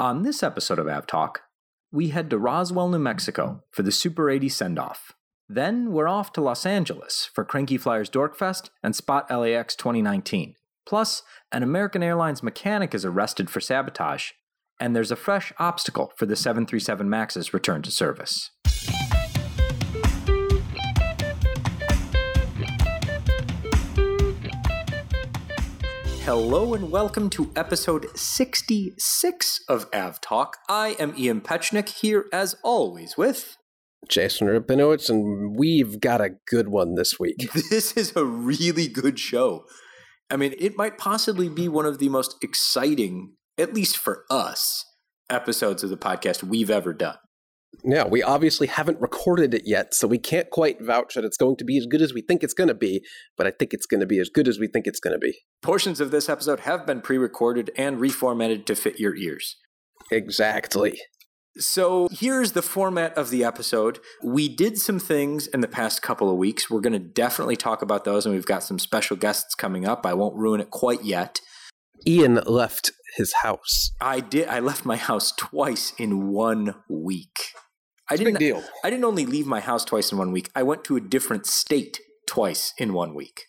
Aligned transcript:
On 0.00 0.22
this 0.22 0.44
episode 0.44 0.78
of 0.78 0.86
AvTalk, 0.86 1.38
we 1.90 2.10
head 2.10 2.30
to 2.30 2.38
Roswell, 2.38 2.88
New 2.88 3.00
Mexico 3.00 3.64
for 3.72 3.82
the 3.82 3.90
Super 3.90 4.30
80 4.30 4.48
send 4.48 4.78
off. 4.78 5.10
Then 5.48 5.90
we're 5.90 6.06
off 6.06 6.32
to 6.34 6.40
Los 6.40 6.64
Angeles 6.64 7.28
for 7.34 7.44
Cranky 7.44 7.76
Flier's 7.76 8.08
Dorkfest 8.08 8.70
and 8.80 8.94
Spot 8.94 9.28
LAX 9.28 9.74
2019. 9.74 10.54
Plus, 10.86 11.24
an 11.50 11.64
American 11.64 12.04
Airlines 12.04 12.44
mechanic 12.44 12.94
is 12.94 13.04
arrested 13.04 13.50
for 13.50 13.60
sabotage, 13.60 14.30
and 14.78 14.94
there's 14.94 15.10
a 15.10 15.16
fresh 15.16 15.52
obstacle 15.58 16.12
for 16.14 16.26
the 16.26 16.36
737 16.36 17.10
MAX's 17.10 17.52
return 17.52 17.82
to 17.82 17.90
service. 17.90 18.52
Hello 26.28 26.74
and 26.74 26.90
welcome 26.90 27.30
to 27.30 27.50
episode 27.56 28.14
66 28.14 29.64
of 29.66 29.90
AvTalk. 29.92 30.52
I 30.68 30.94
am 30.98 31.14
Ian 31.16 31.40
Petchenik 31.40 31.88
here 31.88 32.26
as 32.34 32.54
always 32.62 33.16
with 33.16 33.56
Jason 34.10 34.46
Rabinowitz, 34.46 35.08
and 35.08 35.56
we've 35.56 35.98
got 36.00 36.20
a 36.20 36.36
good 36.46 36.68
one 36.68 36.96
this 36.96 37.18
week. 37.18 37.48
This 37.70 37.96
is 37.96 38.14
a 38.14 38.26
really 38.26 38.88
good 38.88 39.18
show. 39.18 39.64
I 40.28 40.36
mean, 40.36 40.54
it 40.58 40.76
might 40.76 40.98
possibly 40.98 41.48
be 41.48 41.66
one 41.66 41.86
of 41.86 41.98
the 41.98 42.10
most 42.10 42.36
exciting, 42.44 43.32
at 43.56 43.72
least 43.72 43.96
for 43.96 44.26
us, 44.28 44.84
episodes 45.30 45.82
of 45.82 45.88
the 45.88 45.96
podcast 45.96 46.42
we've 46.42 46.68
ever 46.68 46.92
done. 46.92 47.16
Yeah, 47.84 48.06
we 48.06 48.22
obviously 48.22 48.66
haven't 48.66 49.00
recorded 49.00 49.54
it 49.54 49.62
yet, 49.64 49.94
so 49.94 50.08
we 50.08 50.18
can't 50.18 50.50
quite 50.50 50.80
vouch 50.80 51.14
that 51.14 51.24
it's 51.24 51.36
going 51.36 51.56
to 51.56 51.64
be 51.64 51.78
as 51.78 51.86
good 51.86 52.02
as 52.02 52.12
we 52.12 52.22
think 52.22 52.42
it's 52.42 52.54
going 52.54 52.68
to 52.68 52.74
be, 52.74 53.04
but 53.36 53.46
I 53.46 53.50
think 53.50 53.72
it's 53.72 53.86
going 53.86 54.00
to 54.00 54.06
be 54.06 54.18
as 54.18 54.28
good 54.28 54.48
as 54.48 54.58
we 54.58 54.66
think 54.66 54.86
it's 54.86 55.00
going 55.00 55.12
to 55.12 55.18
be. 55.18 55.38
Portions 55.62 56.00
of 56.00 56.10
this 56.10 56.28
episode 56.28 56.60
have 56.60 56.86
been 56.86 57.00
pre 57.00 57.18
recorded 57.18 57.70
and 57.76 57.98
reformatted 57.98 58.64
to 58.66 58.74
fit 58.74 58.98
your 58.98 59.14
ears. 59.14 59.56
Exactly. 60.10 61.00
So 61.58 62.08
here's 62.12 62.52
the 62.52 62.62
format 62.62 63.16
of 63.16 63.30
the 63.30 63.44
episode. 63.44 63.98
We 64.22 64.48
did 64.48 64.78
some 64.78 65.00
things 65.00 65.46
in 65.48 65.60
the 65.60 65.68
past 65.68 66.02
couple 66.02 66.30
of 66.30 66.36
weeks. 66.36 66.70
We're 66.70 66.80
going 66.80 66.92
to 66.92 66.98
definitely 66.98 67.56
talk 67.56 67.82
about 67.82 68.04
those, 68.04 68.24
and 68.24 68.34
we've 68.34 68.46
got 68.46 68.62
some 68.62 68.78
special 68.78 69.16
guests 69.16 69.54
coming 69.54 69.86
up. 69.86 70.06
I 70.06 70.14
won't 70.14 70.36
ruin 70.36 70.60
it 70.60 70.70
quite 70.70 71.04
yet. 71.04 71.40
Ian 72.06 72.36
left 72.46 72.92
his 73.16 73.32
house. 73.42 73.92
I 74.00 74.20
did. 74.20 74.48
I 74.48 74.60
left 74.60 74.84
my 74.84 74.96
house 74.96 75.32
twice 75.32 75.92
in 75.98 76.28
one 76.28 76.74
week. 76.88 77.52
I 78.10 78.14
It's 78.14 78.20
didn't. 78.22 78.34
big 78.34 78.40
deal. 78.54 78.64
I 78.84 78.90
didn't 78.90 79.04
only 79.04 79.26
leave 79.26 79.46
my 79.46 79.60
house 79.60 79.84
twice 79.84 80.12
in 80.12 80.18
one 80.18 80.32
week. 80.32 80.50
I 80.54 80.62
went 80.62 80.84
to 80.84 80.96
a 80.96 81.00
different 81.00 81.46
state 81.46 82.00
twice 82.26 82.72
in 82.78 82.92
one 82.92 83.14
week. 83.14 83.46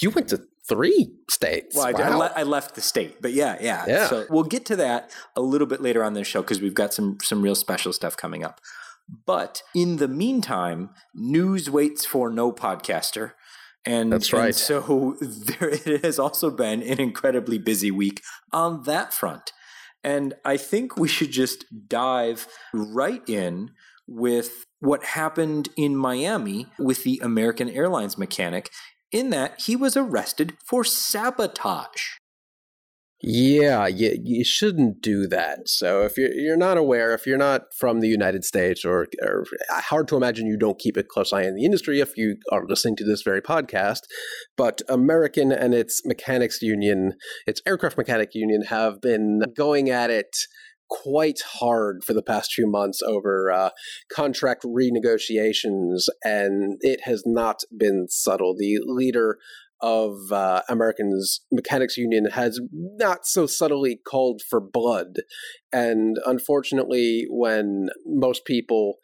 You 0.00 0.10
went 0.10 0.28
to 0.28 0.42
three 0.68 1.14
states. 1.30 1.76
Well, 1.76 1.86
I, 1.86 1.90
I 2.02 2.14
le- 2.14 2.32
I 2.36 2.42
left 2.42 2.74
the 2.74 2.80
state, 2.80 3.22
but 3.22 3.32
yeah, 3.32 3.56
yeah. 3.60 3.84
Yeah. 3.86 4.06
So 4.08 4.26
we'll 4.28 4.44
get 4.44 4.66
to 4.66 4.76
that 4.76 5.10
a 5.36 5.40
little 5.40 5.66
bit 5.66 5.80
later 5.80 6.02
on 6.02 6.14
this 6.14 6.26
show 6.26 6.42
because 6.42 6.60
we've 6.60 6.74
got 6.74 6.92
some 6.92 7.18
some 7.22 7.40
real 7.42 7.54
special 7.54 7.92
stuff 7.92 8.16
coming 8.16 8.42
up. 8.44 8.60
But 9.24 9.62
in 9.74 9.96
the 9.98 10.08
meantime, 10.08 10.90
news 11.14 11.70
waits 11.70 12.04
for 12.04 12.28
no 12.28 12.50
podcaster. 12.52 13.32
And 13.86 14.12
That's 14.12 14.32
and 14.32 14.42
right. 14.42 14.54
so 14.54 15.16
there 15.20 15.70
it 15.70 16.04
has 16.04 16.18
also 16.18 16.50
been 16.50 16.82
an 16.82 17.00
incredibly 17.00 17.58
busy 17.58 17.90
week 17.90 18.22
on 18.52 18.82
that 18.82 19.14
front. 19.14 19.52
And 20.02 20.34
I 20.44 20.56
think 20.56 20.96
we 20.96 21.08
should 21.08 21.30
just 21.30 21.64
dive 21.88 22.46
right 22.74 23.22
in 23.28 23.70
with 24.06 24.66
what 24.80 25.04
happened 25.04 25.68
in 25.76 25.96
Miami 25.96 26.66
with 26.78 27.02
the 27.02 27.20
American 27.22 27.68
Airlines 27.68 28.18
mechanic, 28.18 28.70
in 29.10 29.30
that 29.30 29.60
he 29.62 29.74
was 29.74 29.96
arrested 29.96 30.54
for 30.64 30.84
sabotage. 30.84 32.18
Yeah, 33.22 33.86
you, 33.86 34.18
you 34.22 34.44
shouldn't 34.44 35.00
do 35.00 35.26
that. 35.28 35.68
So 35.68 36.02
if 36.02 36.18
you're 36.18 36.32
you're 36.32 36.56
not 36.56 36.76
aware, 36.76 37.14
if 37.14 37.26
you're 37.26 37.38
not 37.38 37.62
from 37.78 38.00
the 38.00 38.08
United 38.08 38.44
States, 38.44 38.84
or, 38.84 39.06
or 39.22 39.44
hard 39.70 40.06
to 40.08 40.16
imagine 40.16 40.46
you 40.46 40.58
don't 40.58 40.78
keep 40.78 40.98
a 40.98 41.02
close 41.02 41.32
eye 41.32 41.46
on 41.46 41.54
the 41.54 41.64
industry 41.64 42.00
if 42.00 42.16
you 42.18 42.36
are 42.52 42.66
listening 42.68 42.94
to 42.96 43.04
this 43.04 43.22
very 43.22 43.40
podcast. 43.40 44.00
But 44.54 44.82
American 44.88 45.50
and 45.50 45.74
its 45.74 46.02
mechanics 46.04 46.60
union, 46.60 47.14
its 47.46 47.62
aircraft 47.66 47.96
mechanic 47.96 48.34
union, 48.34 48.62
have 48.68 49.00
been 49.00 49.40
going 49.56 49.88
at 49.88 50.10
it 50.10 50.36
quite 50.88 51.40
hard 51.58 52.04
for 52.04 52.12
the 52.12 52.22
past 52.22 52.52
few 52.52 52.70
months 52.70 53.00
over 53.02 53.50
uh, 53.50 53.70
contract 54.12 54.62
renegotiations, 54.64 56.04
and 56.22 56.76
it 56.80 57.00
has 57.04 57.22
not 57.24 57.60
been 57.76 58.06
subtle. 58.08 58.54
The 58.56 58.78
leader 58.84 59.38
of 59.80 60.14
uh, 60.32 60.62
Americans 60.68 61.40
Mechanics 61.52 61.96
Union 61.96 62.26
has 62.30 62.60
not 62.72 63.26
so 63.26 63.46
subtly 63.46 64.00
called 64.06 64.42
for 64.48 64.60
blood. 64.60 65.16
And 65.72 66.16
unfortunately, 66.24 67.26
when 67.28 67.88
most 68.06 68.44
people 68.44 68.94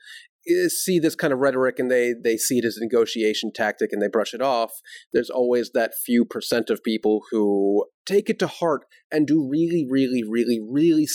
eh, 0.48 0.68
see 0.68 0.98
this 0.98 1.14
kind 1.14 1.32
of 1.32 1.40
rhetoric 1.40 1.78
and 1.78 1.90
they, 1.90 2.14
they 2.22 2.36
see 2.36 2.58
it 2.58 2.64
as 2.64 2.76
a 2.76 2.84
negotiation 2.84 3.52
tactic 3.54 3.90
and 3.92 4.00
they 4.00 4.08
brush 4.08 4.34
it 4.34 4.42
off, 4.42 4.72
there's 5.12 5.30
always 5.30 5.70
that 5.74 5.92
few 6.04 6.24
percent 6.24 6.70
of 6.70 6.82
people 6.82 7.22
who 7.30 7.86
take 8.06 8.30
it 8.30 8.38
to 8.38 8.46
heart 8.46 8.84
and 9.10 9.26
do 9.26 9.46
really, 9.48 9.86
really, 9.88 10.22
really, 10.26 10.58
really 10.60 11.06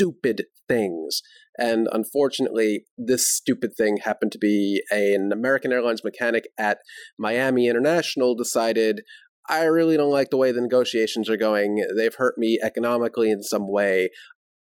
stupid 0.00 0.46
things. 0.68 1.20
And 1.58 1.88
unfortunately, 1.92 2.84
this 2.96 3.30
stupid 3.30 3.72
thing 3.76 3.98
happened 3.98 4.32
to 4.32 4.38
be 4.38 4.82
an 4.90 5.30
American 5.32 5.72
Airlines 5.72 6.02
mechanic 6.04 6.48
at 6.58 6.78
Miami 7.18 7.68
International 7.68 8.34
decided, 8.34 9.02
I 9.48 9.64
really 9.64 9.96
don't 9.96 10.12
like 10.12 10.30
the 10.30 10.36
way 10.36 10.52
the 10.52 10.60
negotiations 10.60 11.28
are 11.28 11.36
going. 11.36 11.84
They've 11.96 12.14
hurt 12.14 12.38
me 12.38 12.58
economically 12.62 13.30
in 13.30 13.42
some 13.42 13.70
way. 13.70 14.10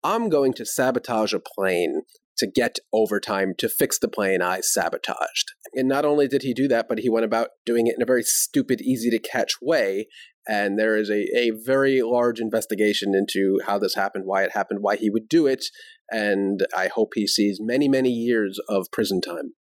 I'm 0.04 0.30
going 0.30 0.54
to 0.54 0.66
sabotage 0.66 1.34
a 1.34 1.40
plane 1.40 2.02
to 2.38 2.48
get 2.48 2.78
overtime 2.94 3.54
to 3.58 3.68
fix 3.68 4.00
the 4.00 4.08
plane 4.08 4.42
I 4.42 4.62
sabotaged. 4.62 5.52
And 5.74 5.88
not 5.88 6.06
only 6.06 6.28
did 6.28 6.44
he 6.44 6.54
do 6.54 6.68
that, 6.68 6.88
but 6.88 7.00
he 7.00 7.10
went 7.10 7.26
about 7.26 7.50
doing 7.66 7.88
it 7.88 7.96
in 7.98 8.02
a 8.02 8.06
very 8.06 8.24
stupid, 8.24 8.80
easy 8.82 9.10
to 9.10 9.20
catch 9.20 9.54
way. 9.62 10.08
And 10.48 10.80
there 10.80 10.96
is 10.96 11.10
a, 11.10 11.26
a 11.38 11.52
very 11.52 12.02
large 12.02 12.40
investigation 12.40 13.14
into 13.16 13.60
how 13.66 13.78
this 13.80 13.96
happened, 13.96 14.26
why 14.26 14.44
it 14.44 14.52
happened, 14.52 14.80
why 14.82 14.96
he 14.96 15.10
would 15.10 15.28
do 15.28 15.48
it. 15.48 15.66
And 16.12 16.62
I 16.76 16.88
hope 16.88 17.14
he 17.16 17.28
sees 17.28 17.60
many, 17.62 17.88
many 17.88 18.10
years 18.10 18.60
of 18.70 18.88
prison 18.92 19.22
time. 19.22 19.54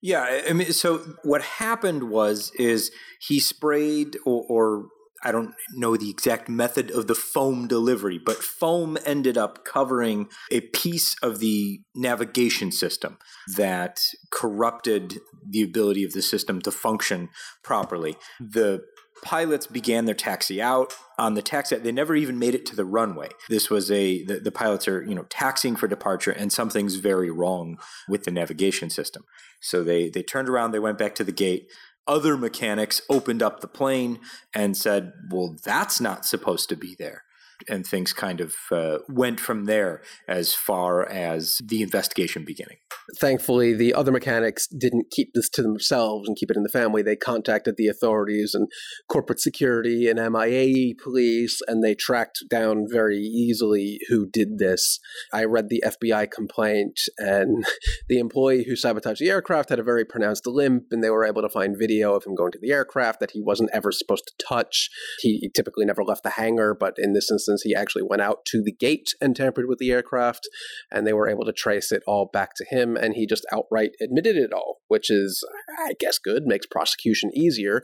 Yeah, 0.00 0.42
I- 0.48 0.52
mean, 0.52 0.72
so 0.72 0.98
what 1.24 1.42
happened 1.42 2.10
was 2.10 2.52
is 2.58 2.92
he 3.20 3.40
sprayed 3.40 4.16
or, 4.24 4.44
or 4.48 4.88
I 5.24 5.32
don't 5.32 5.54
know 5.74 5.96
the 5.96 6.10
exact 6.10 6.48
method 6.48 6.90
of 6.92 7.08
the 7.08 7.14
foam 7.14 7.66
delivery, 7.66 8.20
but 8.24 8.36
foam 8.36 8.96
ended 9.04 9.36
up 9.36 9.64
covering 9.64 10.28
a 10.50 10.60
piece 10.60 11.16
of 11.22 11.40
the 11.40 11.80
navigation 11.94 12.70
system 12.70 13.18
that 13.56 14.00
corrupted 14.30 15.18
the 15.48 15.62
ability 15.62 16.04
of 16.04 16.12
the 16.12 16.22
system 16.22 16.60
to 16.62 16.70
function 16.70 17.30
properly. 17.64 18.16
The 18.38 18.84
pilots 19.22 19.66
began 19.66 20.04
their 20.04 20.14
taxi 20.14 20.60
out 20.60 20.94
on 21.18 21.34
the 21.34 21.42
taxi 21.42 21.76
they 21.76 21.92
never 21.92 22.14
even 22.14 22.38
made 22.38 22.54
it 22.54 22.66
to 22.66 22.76
the 22.76 22.84
runway. 22.84 23.28
This 23.48 23.70
was 23.70 23.90
a 23.90 24.24
the, 24.24 24.40
the 24.40 24.52
pilots 24.52 24.88
are 24.88 25.02
you 25.02 25.14
know 25.14 25.26
taxiing 25.28 25.76
for 25.76 25.88
departure 25.88 26.30
and 26.30 26.52
something's 26.52 26.96
very 26.96 27.30
wrong 27.30 27.78
with 28.08 28.24
the 28.24 28.30
navigation 28.30 28.90
system. 28.90 29.24
So 29.60 29.82
they 29.82 30.08
they 30.08 30.22
turned 30.22 30.48
around 30.48 30.70
they 30.70 30.78
went 30.78 30.98
back 30.98 31.14
to 31.16 31.24
the 31.24 31.32
gate. 31.32 31.68
Other 32.06 32.38
mechanics 32.38 33.02
opened 33.10 33.42
up 33.42 33.60
the 33.60 33.68
plane 33.68 34.20
and 34.54 34.76
said 34.76 35.12
well 35.30 35.56
that's 35.64 36.00
not 36.00 36.24
supposed 36.24 36.68
to 36.70 36.76
be 36.76 36.94
there 36.98 37.22
and 37.68 37.86
things 37.86 38.12
kind 38.12 38.40
of 38.40 38.54
uh, 38.70 38.98
went 39.08 39.40
from 39.40 39.64
there 39.64 40.02
as 40.26 40.54
far 40.54 41.08
as 41.08 41.60
the 41.64 41.82
investigation 41.82 42.44
beginning. 42.44 42.76
Thankfully 43.16 43.74
the 43.74 43.94
other 43.94 44.12
mechanics 44.12 44.66
didn't 44.66 45.10
keep 45.10 45.32
this 45.34 45.48
to 45.50 45.62
themselves 45.62 46.28
and 46.28 46.36
keep 46.36 46.50
it 46.50 46.56
in 46.56 46.62
the 46.62 46.68
family. 46.68 47.02
They 47.02 47.16
contacted 47.16 47.76
the 47.76 47.88
authorities 47.88 48.54
and 48.54 48.68
corporate 49.08 49.40
security 49.40 50.08
and 50.08 50.18
mia 50.32 50.94
police 51.02 51.60
and 51.66 51.82
they 51.82 51.94
tracked 51.94 52.44
down 52.50 52.86
very 52.90 53.18
easily 53.18 53.98
who 54.08 54.28
did 54.28 54.58
this. 54.58 55.00
I 55.32 55.44
read 55.44 55.68
the 55.68 55.82
fbi 55.86 56.30
complaint 56.30 57.00
and 57.18 57.64
the 58.08 58.18
employee 58.18 58.64
who 58.68 58.76
sabotaged 58.76 59.20
the 59.20 59.30
aircraft 59.30 59.70
had 59.70 59.78
a 59.78 59.84
very 59.84 60.04
pronounced 60.04 60.46
limp 60.46 60.84
and 60.90 61.02
they 61.02 61.10
were 61.10 61.24
able 61.24 61.42
to 61.42 61.48
find 61.48 61.76
video 61.78 62.14
of 62.14 62.24
him 62.24 62.34
going 62.34 62.52
to 62.52 62.58
the 62.60 62.72
aircraft 62.72 63.20
that 63.20 63.30
he 63.30 63.40
wasn't 63.40 63.70
ever 63.72 63.90
supposed 63.90 64.26
to 64.26 64.44
touch. 64.46 64.90
He 65.20 65.50
typically 65.54 65.86
never 65.86 66.04
left 66.04 66.22
the 66.22 66.30
hangar 66.30 66.76
but 66.78 66.94
in 66.98 67.14
this 67.14 67.30
instance 67.30 67.47
he 67.62 67.74
actually 67.74 68.02
went 68.02 68.22
out 68.22 68.44
to 68.46 68.62
the 68.62 68.72
gate 68.72 69.08
and 69.20 69.34
tampered 69.34 69.66
with 69.68 69.78
the 69.78 69.90
aircraft 69.90 70.48
and 70.90 71.06
they 71.06 71.12
were 71.12 71.28
able 71.28 71.44
to 71.44 71.52
trace 71.52 71.92
it 71.92 72.02
all 72.06 72.28
back 72.32 72.50
to 72.56 72.64
him 72.68 72.96
and 72.96 73.14
he 73.14 73.26
just 73.26 73.46
outright 73.52 73.90
admitted 74.00 74.36
it 74.36 74.52
all 74.52 74.78
which 74.88 75.10
is 75.10 75.44
i 75.78 75.92
guess 75.98 76.18
good 76.18 76.44
makes 76.46 76.66
prosecution 76.66 77.30
easier. 77.34 77.82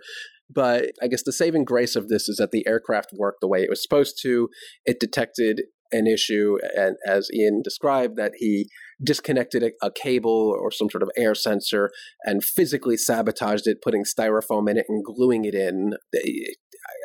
But 0.52 0.92
i 1.02 1.06
guess 1.06 1.22
the 1.22 1.32
saving 1.32 1.64
grace 1.64 1.96
of 1.96 2.08
this 2.08 2.28
is 2.28 2.36
that 2.36 2.50
the 2.50 2.66
aircraft 2.66 3.10
worked 3.14 3.40
the 3.40 3.48
way 3.48 3.62
it 3.62 3.70
was 3.70 3.82
supposed 3.82 4.18
to. 4.22 4.48
It 4.84 5.00
detected 5.00 5.62
an 5.92 6.06
issue 6.06 6.58
and 6.76 6.96
as 7.06 7.30
ian 7.32 7.62
described 7.62 8.16
that 8.16 8.32
he 8.38 8.68
disconnected 9.02 9.62
a, 9.62 9.70
a 9.86 9.90
cable 9.90 10.56
or 10.60 10.70
some 10.70 10.90
sort 10.90 11.02
of 11.02 11.10
air 11.16 11.34
sensor 11.34 11.90
and 12.24 12.42
physically 12.42 12.96
sabotaged 12.96 13.66
it 13.66 13.82
putting 13.82 14.04
styrofoam 14.04 14.68
in 14.68 14.76
it 14.76 14.86
and 14.88 15.04
gluing 15.04 15.44
it 15.44 15.54
in. 15.54 15.94
They- 16.12 16.54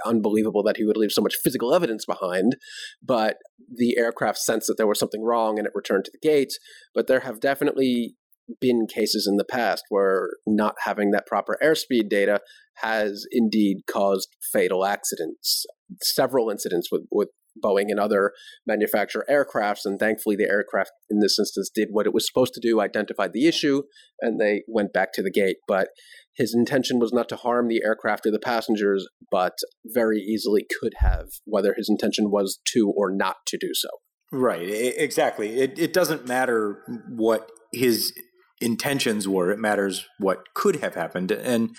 unbelievable 0.06 0.63
that 0.63 0.78
he 0.78 0.86
would 0.86 0.98
leave 0.98 1.12
so 1.12 1.22
much 1.22 1.36
physical 1.44 1.74
evidence 1.74 2.06
behind. 2.06 2.56
But 3.04 3.38
the 3.74 3.98
aircraft 3.98 4.40
sensed 4.40 4.68
that 4.68 4.78
there 4.78 4.88
was 4.88 5.00
something 5.00 5.24
wrong 5.24 5.57
and 5.57 5.68
it 5.68 5.74
returned 5.75 6.06
to 6.06 6.12
the 6.12 6.28
gate. 6.28 6.54
But 6.94 7.07
there 7.07 7.22
have 7.22 7.40
definitely 7.40 8.16
been 8.60 8.88
cases 8.88 9.28
in 9.28 9.38
the 9.38 9.46
past 9.46 9.84
where 9.90 10.31
not 10.48 10.75
having 10.84 11.12
that 11.12 11.28
proper 11.28 11.57
airspeed 11.63 12.10
data 12.10 12.40
has 12.78 13.25
indeed 13.31 13.81
caused 13.90 14.36
fatal 14.51 14.86
accidents. 14.86 15.66
Several 16.01 16.50
incidents 16.50 16.90
with, 16.92 17.04
with 17.12 17.30
Boeing 17.63 17.88
and 17.90 18.00
other 18.00 18.31
manufacturer 18.66 19.25
aircrafts, 19.30 19.86
and 19.86 20.00
thankfully 20.00 20.36
the 20.36 20.50
aircraft 20.50 20.92
in 21.10 21.19
this 21.19 21.38
instance 21.38 21.69
did 21.74 21.90
what 21.92 22.06
it 22.06 22.13
was 22.13 22.25
supposed 22.25 22.54
to 22.54 22.62
do, 22.62 22.80
identified 22.80 23.34
the 23.34 23.48
issue, 23.48 23.84
and 24.22 24.40
they 24.40 24.63
went 24.68 24.94
back 24.94 25.13
to 25.13 25.22
the 25.22 25.31
gate. 25.31 25.57
But 25.68 25.90
his 26.39 26.56
intention 26.56 27.00
was 27.00 27.12
not 27.12 27.27
to 27.30 27.36
harm 27.36 27.68
the 27.68 27.81
aircraft 27.83 28.25
or 28.25 28.31
the 28.31 28.39
passengers, 28.39 29.06
but 29.30 29.57
very 29.86 30.19
easily 30.19 30.65
could 30.80 30.94
have, 31.00 31.27
whether 31.44 31.74
his 31.75 31.89
intention 31.89 32.31
was 32.31 32.59
to 32.74 32.91
or 32.95 33.12
not 33.12 33.36
to 33.47 33.57
do 33.59 33.71
so. 33.74 33.89
Right, 34.31 34.63
exactly. 34.63 35.59
It, 35.59 35.77
it 35.77 35.91
doesn't 35.91 36.27
matter 36.27 36.81
what 37.09 37.51
his 37.74 38.13
intentions 38.62 39.27
were, 39.27 39.51
it 39.51 39.59
matters 39.59 40.06
what 40.18 40.53
could 40.56 40.77
have 40.77 40.95
happened. 40.95 41.31
And 41.31 41.75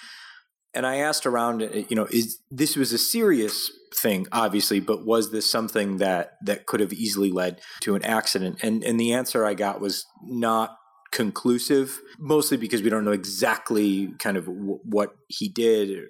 and 0.73 0.87
I 0.87 0.97
asked 0.97 1.27
around, 1.27 1.63
eh, 1.63 1.85
you 1.89 1.97
know, 1.97 2.07
is 2.11 2.39
this 2.51 2.77
was 2.77 2.93
a 2.93 2.99
serious 2.99 3.73
thing, 3.97 4.27
obviously, 4.31 4.79
but 4.79 5.05
was 5.05 5.33
this 5.33 5.49
something 5.49 5.97
that 5.97 6.33
that 6.45 6.67
could 6.67 6.81
have 6.81 6.93
easily 6.93 7.31
led 7.31 7.61
to 7.81 7.95
an 7.95 8.05
accident? 8.05 8.59
And 8.63 8.85
and 8.85 9.01
the 9.01 9.13
answer 9.13 9.45
I 9.45 9.55
got 9.55 9.81
was 9.81 10.05
not 10.23 10.77
conclusive, 11.13 12.01
mostly 12.19 12.57
because 12.57 12.83
we 12.83 12.91
don't 12.91 13.05
know 13.05 13.13
exactly 13.13 14.09
kind 14.19 14.37
of 14.37 14.47
w- 14.47 14.81
what 14.85 15.15
he 15.29 15.49
did, 15.49 16.09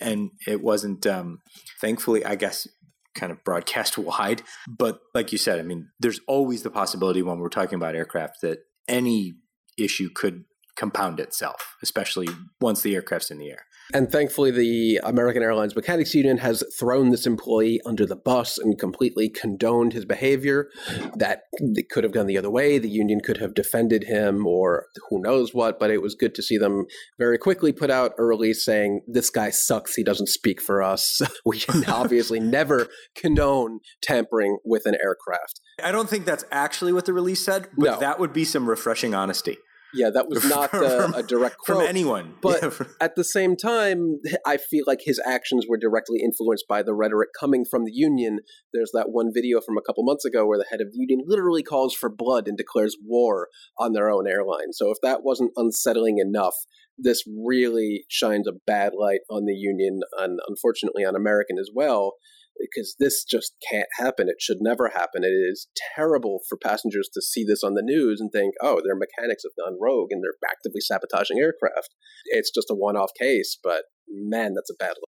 and 0.00 0.30
it 0.46 0.62
wasn't. 0.62 1.06
Um, 1.06 1.40
thankfully, 1.80 2.24
I 2.24 2.34
guess 2.36 2.66
kind 3.14 3.32
of 3.32 3.42
broadcast 3.44 3.98
wide. 3.98 4.42
But 4.68 5.00
like 5.14 5.32
you 5.32 5.38
said, 5.38 5.58
I 5.58 5.62
mean, 5.62 5.88
there's 5.98 6.20
always 6.28 6.62
the 6.62 6.70
possibility 6.70 7.22
when 7.22 7.38
we're 7.38 7.48
talking 7.48 7.76
about 7.76 7.96
aircraft 7.96 8.42
that 8.42 8.58
any 8.86 9.34
issue 9.78 10.10
could 10.14 10.44
compound 10.76 11.18
itself, 11.18 11.76
especially 11.82 12.28
once 12.60 12.82
the 12.82 12.94
aircraft's 12.94 13.30
in 13.30 13.38
the 13.38 13.50
air. 13.50 13.64
And 13.94 14.10
thankfully, 14.10 14.50
the 14.50 15.00
American 15.04 15.42
Airlines 15.42 15.76
Mechanics 15.76 16.14
Union 16.14 16.38
has 16.38 16.64
thrown 16.78 17.10
this 17.10 17.26
employee 17.26 17.80
under 17.86 18.04
the 18.04 18.16
bus 18.16 18.58
and 18.58 18.78
completely 18.78 19.28
condoned 19.28 19.92
his 19.92 20.04
behavior. 20.04 20.68
That 21.14 21.42
could 21.90 22.04
have 22.04 22.12
gone 22.12 22.26
the 22.26 22.38
other 22.38 22.50
way. 22.50 22.78
The 22.78 22.88
union 22.88 23.20
could 23.20 23.36
have 23.38 23.54
defended 23.54 24.04
him 24.04 24.46
or 24.46 24.86
who 25.08 25.20
knows 25.20 25.54
what, 25.54 25.78
but 25.78 25.90
it 25.90 26.02
was 26.02 26.14
good 26.14 26.34
to 26.34 26.42
see 26.42 26.58
them 26.58 26.86
very 27.18 27.38
quickly 27.38 27.72
put 27.72 27.90
out 27.90 28.12
a 28.18 28.24
release 28.24 28.64
saying, 28.64 29.02
This 29.06 29.30
guy 29.30 29.50
sucks. 29.50 29.94
He 29.94 30.02
doesn't 30.02 30.28
speak 30.28 30.60
for 30.60 30.82
us. 30.82 31.20
We 31.44 31.62
obviously 31.88 32.40
never 32.40 32.88
condone 33.14 33.80
tampering 34.02 34.58
with 34.64 34.84
an 34.86 34.96
aircraft. 35.02 35.60
I 35.82 35.92
don't 35.92 36.08
think 36.08 36.24
that's 36.24 36.44
actually 36.50 36.92
what 36.92 37.06
the 37.06 37.12
release 37.12 37.44
said, 37.44 37.68
but 37.76 37.84
no. 37.84 38.00
that 38.00 38.18
would 38.18 38.32
be 38.32 38.44
some 38.44 38.68
refreshing 38.68 39.14
honesty. 39.14 39.58
Yeah, 39.96 40.10
that 40.10 40.28
was 40.28 40.44
not 40.48 40.72
uh, 40.74 41.12
a 41.14 41.22
direct 41.22 41.58
quote 41.58 41.78
from 41.78 41.86
anyone. 41.86 42.34
But 42.42 42.62
yeah. 42.62 42.86
at 43.00 43.16
the 43.16 43.24
same 43.24 43.56
time, 43.56 44.20
I 44.44 44.58
feel 44.58 44.84
like 44.86 45.00
his 45.02 45.20
actions 45.26 45.64
were 45.68 45.78
directly 45.78 46.20
influenced 46.22 46.66
by 46.68 46.82
the 46.82 46.94
rhetoric 46.94 47.30
coming 47.38 47.64
from 47.64 47.84
the 47.84 47.92
union. 47.92 48.40
There's 48.72 48.90
that 48.92 49.10
one 49.10 49.30
video 49.34 49.60
from 49.60 49.76
a 49.76 49.82
couple 49.82 50.04
months 50.04 50.24
ago 50.24 50.46
where 50.46 50.58
the 50.58 50.66
head 50.70 50.80
of 50.80 50.92
the 50.92 50.98
union 50.98 51.24
literally 51.26 51.62
calls 51.62 51.94
for 51.94 52.10
blood 52.10 52.46
and 52.46 52.56
declares 52.56 52.96
war 53.04 53.48
on 53.78 53.92
their 53.92 54.10
own 54.10 54.28
airline. 54.28 54.72
So 54.72 54.90
if 54.90 54.98
that 55.02 55.24
wasn't 55.24 55.52
unsettling 55.56 56.18
enough, 56.18 56.54
this 56.98 57.22
really 57.26 58.04
shines 58.08 58.46
a 58.46 58.52
bad 58.66 58.92
light 58.98 59.20
on 59.30 59.46
the 59.46 59.54
union 59.54 60.00
and 60.18 60.38
unfortunately 60.48 61.04
on 61.04 61.16
American 61.16 61.58
as 61.58 61.70
well 61.74 62.14
because 62.60 62.96
this 62.98 63.24
just 63.24 63.54
can't 63.70 63.88
happen. 63.98 64.28
It 64.28 64.36
should 64.40 64.58
never 64.60 64.88
happen. 64.88 65.24
It 65.24 65.28
is 65.28 65.68
terrible 65.94 66.40
for 66.48 66.58
passengers 66.62 67.08
to 67.14 67.22
see 67.22 67.44
this 67.44 67.62
on 67.62 67.74
the 67.74 67.82
news 67.82 68.20
and 68.20 68.30
think, 68.32 68.54
oh, 68.62 68.80
their 68.84 68.96
mechanics 68.96 69.44
have 69.44 69.64
gone 69.64 69.78
rogue 69.80 70.08
and 70.10 70.22
they're 70.22 70.50
actively 70.50 70.80
sabotaging 70.80 71.38
aircraft. 71.38 71.94
It's 72.26 72.50
just 72.50 72.70
a 72.70 72.74
one 72.74 72.96
off 72.96 73.10
case, 73.20 73.58
but 73.62 73.84
man, 74.08 74.54
that's 74.54 74.70
a 74.70 74.76
bad 74.78 74.94
look. 74.96 75.10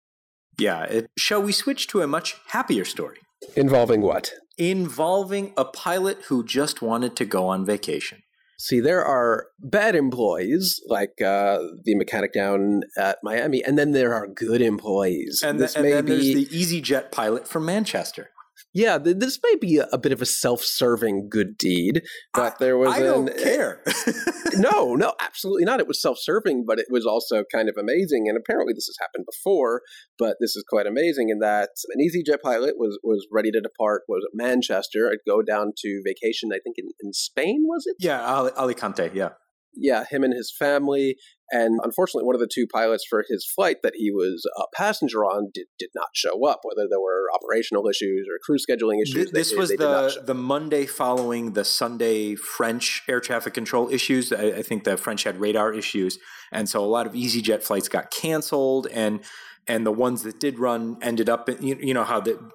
Yeah. 0.58 0.84
It, 0.84 1.10
shall 1.16 1.42
we 1.42 1.52
switch 1.52 1.86
to 1.88 2.02
a 2.02 2.06
much 2.06 2.36
happier 2.48 2.84
story? 2.84 3.18
Involving 3.56 4.02
what? 4.02 4.32
Involving 4.58 5.52
a 5.56 5.64
pilot 5.64 6.18
who 6.28 6.44
just 6.44 6.82
wanted 6.82 7.16
to 7.16 7.24
go 7.24 7.48
on 7.48 7.64
vacation. 7.64 8.22
See, 8.62 8.78
there 8.78 9.04
are 9.04 9.48
bad 9.58 9.96
employees 9.96 10.80
like 10.86 11.20
uh, 11.20 11.58
the 11.82 11.96
mechanic 11.96 12.32
down 12.32 12.82
at 12.96 13.18
Miami, 13.20 13.60
and 13.64 13.76
then 13.76 13.90
there 13.90 14.14
are 14.14 14.28
good 14.28 14.62
employees. 14.62 15.42
And, 15.42 15.58
the, 15.58 15.64
and 15.74 15.84
then 15.84 16.04
be, 16.04 16.12
there's 16.12 16.48
the 16.48 16.80
EasyJet 16.80 17.10
pilot 17.10 17.48
from 17.48 17.64
Manchester. 17.66 18.30
Yeah, 18.74 18.96
this 18.98 19.38
may 19.42 19.56
be 19.60 19.78
a, 19.78 19.86
a, 19.92 19.98
bit 19.98 20.12
of 20.12 20.22
a 20.22 20.26
self-serving 20.26 21.28
good 21.28 21.58
deed, 21.58 22.02
but 22.32 22.54
I, 22.54 22.56
there 22.58 22.78
was. 22.78 22.94
I 22.94 23.00
don't 23.00 23.28
an, 23.28 23.38
eh, 23.38 23.42
care. 23.42 23.82
no, 24.54 24.94
no, 24.96 25.12
absolutely 25.20 25.64
not. 25.64 25.80
It 25.80 25.86
was 25.86 26.00
self-serving, 26.00 26.64
but 26.66 26.78
it 26.78 26.86
was 26.88 27.04
also 27.04 27.44
kind 27.52 27.68
of 27.68 27.76
amazing. 27.78 28.28
And 28.28 28.38
apparently, 28.38 28.72
this 28.72 28.86
has 28.86 28.96
happened 28.98 29.26
before, 29.30 29.82
but 30.18 30.36
this 30.40 30.56
is 30.56 30.64
quite 30.68 30.86
amazing 30.86 31.28
in 31.28 31.40
that 31.40 31.70
an 31.94 32.00
EasyJet 32.00 32.40
pilot 32.42 32.74
was 32.78 32.98
was 33.02 33.26
ready 33.30 33.50
to 33.50 33.60
depart. 33.60 34.02
Was 34.08 34.24
at 34.24 34.34
Manchester? 34.34 35.10
I'd 35.12 35.28
go 35.28 35.42
down 35.42 35.72
to 35.78 36.02
vacation. 36.04 36.50
I 36.52 36.58
think 36.64 36.76
in, 36.78 36.86
in 37.02 37.12
Spain 37.12 37.64
was 37.66 37.84
it? 37.86 37.96
Yeah, 38.00 38.22
Alicante. 38.56 39.10
Yeah 39.12 39.30
yeah, 39.74 40.04
him 40.08 40.24
and 40.24 40.34
his 40.34 40.54
family. 40.56 41.16
And 41.52 41.78
unfortunately, 41.84 42.24
one 42.24 42.34
of 42.34 42.40
the 42.40 42.48
two 42.52 42.66
pilots 42.66 43.04
for 43.08 43.24
his 43.28 43.46
flight 43.46 43.76
that 43.82 43.92
he 43.94 44.10
was 44.10 44.44
a 44.56 44.64
passenger 44.74 45.22
on 45.24 45.50
did, 45.52 45.66
did 45.78 45.90
not 45.94 46.08
show 46.14 46.46
up, 46.46 46.60
whether 46.62 46.88
there 46.88 46.98
were 46.98 47.26
operational 47.34 47.86
issues 47.88 48.26
or 48.26 48.38
crew 48.42 48.56
scheduling 48.56 49.02
issues. 49.02 49.30
This, 49.30 49.50
they, 49.50 49.56
was 49.56 49.68
they 49.68 49.76
the, 49.76 50.22
the 50.24 50.34
Monday 50.34 50.86
following 50.86 51.52
the 51.52 51.64
Sunday 51.64 52.34
French 52.36 53.02
air 53.06 53.20
traffic 53.20 53.52
control 53.52 53.90
issues. 53.90 54.32
I, 54.32 54.46
I 54.46 54.62
think 54.62 54.84
the 54.84 54.96
French 54.96 55.24
had 55.24 55.38
radar 55.38 55.74
issues. 55.74 56.18
And 56.50 56.68
so 56.68 56.82
a 56.82 56.86
lot 56.86 57.06
of 57.06 57.12
EasyJet 57.12 57.62
flights 57.62 57.88
got 57.88 58.10
canceled. 58.10 58.86
And 58.86 59.20
and 59.68 59.86
the 59.86 59.92
ones 59.92 60.22
that 60.22 60.40
did 60.40 60.58
run 60.58 60.96
ended 61.02 61.28
up, 61.28 61.48
you, 61.60 61.78
you 61.80 61.94
know, 61.94 62.02
how 62.02 62.20
the 62.20 62.50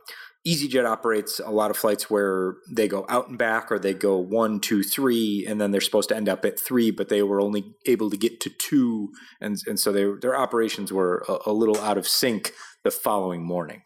EasyJet 0.48 0.86
operates 0.86 1.40
a 1.40 1.52
lot 1.52 1.72
of 1.72 1.78
flights 1.78 2.10
where 2.10 2.56
they 2.72 2.88
go 2.88 3.06
out 3.10 3.28
and 3.28 3.38
back, 3.38 3.72
or 3.72 3.80
they 3.80 3.94
go 3.94 4.18
one, 4.18 4.60
two, 4.60 4.84
three, 4.84 5.46
and 5.48 5.60
then 5.60 5.72
they're 5.72 5.82
supposed 5.82 6.10
to 6.10 6.16
end 6.16 6.30
up 6.30 6.46
at 6.46 6.60
three, 6.60 6.90
but 6.90 7.10
they 7.10 7.22
were 7.22 7.42
only 7.42 7.76
able 7.86 8.10
to 8.10 8.18
get 8.18 8.40
to 8.42 8.50
two, 8.50 9.10
and 9.42 9.58
and 9.68 9.80
so 9.80 9.92
they, 9.92 10.06
their 10.22 10.38
operations 10.38 10.94
were 10.94 11.26
a, 11.28 11.50
a 11.50 11.52
little 11.52 11.80
out 11.82 11.98
of 11.98 12.08
sync 12.08 12.54
the 12.84 12.92
following 12.92 13.46
morning. 13.46 13.82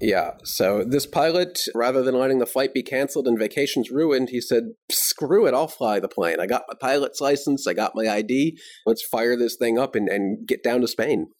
Yeah. 0.00 0.32
So 0.44 0.84
this 0.84 1.06
pilot, 1.06 1.58
rather 1.74 2.02
than 2.02 2.16
letting 2.16 2.38
the 2.38 2.46
flight 2.46 2.72
be 2.72 2.84
canceled 2.84 3.26
and 3.26 3.38
vacations 3.38 3.90
ruined, 3.90 4.28
he 4.30 4.40
said, 4.40 4.74
screw 4.90 5.46
it, 5.46 5.54
I'll 5.54 5.66
fly 5.66 5.98
the 5.98 6.08
plane. 6.08 6.38
I 6.38 6.46
got 6.46 6.62
my 6.68 6.74
pilot's 6.80 7.20
license, 7.20 7.66
I 7.66 7.74
got 7.74 7.96
my 7.96 8.08
ID. 8.08 8.60
Let's 8.86 9.02
fire 9.02 9.36
this 9.36 9.56
thing 9.56 9.76
up 9.76 9.96
and, 9.96 10.08
and 10.08 10.46
get 10.46 10.62
down 10.62 10.82
to 10.82 10.88
Spain. 10.88 11.30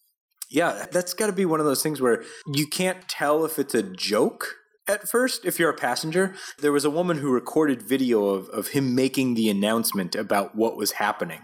Yeah, 0.49 0.87
that's 0.91 1.13
got 1.13 1.27
to 1.27 1.33
be 1.33 1.45
one 1.45 1.59
of 1.59 1.65
those 1.65 1.83
things 1.83 2.01
where 2.01 2.23
you 2.47 2.67
can't 2.67 3.07
tell 3.07 3.45
if 3.45 3.59
it's 3.59 3.75
a 3.75 3.83
joke 3.83 4.55
at 4.87 5.07
first 5.07 5.45
if 5.45 5.59
you're 5.59 5.69
a 5.69 5.77
passenger. 5.77 6.33
There 6.57 6.71
was 6.71 6.85
a 6.85 6.89
woman 6.89 7.19
who 7.19 7.31
recorded 7.31 7.81
video 7.81 8.25
of, 8.25 8.49
of 8.49 8.69
him 8.69 8.95
making 8.95 9.35
the 9.35 9.49
announcement 9.49 10.15
about 10.15 10.55
what 10.55 10.75
was 10.75 10.93
happening. 10.93 11.41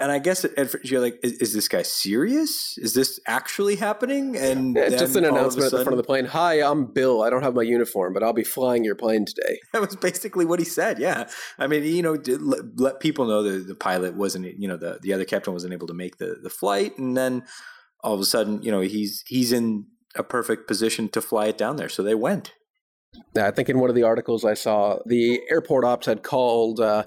And 0.00 0.12
I 0.12 0.20
guess 0.20 0.44
at 0.44 0.70
first 0.70 0.88
you're 0.88 1.00
like, 1.00 1.18
is, 1.24 1.32
is, 1.34 1.52
this 1.54 1.66
guy 1.66 1.82
serious? 1.82 2.78
Is 2.78 2.94
this 2.94 3.18
actually 3.26 3.74
happening? 3.74 4.36
And 4.36 4.76
yeah, 4.76 4.90
just 4.90 5.16
an 5.16 5.24
announcement 5.24 5.64
sudden, 5.64 5.66
at 5.66 5.70
the 5.78 5.84
front 5.84 5.94
of 5.94 5.96
the 5.96 6.04
plane. 6.04 6.24
Hi, 6.26 6.62
I'm 6.62 6.86
Bill. 6.86 7.22
I 7.22 7.30
don't 7.30 7.42
have 7.42 7.54
my 7.54 7.62
uniform, 7.62 8.14
but 8.14 8.22
I'll 8.22 8.32
be 8.32 8.44
flying 8.44 8.84
your 8.84 8.94
plane 8.94 9.24
today. 9.24 9.58
That 9.72 9.82
was 9.82 9.96
basically 9.96 10.44
what 10.44 10.60
he 10.60 10.64
said. 10.64 10.98
Yeah, 10.98 11.28
I 11.58 11.66
mean, 11.66 11.82
you 11.82 12.02
know, 12.02 12.12
let, 12.12 12.80
let 12.80 13.00
people 13.00 13.26
know 13.26 13.42
that 13.42 13.66
the 13.66 13.74
pilot 13.74 14.14
wasn't, 14.14 14.58
you 14.58 14.66
know, 14.68 14.76
the 14.76 14.98
the 15.02 15.12
other 15.12 15.24
captain 15.24 15.52
wasn't 15.52 15.72
able 15.72 15.88
to 15.88 15.94
make 15.94 16.18
the 16.18 16.38
the 16.40 16.50
flight, 16.50 16.96
and 16.96 17.16
then 17.16 17.44
all 18.02 18.14
of 18.14 18.20
a 18.20 18.24
sudden, 18.24 18.62
you 18.62 18.70
know, 18.70 18.80
he's 18.80 19.22
he's 19.26 19.52
in 19.52 19.86
a 20.14 20.22
perfect 20.22 20.66
position 20.66 21.08
to 21.10 21.20
fly 21.20 21.46
it 21.46 21.58
down 21.58 21.76
there. 21.76 21.88
So 21.88 22.02
they 22.02 22.14
went. 22.14 22.52
I 23.36 23.50
think 23.50 23.68
in 23.68 23.78
one 23.78 23.88
of 23.88 23.96
the 23.96 24.02
articles 24.02 24.44
I 24.44 24.54
saw, 24.54 24.98
the 25.06 25.40
airport 25.50 25.84
ops 25.84 26.06
had 26.06 26.22
called 26.22 26.78
uh, 26.78 27.04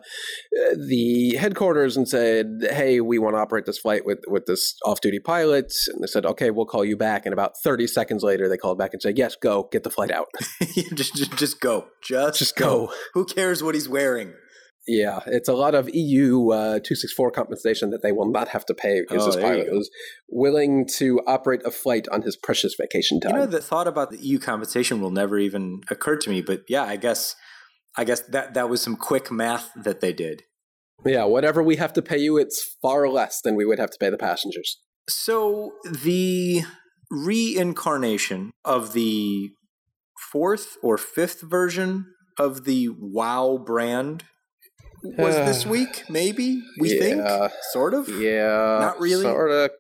the 0.76 1.36
headquarters 1.40 1.96
and 1.96 2.08
said, 2.08 2.48
"Hey, 2.72 3.02
we 3.02 3.20
want 3.20 3.36
to 3.36 3.40
operate 3.40 3.66
this 3.66 3.78
flight 3.78 4.06
with 4.06 4.20
with 4.28 4.46
this 4.46 4.76
off-duty 4.84 5.20
pilot." 5.20 5.72
And 5.88 6.04
they 6.04 6.08
said, 6.08 6.26
"Okay, 6.26 6.50
we'll 6.50 6.66
call 6.66 6.84
you 6.84 6.98
back." 6.98 7.26
And 7.26 7.34
about 7.34 7.54
thirty 7.64 7.86
seconds 7.86 8.24
later, 8.24 8.50
they 8.50 8.58
called 8.58 8.78
back 8.78 8.94
and 8.94 9.02
said, 9.02 9.18
"Yes, 9.18 9.36
go 9.36 9.70
get 9.72 9.84
the 9.84 9.92
flight 9.92 10.12
out. 10.12 10.28
just, 10.94 11.16
just, 11.16 11.38
just 11.38 11.62
go. 11.62 11.88
Just, 12.04 12.40
just 12.40 12.56
go. 12.56 12.88
go. 12.88 12.94
Who 13.14 13.26
cares 13.26 13.62
what 13.62 13.76
he's 13.76 13.90
wearing?" 13.90 14.34
Yeah, 14.88 15.20
it's 15.28 15.48
a 15.48 15.54
lot 15.54 15.76
of 15.76 15.94
EU 15.94 16.50
uh, 16.50 16.80
264 16.80 17.32
compensation 17.32 17.92
that 17.92 18.02
they 18.02 18.12
will 18.12 18.30
not 18.30 18.48
have 18.48 18.66
to 18.66 18.74
pay 18.74 19.02
because 19.02 19.24
oh, 19.24 19.26
this 19.28 19.36
pilot 19.36 19.72
was 19.72 19.92
willing 20.28 20.88
to 20.98 21.22
operate 21.28 21.62
a 21.64 21.72
flight 21.72 22.08
on 22.12 22.24
his 22.24 22.36
precious 22.36 22.74
vacation 22.80 23.20
time. 23.20 23.34
You 23.34 23.38
know, 23.42 23.46
the 23.46 23.62
thought 23.62 23.88
about 23.88 24.10
the 24.10 24.18
EU 24.18 24.40
compensation 24.40 25.00
will 25.00 25.12
never 25.12 25.38
even 25.38 25.82
occur 25.92 26.18
to 26.18 26.30
me, 26.30 26.42
but 26.42 26.64
yeah, 26.68 26.84
I 26.84 26.96
guess 26.96 27.36
I 27.96 28.06
guess 28.06 28.22
that 28.22 28.56
that 28.56 28.70
was 28.70 28.82
some 28.82 28.96
quick 28.96 29.32
math 29.32 29.72
that 29.76 30.02
they 30.02 30.14
did. 30.14 30.44
Yeah, 31.06 31.26
whatever 31.26 31.62
we 31.62 31.76
have 31.76 31.94
to 31.94 32.02
pay 32.02 32.18
you, 32.18 32.38
it's 32.38 32.76
far 32.82 33.08
less 33.08 33.42
than 33.42 33.56
we 33.56 33.66
would 33.66 33.80
have 33.80 33.92
to 33.92 33.98
pay 34.00 34.10
the 34.10 34.18
passengers. 34.18 34.80
So 35.08 35.74
the 35.84 36.64
reincarnation 37.10 38.52
of 38.64 38.94
the 38.94 39.52
fourth 40.32 40.78
or 40.82 40.98
fifth 40.98 41.42
version 41.42 42.06
of 42.38 42.66
the 42.66 42.90
WoW 42.90 43.58
brand 43.64 44.24
was 45.04 45.36
this 45.36 45.66
week. 45.66 46.04
Maybe 46.10 46.62
we 46.80 46.94
Yeah. 46.94 47.00
think, 47.00 47.52
sort 47.72 47.94
of. 47.94 48.10
Yeah, 48.10 48.80
Not 48.82 49.00
really? 49.00 49.24
Sort 49.24 49.52
of. 49.52 49.72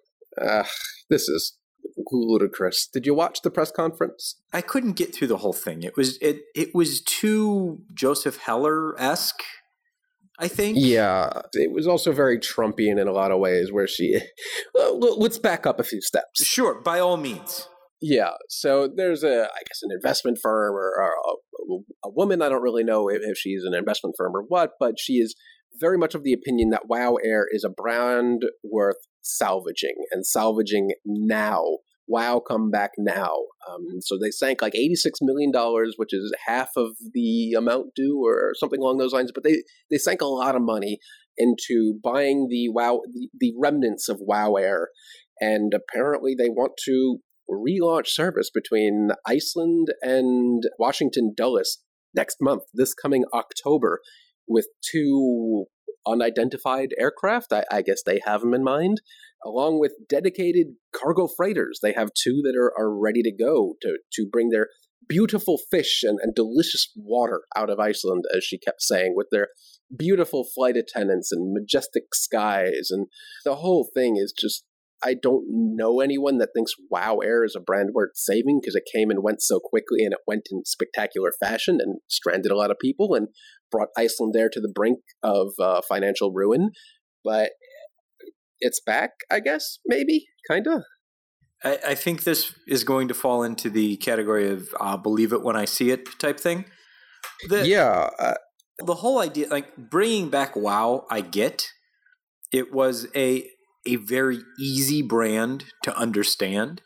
Uh, 0.41 0.63
this 1.09 1.27
is 1.27 1.57
ludicrous. 2.11 2.87
Did 2.87 3.05
you 3.05 3.13
watch 3.13 3.41
the 3.41 3.51
press 3.51 3.71
conference? 3.71 4.35
I 4.53 4.61
couldn't 4.61 4.93
get 4.93 5.13
through 5.13 5.27
the 5.27 5.37
whole 5.37 5.53
thing. 5.53 5.83
It 5.83 5.95
was 5.95 6.17
it 6.21 6.41
it 6.55 6.73
was 6.73 7.01
too 7.01 7.79
Joseph 7.93 8.37
Heller 8.37 8.99
esque. 8.99 9.41
I 10.39 10.47
think. 10.47 10.75
Yeah, 10.79 11.41
it 11.53 11.71
was 11.71 11.85
also 11.85 12.11
very 12.11 12.39
Trumpian 12.39 12.99
in 12.99 13.07
a 13.07 13.11
lot 13.11 13.31
of 13.31 13.39
ways, 13.39 13.71
where 13.71 13.87
she. 13.87 14.19
Well, 14.73 14.97
let's 15.19 15.37
back 15.37 15.65
up 15.67 15.79
a 15.79 15.83
few 15.83 16.01
steps. 16.01 16.43
Sure, 16.43 16.81
by 16.81 16.99
all 16.99 17.17
means. 17.17 17.67
Yeah, 18.01 18.31
so 18.49 18.89
there's 18.93 19.23
a, 19.23 19.43
I 19.43 19.61
guess, 19.67 19.81
an 19.83 19.91
investment 19.91 20.39
firm 20.41 20.73
or, 20.73 20.91
or 20.97 21.11
a, 21.11 22.07
a 22.07 22.09
woman. 22.09 22.41
I 22.41 22.49
don't 22.49 22.63
really 22.63 22.83
know 22.83 23.07
if, 23.07 23.21
if 23.21 23.37
she's 23.37 23.63
an 23.63 23.75
investment 23.75 24.15
firm 24.17 24.35
or 24.35 24.43
what, 24.47 24.71
but 24.79 24.95
she 24.97 25.13
is 25.13 25.35
very 25.79 25.97
much 25.97 26.15
of 26.15 26.23
the 26.23 26.33
opinion 26.33 26.69
that 26.71 26.87
Wow 26.87 27.17
Air 27.23 27.45
is 27.51 27.63
a 27.63 27.69
brand 27.69 28.41
worth 28.63 28.97
salvaging 29.21 29.95
and 30.11 30.25
salvaging 30.25 30.89
now. 31.05 31.63
Wow, 32.07 32.41
come 32.45 32.71
back 32.71 32.91
now. 32.97 33.31
Um, 33.69 33.85
so 34.01 34.17
they 34.21 34.31
sank 34.31 34.61
like 34.61 34.73
$86 34.73 35.11
million, 35.21 35.51
which 35.97 36.13
is 36.13 36.33
half 36.47 36.69
of 36.75 36.97
the 37.13 37.53
amount 37.57 37.87
due 37.95 38.21
or 38.25 38.53
something 38.55 38.81
along 38.81 38.97
those 38.97 39.13
lines. 39.13 39.31
But 39.33 39.43
they, 39.43 39.63
they 39.91 39.97
sank 39.97 40.21
a 40.21 40.25
lot 40.25 40.55
of 40.55 40.61
money 40.63 40.97
into 41.37 41.99
buying 42.03 42.47
the 42.49 42.69
Wow, 42.69 43.01
the, 43.13 43.29
the 43.39 43.53
remnants 43.61 44.09
of 44.09 44.17
Wow 44.19 44.55
Air. 44.55 44.89
And 45.39 45.73
apparently 45.73 46.35
they 46.37 46.49
want 46.49 46.73
to 46.85 47.19
relaunch 47.51 48.07
service 48.07 48.49
between 48.53 49.09
Iceland 49.25 49.89
and 50.01 50.63
Washington 50.79 51.33
Dulles 51.35 51.79
next 52.15 52.37
month, 52.41 52.63
this 52.73 52.93
coming 52.93 53.25
October, 53.33 53.99
with 54.47 54.67
two 54.91 55.65
unidentified 56.05 56.89
aircraft. 56.97 57.53
I, 57.53 57.63
I 57.71 57.81
guess 57.81 58.01
they 58.03 58.19
have 58.25 58.41
them 58.41 58.53
in 58.53 58.63
mind, 58.63 59.01
along 59.45 59.79
with 59.79 59.93
dedicated 60.09 60.67
cargo 60.95 61.27
freighters. 61.27 61.79
They 61.81 61.93
have 61.93 62.09
two 62.13 62.41
that 62.43 62.55
are, 62.57 62.73
are 62.77 62.97
ready 62.97 63.21
to 63.23 63.31
go 63.31 63.75
to, 63.81 63.97
to 64.13 64.27
bring 64.31 64.49
their 64.49 64.67
beautiful 65.07 65.59
fish 65.69 66.01
and, 66.03 66.19
and 66.21 66.33
delicious 66.33 66.91
water 66.95 67.41
out 67.55 67.69
of 67.69 67.79
Iceland, 67.79 68.23
as 68.35 68.43
she 68.43 68.57
kept 68.57 68.81
saying, 68.81 69.13
with 69.15 69.27
their 69.31 69.49
beautiful 69.95 70.47
flight 70.55 70.77
attendants 70.77 71.31
and 71.31 71.53
majestic 71.53 72.03
skies. 72.13 72.89
And 72.89 73.07
the 73.43 73.55
whole 73.55 73.89
thing 73.93 74.15
is 74.17 74.33
just 74.37 74.63
I 75.03 75.15
don't 75.21 75.45
know 75.49 75.99
anyone 75.99 76.37
that 76.37 76.49
thinks 76.55 76.73
Wow 76.89 77.19
Air 77.19 77.43
is 77.43 77.55
a 77.55 77.61
brand 77.61 77.89
worth 77.93 78.11
saving 78.15 78.59
because 78.61 78.75
it 78.75 78.83
came 78.93 79.09
and 79.09 79.23
went 79.23 79.41
so 79.41 79.59
quickly 79.59 80.03
and 80.03 80.13
it 80.13 80.19
went 80.27 80.47
in 80.51 80.63
spectacular 80.65 81.31
fashion 81.43 81.79
and 81.79 81.99
stranded 82.07 82.51
a 82.51 82.57
lot 82.57 82.71
of 82.71 82.77
people 82.79 83.15
and 83.15 83.29
brought 83.71 83.89
Icelandair 83.97 84.49
to 84.51 84.61
the 84.61 84.71
brink 84.73 84.99
of 85.23 85.53
uh, 85.59 85.81
financial 85.87 86.31
ruin. 86.31 86.71
But 87.23 87.51
it's 88.59 88.81
back, 88.85 89.11
I 89.31 89.39
guess, 89.39 89.79
maybe, 89.85 90.27
kind 90.49 90.67
of. 90.67 90.83
I, 91.63 91.79
I 91.89 91.95
think 91.95 92.23
this 92.23 92.53
is 92.67 92.83
going 92.83 93.07
to 93.07 93.13
fall 93.13 93.43
into 93.43 93.69
the 93.69 93.97
category 93.97 94.49
of 94.49 94.69
uh, 94.79 94.97
believe 94.97 95.33
it 95.33 95.43
when 95.43 95.55
I 95.55 95.65
see 95.65 95.91
it 95.91 96.19
type 96.19 96.39
thing. 96.39 96.65
The, 97.49 97.67
Yeah, 97.67 98.09
uh, 98.19 98.35
the 98.79 98.95
whole 98.95 99.19
idea, 99.19 99.47
like 99.47 99.75
bringing 99.77 100.29
back 100.29 100.55
WoW, 100.55 101.05
I 101.09 101.21
get. 101.21 101.67
It 102.51 102.73
was 102.73 103.07
a 103.15 103.47
a 103.85 103.95
very 103.95 104.39
easy 104.59 105.01
brand 105.01 105.65
to 105.83 105.95
understand. 105.95 106.81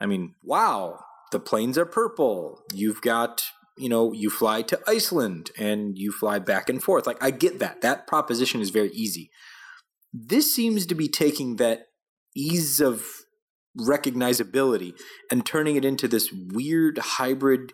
I 0.00 0.06
mean, 0.06 0.34
wow, 0.42 1.00
the 1.32 1.40
planes 1.40 1.76
are 1.78 1.86
purple. 1.86 2.62
You've 2.72 3.02
got, 3.02 3.42
you 3.76 3.88
know, 3.88 4.12
you 4.12 4.30
fly 4.30 4.62
to 4.62 4.80
Iceland 4.86 5.50
and 5.58 5.98
you 5.98 6.12
fly 6.12 6.38
back 6.38 6.68
and 6.68 6.82
forth. 6.82 7.06
Like 7.06 7.22
I 7.22 7.30
get 7.30 7.58
that. 7.58 7.80
That 7.82 8.06
proposition 8.06 8.60
is 8.60 8.70
very 8.70 8.90
easy. 8.90 9.30
This 10.12 10.54
seems 10.54 10.86
to 10.86 10.94
be 10.94 11.08
taking 11.08 11.56
that 11.56 11.86
ease 12.36 12.80
of 12.80 13.04
recognizability 13.78 14.94
and 15.30 15.44
turning 15.44 15.76
it 15.76 15.84
into 15.84 16.06
this 16.06 16.30
weird 16.32 16.98
hybrid 16.98 17.72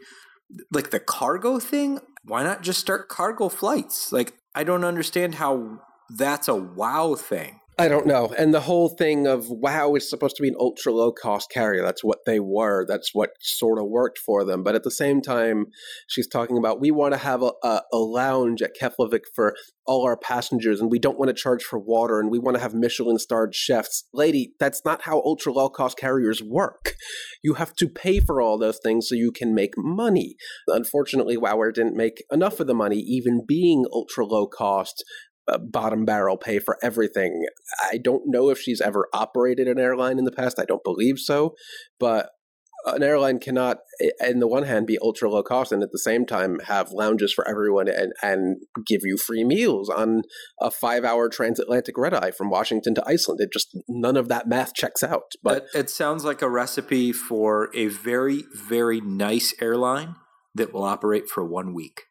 like 0.73 0.91
the 0.91 1.01
cargo 1.01 1.59
thing 1.59 1.99
why 2.25 2.43
not 2.43 2.63
just 2.63 2.81
start 2.81 3.09
cargo 3.09 3.49
flights 3.51 4.11
like 4.11 4.33
i 4.55 4.65
don't 4.65 4.85
understand 4.85 5.35
how 5.35 5.79
that's 6.17 6.49
a 6.49 6.55
wow 6.55 7.15
thing 7.15 7.60
I 7.81 7.89
don't 7.89 8.05
know. 8.05 8.31
And 8.37 8.53
the 8.53 8.61
whole 8.61 8.91
thing 8.91 9.27
of 9.27 9.47
WoW 9.49 9.95
is 9.95 10.11
supposed 10.11 10.37
to 10.37 10.43
be 10.43 10.49
an 10.49 10.55
ultra 10.61 10.93
low 10.93 11.13
cost 11.13 11.51
carrier. 11.51 11.83
That's 11.83 12.05
what 12.05 12.19
they 12.27 12.39
were. 12.39 12.85
That's 12.87 13.15
what 13.15 13.31
sort 13.41 13.79
of 13.79 13.87
worked 13.87 14.19
for 14.19 14.45
them. 14.45 14.63
But 14.63 14.75
at 14.75 14.83
the 14.83 14.91
same 14.91 15.23
time, 15.23 15.65
she's 16.07 16.29
talking 16.29 16.59
about 16.59 16.79
we 16.79 16.91
want 16.91 17.15
to 17.15 17.19
have 17.19 17.43
a, 17.43 17.53
a, 17.63 17.81
a 17.91 17.97
lounge 17.97 18.61
at 18.61 18.73
Keflavik 18.79 19.23
for 19.35 19.55
all 19.87 20.05
our 20.05 20.19
passengers, 20.19 20.79
and 20.79 20.91
we 20.91 20.99
don't 20.99 21.19
want 21.19 21.31
to 21.31 21.43
charge 21.43 21.63
for 21.63 21.79
water, 21.79 22.21
and 22.21 22.31
we 22.31 22.39
want 22.39 22.55
to 22.55 22.61
have 22.61 22.75
Michelin 22.75 23.19
starred 23.19 23.55
chefs. 23.55 24.05
Lady, 24.13 24.53
that's 24.61 24.83
not 24.85 25.03
how 25.03 25.23
ultra 25.23 25.51
low 25.51 25.71
cost 25.71 25.97
carriers 25.97 26.43
work. 26.43 26.97
You 27.43 27.55
have 27.55 27.75
to 27.77 27.89
pay 27.89 28.21
for 28.21 28.43
all 28.43 28.59
those 28.59 28.79
things 28.83 29.09
so 29.09 29.15
you 29.15 29.33
can 29.33 29.55
make 29.55 29.73
money. 29.79 30.37
Unfortunately, 30.69 31.39
Wow 31.39 31.59
Air 31.63 31.73
didn't 31.73 31.97
make 31.97 32.23
enough 32.31 32.61
of 32.61 32.67
the 32.67 32.75
money, 32.75 32.99
even 32.99 33.43
being 33.49 33.87
ultra 33.91 34.27
low 34.27 34.47
cost 34.47 35.03
Uh, 35.49 35.59
bottom 35.59 36.05
barrel 36.05 36.37
pay 36.37 36.59
for 36.59 36.77
everything. 36.83 37.45
I 37.91 37.99
don't 37.99 38.23
know 38.27 38.51
if 38.51 38.59
she's 38.59 38.81
ever 38.81 39.09
operated 39.13 39.67
an 39.67 39.79
airline 39.79 40.19
in 40.19 40.25
the 40.25 40.33
past. 40.33 40.61
I 40.61 40.65
don't 40.65 40.85
believe 40.85 41.19
so. 41.19 41.55
But 41.99 42.31
an 42.87 43.03
airline 43.03 43.39
cannot, 43.39 43.79
in 44.21 44.41
the 44.41 44.49
one 44.49 44.65
hand, 44.65 44.87
be 44.87 44.99
ultra 45.03 45.31
low 45.31 45.43
cost 45.43 45.73
and 45.73 45.83
at 45.83 45.93
the 45.93 45.99
same 45.99 46.27
time 46.27 46.61
have 46.61 46.93
lounges 46.93 47.33
for 47.33 47.47
everyone 47.49 47.89
and, 47.89 48.13
and 48.23 48.63
give 48.87 49.01
you 49.05 49.17
free 49.17 49.45
meals 49.45 49.89
on 49.89 50.23
a 50.61 50.71
five 50.71 51.05
hour 51.05 51.29
transatlantic 51.29 51.97
red 51.99 52.15
eye 52.15 52.31
from 52.31 52.51
Washington 52.51 52.95
to 52.95 53.05
Iceland. 53.07 53.41
It 53.41 53.53
just, 53.53 53.77
none 53.89 54.17
of 54.17 54.29
that 54.29 54.49
math 54.49 54.75
checks 54.75 55.03
out. 55.03 55.33
But 55.43 55.67
it, 55.75 55.81
it 55.81 55.91
sounds 55.91 56.25
like 56.25 56.43
a 56.43 56.51
recipe 56.51 57.13
for 57.13 57.71
a 57.75 57.89
very 57.89 58.45
very 58.55 59.01
nice 59.01 59.55
airline 59.61 60.17
that 60.55 60.73
will 60.73 60.85
operate 60.85 61.29
for 61.29 61.45
one 61.45 61.75
week 61.75 62.03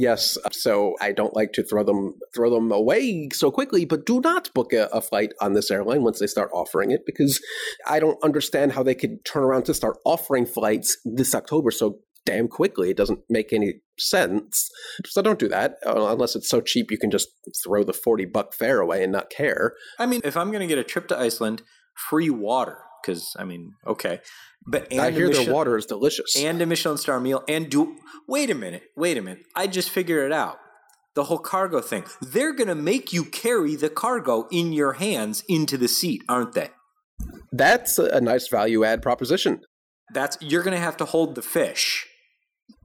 Yes, 0.00 0.38
so 0.50 0.94
I 0.98 1.12
don't 1.12 1.36
like 1.36 1.52
to 1.52 1.62
throw 1.62 1.84
them 1.84 2.14
throw 2.34 2.48
them 2.48 2.72
away 2.72 3.28
so 3.34 3.50
quickly, 3.50 3.84
but 3.84 4.06
do 4.06 4.22
not 4.22 4.48
book 4.54 4.72
a, 4.72 4.86
a, 4.94 5.02
flight 5.02 5.34
on 5.42 5.52
this 5.52 5.70
airline 5.70 6.02
once 6.02 6.20
they 6.20 6.26
start 6.26 6.48
offering 6.54 6.90
it 6.90 7.02
because 7.04 7.38
I 7.86 8.00
don't 8.00 8.16
understand 8.24 8.72
how 8.72 8.82
they 8.82 8.94
could 8.94 9.22
turn 9.26 9.42
around 9.42 9.64
to 9.64 9.74
start 9.74 9.98
offering 10.06 10.46
flights 10.46 10.96
this 11.04 11.34
October 11.34 11.70
so 11.70 11.98
damn 12.24 12.48
quickly. 12.48 12.88
It 12.88 12.96
doesn't 12.96 13.20
make 13.28 13.52
any 13.52 13.82
sense. 13.98 14.70
So 15.04 15.20
don't 15.20 15.38
do 15.38 15.48
that 15.48 15.76
uh, 15.84 16.06
unless 16.06 16.34
it's 16.34 16.48
so 16.48 16.62
cheap 16.62 16.90
you 16.90 16.98
can 16.98 17.10
just 17.10 17.28
throw 17.62 17.84
the 17.84 17.92
40 17.92 18.24
buck 18.24 18.54
fare 18.54 18.80
away 18.80 19.02
and 19.02 19.12
not 19.12 19.28
care. 19.28 19.74
I 19.98 20.06
mean, 20.06 20.22
if 20.24 20.34
I'm 20.34 20.50
going 20.50 20.60
to 20.60 20.66
get 20.66 20.78
a 20.78 20.84
trip 20.84 21.08
to 21.08 21.18
Iceland, 21.18 21.60
free 22.08 22.30
water 22.30 22.78
because 23.02 23.34
I 23.38 23.44
mean, 23.44 23.74
okay, 23.86 24.20
but 24.66 24.92
I 24.92 25.10
hear 25.10 25.28
Michelin, 25.28 25.46
their 25.46 25.54
water 25.54 25.76
is 25.76 25.86
delicious 25.86 26.36
and 26.36 26.60
a 26.60 26.66
Michelin 26.66 26.98
star 26.98 27.20
meal 27.20 27.42
and 27.48 27.70
do. 27.70 27.96
Wait 28.28 28.50
a 28.50 28.54
minute, 28.54 28.84
wait 28.96 29.16
a 29.16 29.22
minute. 29.22 29.44
I 29.56 29.66
just 29.66 29.90
figured 29.90 30.24
it 30.26 30.32
out. 30.32 30.58
The 31.14 31.24
whole 31.24 31.38
cargo 31.38 31.80
thing. 31.80 32.04
They're 32.20 32.52
going 32.52 32.68
to 32.68 32.76
make 32.76 33.12
you 33.12 33.24
carry 33.24 33.74
the 33.74 33.90
cargo 33.90 34.46
in 34.52 34.72
your 34.72 34.92
hands 34.94 35.42
into 35.48 35.76
the 35.76 35.88
seat, 35.88 36.22
aren't 36.28 36.52
they? 36.52 36.70
That's 37.50 37.98
a 37.98 38.20
nice 38.20 38.48
value 38.48 38.84
add 38.84 39.02
proposition. 39.02 39.60
That's 40.12 40.38
you're 40.40 40.62
going 40.62 40.76
to 40.76 40.82
have 40.82 40.96
to 40.98 41.04
hold 41.04 41.34
the 41.34 41.42
fish. 41.42 42.06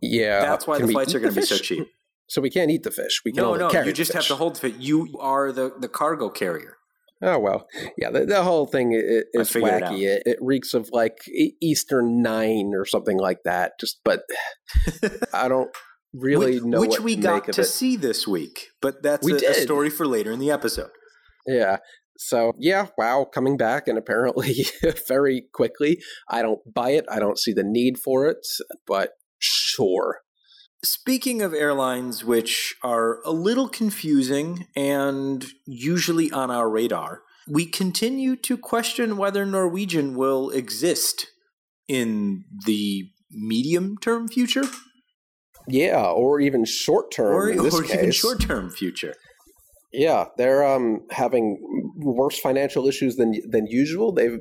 Yeah, 0.01 0.41
that's 0.41 0.65
why 0.65 0.79
the 0.79 0.87
flights 0.87 1.13
are 1.13 1.19
going 1.19 1.33
to 1.33 1.39
be 1.39 1.45
so 1.45 1.57
cheap. 1.57 1.87
So 2.27 2.41
we 2.41 2.49
can't 2.49 2.71
eat 2.71 2.81
the 2.81 2.89
fish. 2.89 3.21
We 3.23 3.31
can 3.31 3.43
no, 3.43 3.53
only 3.53 3.71
no. 3.71 3.83
You 3.83 3.93
just 3.93 4.11
the 4.11 4.17
have 4.17 4.25
to 4.29 4.35
hold 4.35 4.55
the 4.55 4.61
fish. 4.61 4.73
You 4.79 5.15
are 5.19 5.51
the 5.51 5.71
the 5.79 5.87
cargo 5.87 6.27
carrier. 6.27 6.77
Oh 7.25 7.39
well, 7.39 7.67
yeah. 7.97 8.11
The, 8.11 8.25
the 8.27 8.43
whole 8.43 8.67
thing 8.67 8.91
is, 8.91 9.23
is 9.33 9.51
wacky. 9.53 10.03
It, 10.03 10.23
it, 10.27 10.37
reeks 10.39 10.75
of 10.75 10.89
like 10.91 11.17
Eastern 11.59 12.21
Nine 12.21 12.73
or 12.75 12.85
something 12.85 13.17
like 13.17 13.39
that. 13.45 13.79
Just, 13.79 13.99
but 14.05 14.21
I 15.33 15.47
don't 15.47 15.71
really 16.13 16.59
which, 16.59 16.63
know 16.63 16.79
which 16.79 16.99
we 16.99 17.15
got 17.15 17.51
to 17.53 17.61
it. 17.61 17.65
see 17.65 17.95
this 17.95 18.27
week. 18.27 18.67
But 18.79 19.01
that's 19.01 19.25
we 19.25 19.33
a, 19.33 19.51
a 19.51 19.53
story 19.55 19.89
for 19.89 20.05
later 20.05 20.31
in 20.31 20.39
the 20.39 20.51
episode. 20.51 20.91
Yeah. 21.47 21.77
So 22.17 22.53
yeah, 22.59 22.87
wow, 22.95 23.25
coming 23.25 23.57
back 23.57 23.87
and 23.87 23.97
apparently 23.97 24.67
very 25.07 25.45
quickly. 25.51 25.99
I 26.29 26.43
don't 26.43 26.61
buy 26.71 26.91
it. 26.91 27.05
I 27.09 27.17
don't 27.17 27.39
see 27.39 27.53
the 27.53 27.63
need 27.63 27.97
for 27.97 28.27
it, 28.27 28.45
but 28.85 29.13
sure. 29.39 30.19
Speaking 30.85 31.41
of 31.41 31.51
airlines, 31.51 32.23
which 32.23 32.75
are 32.83 33.19
a 33.25 33.31
little 33.31 33.67
confusing 33.67 34.67
and 34.75 35.43
usually 35.65 36.31
on 36.31 36.51
our 36.51 36.69
radar, 36.69 37.23
we 37.47 37.65
continue 37.65 38.35
to 38.35 38.55
question 38.55 39.17
whether 39.17 39.47
Norwegian 39.47 40.15
will 40.15 40.51
exist 40.51 41.25
in 41.87 42.43
the 42.67 43.09
medium 43.31 43.97
term 43.97 44.27
future. 44.27 44.65
Yeah, 45.67 46.05
or 46.05 46.39
even 46.39 46.65
short 46.65 47.11
term. 47.11 47.33
Or, 47.33 47.49
or 47.49 47.83
even 47.83 48.11
short 48.11 48.41
term 48.41 48.69
future. 48.69 49.15
Yeah, 49.97 50.25
they're 50.37 50.65
um, 50.65 51.01
having 51.09 51.57
worse 51.95 52.37
financial 52.37 52.85
issues 52.85 53.15
than 53.15 53.33
than 53.49 53.65
usual. 53.67 54.11
They've 54.11 54.39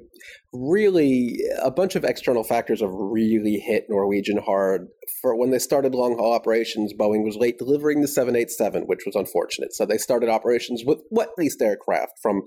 really 0.52 1.38
a 1.62 1.70
bunch 1.70 1.94
of 1.94 2.04
external 2.04 2.42
factors 2.42 2.80
have 2.80 2.90
really 2.92 3.58
hit 3.58 3.86
Norwegian 3.88 4.38
hard. 4.38 4.88
For 5.22 5.36
when 5.36 5.50
they 5.50 5.60
started 5.60 5.94
long 5.94 6.16
haul 6.18 6.32
operations, 6.32 6.92
Boeing 6.92 7.24
was 7.24 7.36
late 7.36 7.58
delivering 7.58 8.00
the 8.00 8.08
787, 8.08 8.82
which 8.86 9.04
was 9.06 9.14
unfortunate. 9.14 9.72
So 9.74 9.86
they 9.86 9.98
started 9.98 10.28
operations 10.28 10.82
with 10.84 10.98
wet 11.10 11.30
leased 11.38 11.62
aircraft 11.62 12.14
from 12.20 12.42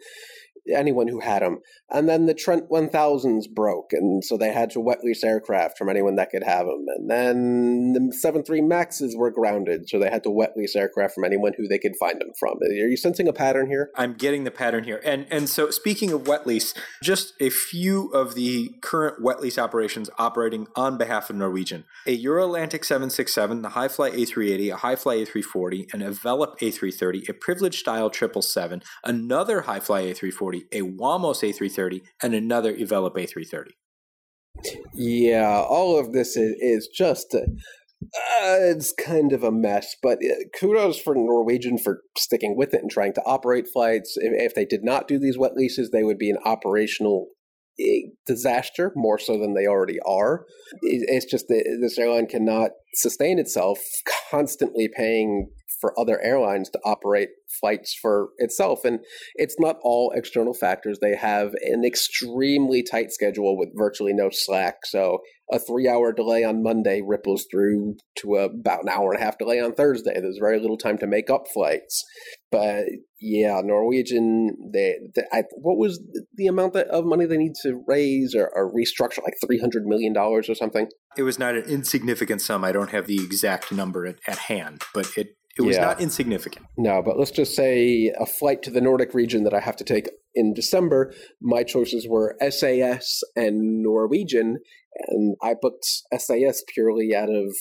anyone 0.76 1.08
who 1.08 1.20
had 1.20 1.42
them. 1.42 1.60
And 1.90 2.08
then 2.08 2.26
the 2.26 2.34
Trent 2.34 2.70
1000s 2.70 3.50
broke, 3.50 3.94
and 3.94 4.24
so 4.24 4.38
they 4.38 4.52
had 4.52 4.70
to 4.72 4.80
wet 4.80 5.04
lease 5.04 5.24
aircraft 5.24 5.78
from 5.78 5.90
anyone 5.90 6.16
that 6.16 6.30
could 6.30 6.44
have 6.44 6.66
them. 6.66 6.86
And 6.96 7.10
then 7.10 7.94
the 7.94 8.14
73 8.14 8.62
Maxes 8.62 9.16
were 9.16 9.32
grounded, 9.32 9.90
so 9.90 10.00
they 10.00 10.10
had 10.10 10.24
to 10.24 10.30
wet 10.30 10.54
lease 10.56 10.76
aircraft 10.76 11.16
from 11.16 11.24
anyone 11.24 11.54
who 11.58 11.68
they 11.68 11.80
could 11.80 11.96
find 12.00 12.20
them 12.20 12.32
from. 12.40 12.58
Are 12.62 12.88
you 12.88 12.98
sensing 12.98 13.28
a 13.28 13.34
pattern 13.34 13.68
here? 13.68 13.92
I'm 13.96 14.14
getting 14.14 14.44
the 14.44 14.52
pattern 14.52 14.84
here. 14.84 15.02
And 15.04 15.26
and 15.30 15.50
so 15.50 15.70
speaking 15.70 16.12
of 16.12 16.28
wet 16.28 16.46
lease, 16.46 16.74
just 17.02 17.34
a 17.40 17.50
few 17.50 18.10
of 18.10 18.36
the 18.36 18.76
current 18.82 19.22
wet 19.22 19.42
lease 19.42 19.58
operations 19.58 20.10
operating 20.18 20.68
on 20.76 20.98
behalf 20.98 21.30
of 21.30 21.36
Norwegian. 21.36 21.86
A 22.06 22.22
Euroatlantic 22.22 22.84
767, 22.84 23.62
the 23.62 23.70
Hi 23.70 23.88
Fly 23.88 24.12
A380, 24.12 24.74
a 24.74 24.78
Hi 24.78 24.96
Fly 24.96 25.18
A340, 25.18 25.94
an 25.94 26.02
Evelop 26.02 26.60
A330, 26.60 27.30
a 27.30 27.34
Privilege 27.34 27.80
Style 27.80 28.12
777, 28.12 28.82
another 29.04 29.62
Hi 29.62 29.80
Fly 29.80 30.04
A340, 30.58 30.64
a 30.74 30.82
Wamos 30.82 31.44
A330, 31.44 32.02
and 32.22 32.34
another 32.34 32.74
Evelop 32.76 33.16
A330. 33.16 33.70
Yeah, 34.94 35.62
all 35.62 36.00
of 36.00 36.14
this 36.14 36.36
is, 36.36 36.88
just 36.88 37.36
uh, 37.36 37.42
it's 38.42 38.94
kind 38.94 39.34
of 39.34 39.44
a 39.44 39.52
mess, 39.52 39.96
but 40.02 40.20
uh, 40.20 40.34
kudos 40.60 41.00
for 41.00 41.16
Norwegian 41.16 41.78
for 41.78 42.02
sticking 42.18 42.56
with 42.58 42.74
it 42.74 42.82
and 42.82 42.90
trying 42.90 43.14
to 43.14 43.24
operate 43.26 43.68
flights. 43.72 44.16
If, 44.18 44.56
they 44.56 44.66
did 44.66 44.84
not 44.84 45.08
do 45.08 45.20
these 45.20 45.38
wet 45.38 45.54
leases, 45.56 45.92
they 45.92 46.04
would 46.04 46.18
be 46.18 46.30
an 46.30 46.38
operational 46.46 47.28
disaster 48.26 48.92
more 48.96 49.20
so 49.20 49.38
than 49.38 49.54
they 49.54 49.68
already 49.68 50.00
are. 50.06 50.46
It's 50.82 51.26
just 51.26 51.48
that 51.48 51.78
this 51.82 51.98
airline 51.98 52.28
cannot 52.28 52.72
sustain 52.96 53.40
itself 53.40 53.80
constantly 54.32 54.88
paying 54.88 55.50
for 55.80 55.94
other 56.00 56.20
airlines 56.22 56.70
to 56.72 56.80
operate 56.84 57.30
flights 57.60 57.96
for 58.02 58.30
itself. 58.40 58.84
And 58.84 59.00
it's 59.36 59.58
not 59.60 59.78
all 59.84 60.12
external 60.16 60.54
factors. 60.54 60.98
They 61.00 61.16
have 61.16 61.54
an 61.62 61.86
extremely 61.86 62.82
tight 62.82 63.12
schedule 63.12 63.58
with 63.58 63.70
virtually 63.76 64.14
no 64.14 64.30
slack. 64.32 64.86
So 64.86 65.20
a 65.52 65.60
three 65.60 65.88
hour 65.88 66.12
delay 66.12 66.44
on 66.44 66.64
Monday 66.64 67.02
ripples 67.06 67.46
through 67.50 67.96
to 68.20 68.36
about 68.36 68.84
an 68.84 68.90
hour 68.90 69.12
and 69.12 69.22
a 69.22 69.24
half 69.24 69.38
delay 69.38 69.60
on 69.60 69.74
Thursday. 69.74 70.20
There's 70.20 70.40
very 70.40 70.60
little 70.60 70.78
time 70.78 70.98
to 71.00 71.08
make 71.08 71.30
up 71.30 71.46
flights. 71.54 72.04
But 72.52 72.86
yeah, 73.20 73.62
Norwegian, 73.64 74.56
they, 74.74 74.96
they 75.16 75.24
I, 75.32 75.44
what 75.56 75.78
was 75.78 76.02
the 76.36 76.48
amount 76.48 76.74
that, 76.74 76.88
of 76.88 77.06
money 77.06 77.26
they 77.26 77.38
need 77.38 77.56
to 77.64 77.84
raise 77.88 78.36
or, 78.36 78.50
or 78.54 78.72
restructure, 78.74 79.24
like 79.24 79.36
$300 79.44 79.84
million 79.86 80.16
or 80.18 80.42
something? 80.44 80.88
It 81.18 81.24
was 81.24 81.40
not 81.40 81.56
an 81.56 81.64
insignificant 81.64 82.42
sum. 82.42 82.64
I 82.64 82.72
don't 82.72 82.92
have 82.92 83.08
the 83.08 83.24
exact 83.24 83.72
number 83.72 84.06
at, 84.06 84.20
at 84.28 84.38
hand, 84.38 84.84
but 84.94 85.18
it 85.18 85.36
it 85.58 85.62
was 85.64 85.76
yeah. 85.76 85.86
not 85.86 86.02
insignificant. 86.02 86.66
No, 86.78 87.02
but 87.02 87.18
let's 87.18 87.32
just 87.32 87.56
say 87.56 88.14
a 88.20 88.26
flight 88.26 88.62
to 88.64 88.72
the 88.72 88.82
Nordic 88.82 89.14
region 89.14 89.44
that 89.44 89.54
I 89.54 89.60
have 89.60 89.76
to 89.78 89.84
take 89.84 90.10
in 90.38 90.54
December, 90.54 91.14
my 91.42 91.64
choices 91.64 92.08
were 92.08 92.38
SAS 92.48 93.22
and 93.36 93.82
Norwegian. 93.82 94.58
And 95.08 95.36
I 95.42 95.56
booked 95.60 95.86
SAS 96.16 96.64
purely 96.74 97.14
out 97.16 97.30
of 97.30 97.56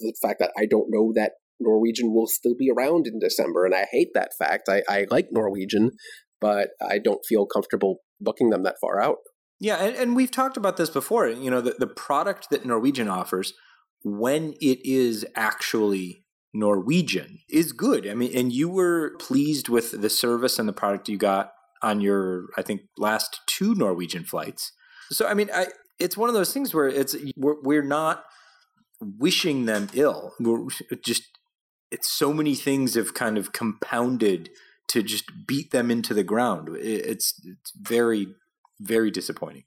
the 0.00 0.14
fact 0.22 0.40
that 0.40 0.50
I 0.58 0.66
don't 0.66 0.88
know 0.88 1.12
that 1.14 1.32
Norwegian 1.60 2.12
will 2.12 2.26
still 2.26 2.54
be 2.58 2.70
around 2.74 3.06
in 3.06 3.18
December. 3.20 3.64
And 3.64 3.74
I 3.74 3.86
hate 3.90 4.08
that 4.14 4.32
fact. 4.38 4.68
I, 4.68 4.82
I 4.88 5.06
like 5.10 5.28
Norwegian, 5.30 5.92
but 6.40 6.70
I 6.80 6.98
don't 6.98 7.24
feel 7.28 7.46
comfortable 7.46 7.98
booking 8.20 8.50
them 8.50 8.62
that 8.62 8.76
far 8.80 9.00
out. 9.00 9.18
Yeah, 9.60 9.76
and, 9.76 9.94
and 9.94 10.16
we've 10.16 10.30
talked 10.30 10.56
about 10.56 10.76
this 10.76 10.90
before. 10.90 11.28
You 11.28 11.50
know, 11.50 11.60
the, 11.60 11.76
the 11.78 11.86
product 11.86 12.48
that 12.50 12.66
Norwegian 12.66 13.08
offers, 13.08 13.52
when 14.02 14.54
it 14.60 14.84
is 14.84 15.24
actually 15.36 16.23
Norwegian 16.54 17.40
is 17.50 17.72
good. 17.72 18.06
I 18.06 18.14
mean, 18.14 18.34
and 18.34 18.52
you 18.52 18.68
were 18.68 19.16
pleased 19.18 19.68
with 19.68 20.00
the 20.00 20.08
service 20.08 20.58
and 20.58 20.68
the 20.68 20.72
product 20.72 21.08
you 21.08 21.18
got 21.18 21.52
on 21.82 22.00
your, 22.00 22.46
I 22.56 22.62
think, 22.62 22.82
last 22.96 23.40
two 23.46 23.74
Norwegian 23.74 24.24
flights. 24.24 24.72
So, 25.10 25.26
I 25.26 25.34
mean, 25.34 25.50
I 25.52 25.66
it's 25.98 26.16
one 26.16 26.28
of 26.28 26.34
those 26.34 26.52
things 26.52 26.72
where 26.72 26.88
it's 26.88 27.16
we're, 27.36 27.60
we're 27.62 27.82
not 27.82 28.24
wishing 29.00 29.66
them 29.66 29.88
ill. 29.94 30.34
We're 30.40 30.68
just 31.04 31.24
it's 31.90 32.10
so 32.10 32.32
many 32.32 32.54
things 32.54 32.94
have 32.94 33.14
kind 33.14 33.36
of 33.36 33.52
compounded 33.52 34.50
to 34.88 35.02
just 35.02 35.24
beat 35.46 35.70
them 35.70 35.90
into 35.90 36.14
the 36.14 36.24
ground. 36.24 36.68
It's 36.80 37.34
it's 37.44 37.72
very 37.76 38.28
very 38.80 39.10
disappointing. 39.10 39.64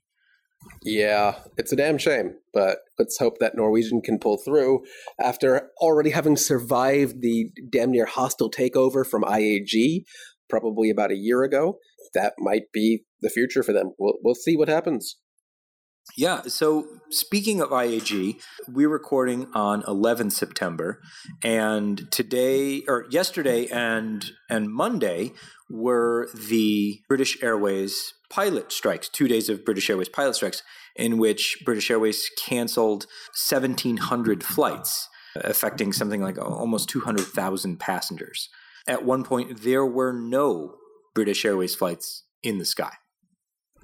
Yeah, 0.82 1.36
it's 1.56 1.72
a 1.72 1.76
damn 1.76 1.98
shame, 1.98 2.34
but 2.52 2.78
let's 2.98 3.18
hope 3.18 3.38
that 3.38 3.56
Norwegian 3.56 4.00
can 4.00 4.18
pull 4.18 4.38
through 4.38 4.84
after 5.20 5.70
already 5.78 6.10
having 6.10 6.36
survived 6.36 7.20
the 7.20 7.50
damn 7.70 7.90
near 7.90 8.06
hostile 8.06 8.50
takeover 8.50 9.06
from 9.06 9.22
IAG 9.22 10.04
probably 10.48 10.90
about 10.90 11.10
a 11.10 11.16
year 11.16 11.42
ago. 11.42 11.78
That 12.14 12.34
might 12.38 12.72
be 12.72 13.04
the 13.20 13.30
future 13.30 13.62
for 13.62 13.72
them. 13.72 13.92
We'll, 13.98 14.14
we'll 14.22 14.34
see 14.34 14.56
what 14.56 14.68
happens. 14.68 15.16
Yeah. 16.16 16.42
So 16.42 16.86
speaking 17.10 17.60
of 17.60 17.68
IAG, 17.70 18.40
we're 18.66 18.88
recording 18.88 19.48
on 19.54 19.84
11 19.86 20.30
September, 20.30 21.00
and 21.44 22.10
today 22.10 22.82
or 22.88 23.04
yesterday 23.10 23.66
and 23.66 24.24
and 24.48 24.72
Monday 24.72 25.32
were 25.68 26.30
the 26.34 27.00
British 27.08 27.42
Airways 27.42 28.14
pilot 28.30 28.72
strikes, 28.72 29.08
two 29.08 29.28
days 29.28 29.48
of 29.48 29.64
British 29.64 29.88
Airways 29.88 30.08
pilot 30.08 30.34
strikes, 30.34 30.62
in 30.96 31.18
which 31.18 31.58
British 31.64 31.90
Airways 31.90 32.30
canceled 32.36 33.06
1,700 33.48 34.42
flights, 34.42 35.08
affecting 35.36 35.92
something 35.92 36.20
like 36.20 36.38
almost 36.38 36.88
200,000 36.88 37.78
passengers. 37.78 38.48
At 38.86 39.04
one 39.04 39.24
point, 39.24 39.62
there 39.62 39.86
were 39.86 40.12
no 40.12 40.76
British 41.14 41.44
Airways 41.44 41.74
flights 41.74 42.24
in 42.42 42.58
the 42.58 42.64
sky. 42.64 42.92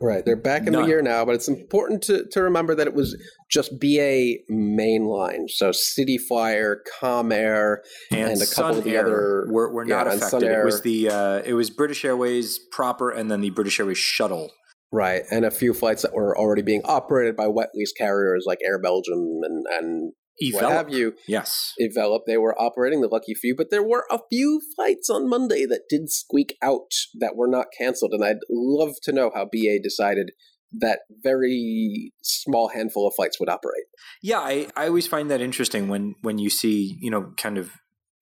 Right. 0.01 0.25
They're 0.25 0.37
back 0.37 0.67
in 0.67 0.73
None. 0.73 0.83
the 0.83 0.89
year 0.89 1.03
now, 1.03 1.25
but 1.25 1.35
it's 1.35 1.49
important 1.49 2.03
to, 2.05 2.27
to 2.33 2.43
remember 2.43 2.75
that 2.75 2.87
it 2.87 2.95
was 2.95 3.17
just 3.51 3.79
BA 3.81 4.35
mainline. 4.51 5.49
So 5.49 5.73
City 5.73 6.19
Flyer, 6.19 6.83
Comair, 7.01 7.79
and, 8.11 8.33
and 8.33 8.43
a 8.43 8.47
couple 8.47 8.79
of 8.79 8.85
the 8.85 8.97
Air 8.97 9.07
other 9.07 9.47
were, 9.49 9.73
were 9.73 9.85
not 9.85 10.07
yeah, 10.07 10.15
affected. 10.15 10.43
It 10.43 10.65
was 10.65 10.83
the 10.83 11.09
uh, 11.09 11.43
it 11.45 11.55
was 11.55 11.71
British 11.71 12.05
Airways 12.05 12.59
proper 12.73 13.11
and 13.11 13.31
then 13.31 13.41
the 13.41 13.51
British 13.51 13.79
Airways 13.79 13.99
shuttle. 13.99 14.51
Right. 14.93 15.23
And 15.31 15.45
a 15.45 15.51
few 15.51 15.75
flights 15.75 16.03
that 16.03 16.15
were 16.15 16.39
already 16.39 16.63
being 16.63 16.83
operated 16.85 17.37
by 17.37 17.49
wet 17.49 17.71
lease 17.75 17.93
carriers 17.93 18.45
like 18.47 18.59
Air 18.65 18.79
Belgium 18.79 19.41
and, 19.43 19.65
and 19.73 20.13
Evelop. 20.39 20.63
what 20.63 20.73
have 20.73 20.91
you. 20.91 21.15
Yes. 21.29 21.73
Evelop, 21.79 22.23
they 22.27 22.37
were 22.37 22.61
operating 22.61 23.01
the 23.01 23.09
lucky 23.09 23.35
few, 23.35 23.55
but 23.57 23.71
there 23.71 23.83
were 23.83 24.05
a 24.11 24.19
few 24.31 24.61
flights 24.75 25.09
on 25.09 25.29
Monday 25.29 25.65
that 25.67 25.83
did 25.89 26.11
squeak 26.11 26.57
out 26.63 26.93
that 27.19 27.37
were 27.37 27.49
not 27.49 27.67
canceled. 27.77 28.13
And 28.13 28.25
I'd 28.25 28.39
love 28.51 28.95
to 29.05 29.13
know 29.13 29.31
how 29.35 29.45
BA 29.45 29.79
decided 29.83 30.33
that 30.81 31.01
very 31.23 32.13
small 32.23 32.69
handful 32.69 33.07
of 33.07 33.15
flights 33.15 33.39
would 33.39 33.49
operate. 33.49 33.85
Yeah, 34.23 34.41
I, 34.41 34.69
I 34.77 34.89
always 34.89 35.07
find 35.07 35.31
that 35.31 35.41
interesting 35.41 35.89
when 35.89 36.17
when 36.23 36.39
you 36.39 36.51
see, 36.51 36.97
you 37.01 37.11
know, 37.11 37.33
kind 37.37 37.59
of 37.59 37.73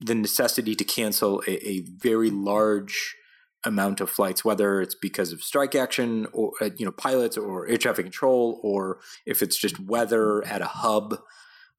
the 0.01 0.15
necessity 0.15 0.75
to 0.75 0.85
cancel 0.85 1.43
a, 1.47 1.67
a 1.67 1.81
very 1.81 2.31
large 2.31 3.17
amount 3.65 4.01
of 4.01 4.11
flights, 4.11 4.45
whether 4.45 4.81
it's 4.81 4.95
because 4.95 5.33
of 5.33 5.43
strike 5.43 5.75
action 5.75 6.27
or 6.33 6.53
uh, 6.61 6.71
you 6.77 6.85
know 6.85 6.93
pilots 6.93 7.37
or 7.37 7.69
air 7.69 7.77
traffic 7.77 8.05
control, 8.05 8.61
or 8.63 8.99
if 9.27 9.43
it's 9.43 9.57
just 9.57 9.81
weather 9.81 10.45
at 10.45 10.61
a 10.61 10.67
hub. 10.67 11.19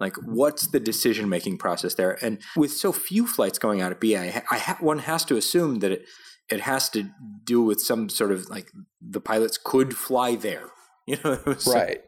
Like, 0.03 0.17
what's 0.17 0.67
the 0.67 0.81
decision 0.81 1.29
making 1.29 1.59
process 1.59 1.93
there? 1.95 2.17
And 2.21 2.41
with 2.57 2.73
so 2.73 2.91
few 2.91 3.25
flights 3.25 3.57
going 3.57 3.81
out 3.81 3.93
at 3.93 4.01
BA, 4.01 4.43
I 4.51 4.57
ha- 4.57 4.77
one 4.81 4.99
has 4.99 5.23
to 5.25 5.37
assume 5.37 5.79
that 5.79 5.91
it 5.91 6.05
it 6.51 6.59
has 6.59 6.89
to 6.89 7.09
do 7.45 7.61
with 7.61 7.79
some 7.79 8.09
sort 8.09 8.33
of 8.33 8.49
like 8.49 8.69
the 9.01 9.21
pilots 9.21 9.57
could 9.57 9.95
fly 9.95 10.35
there. 10.35 10.65
You 11.05 11.17
know, 11.21 11.37
so 11.57 11.73
right? 11.73 11.99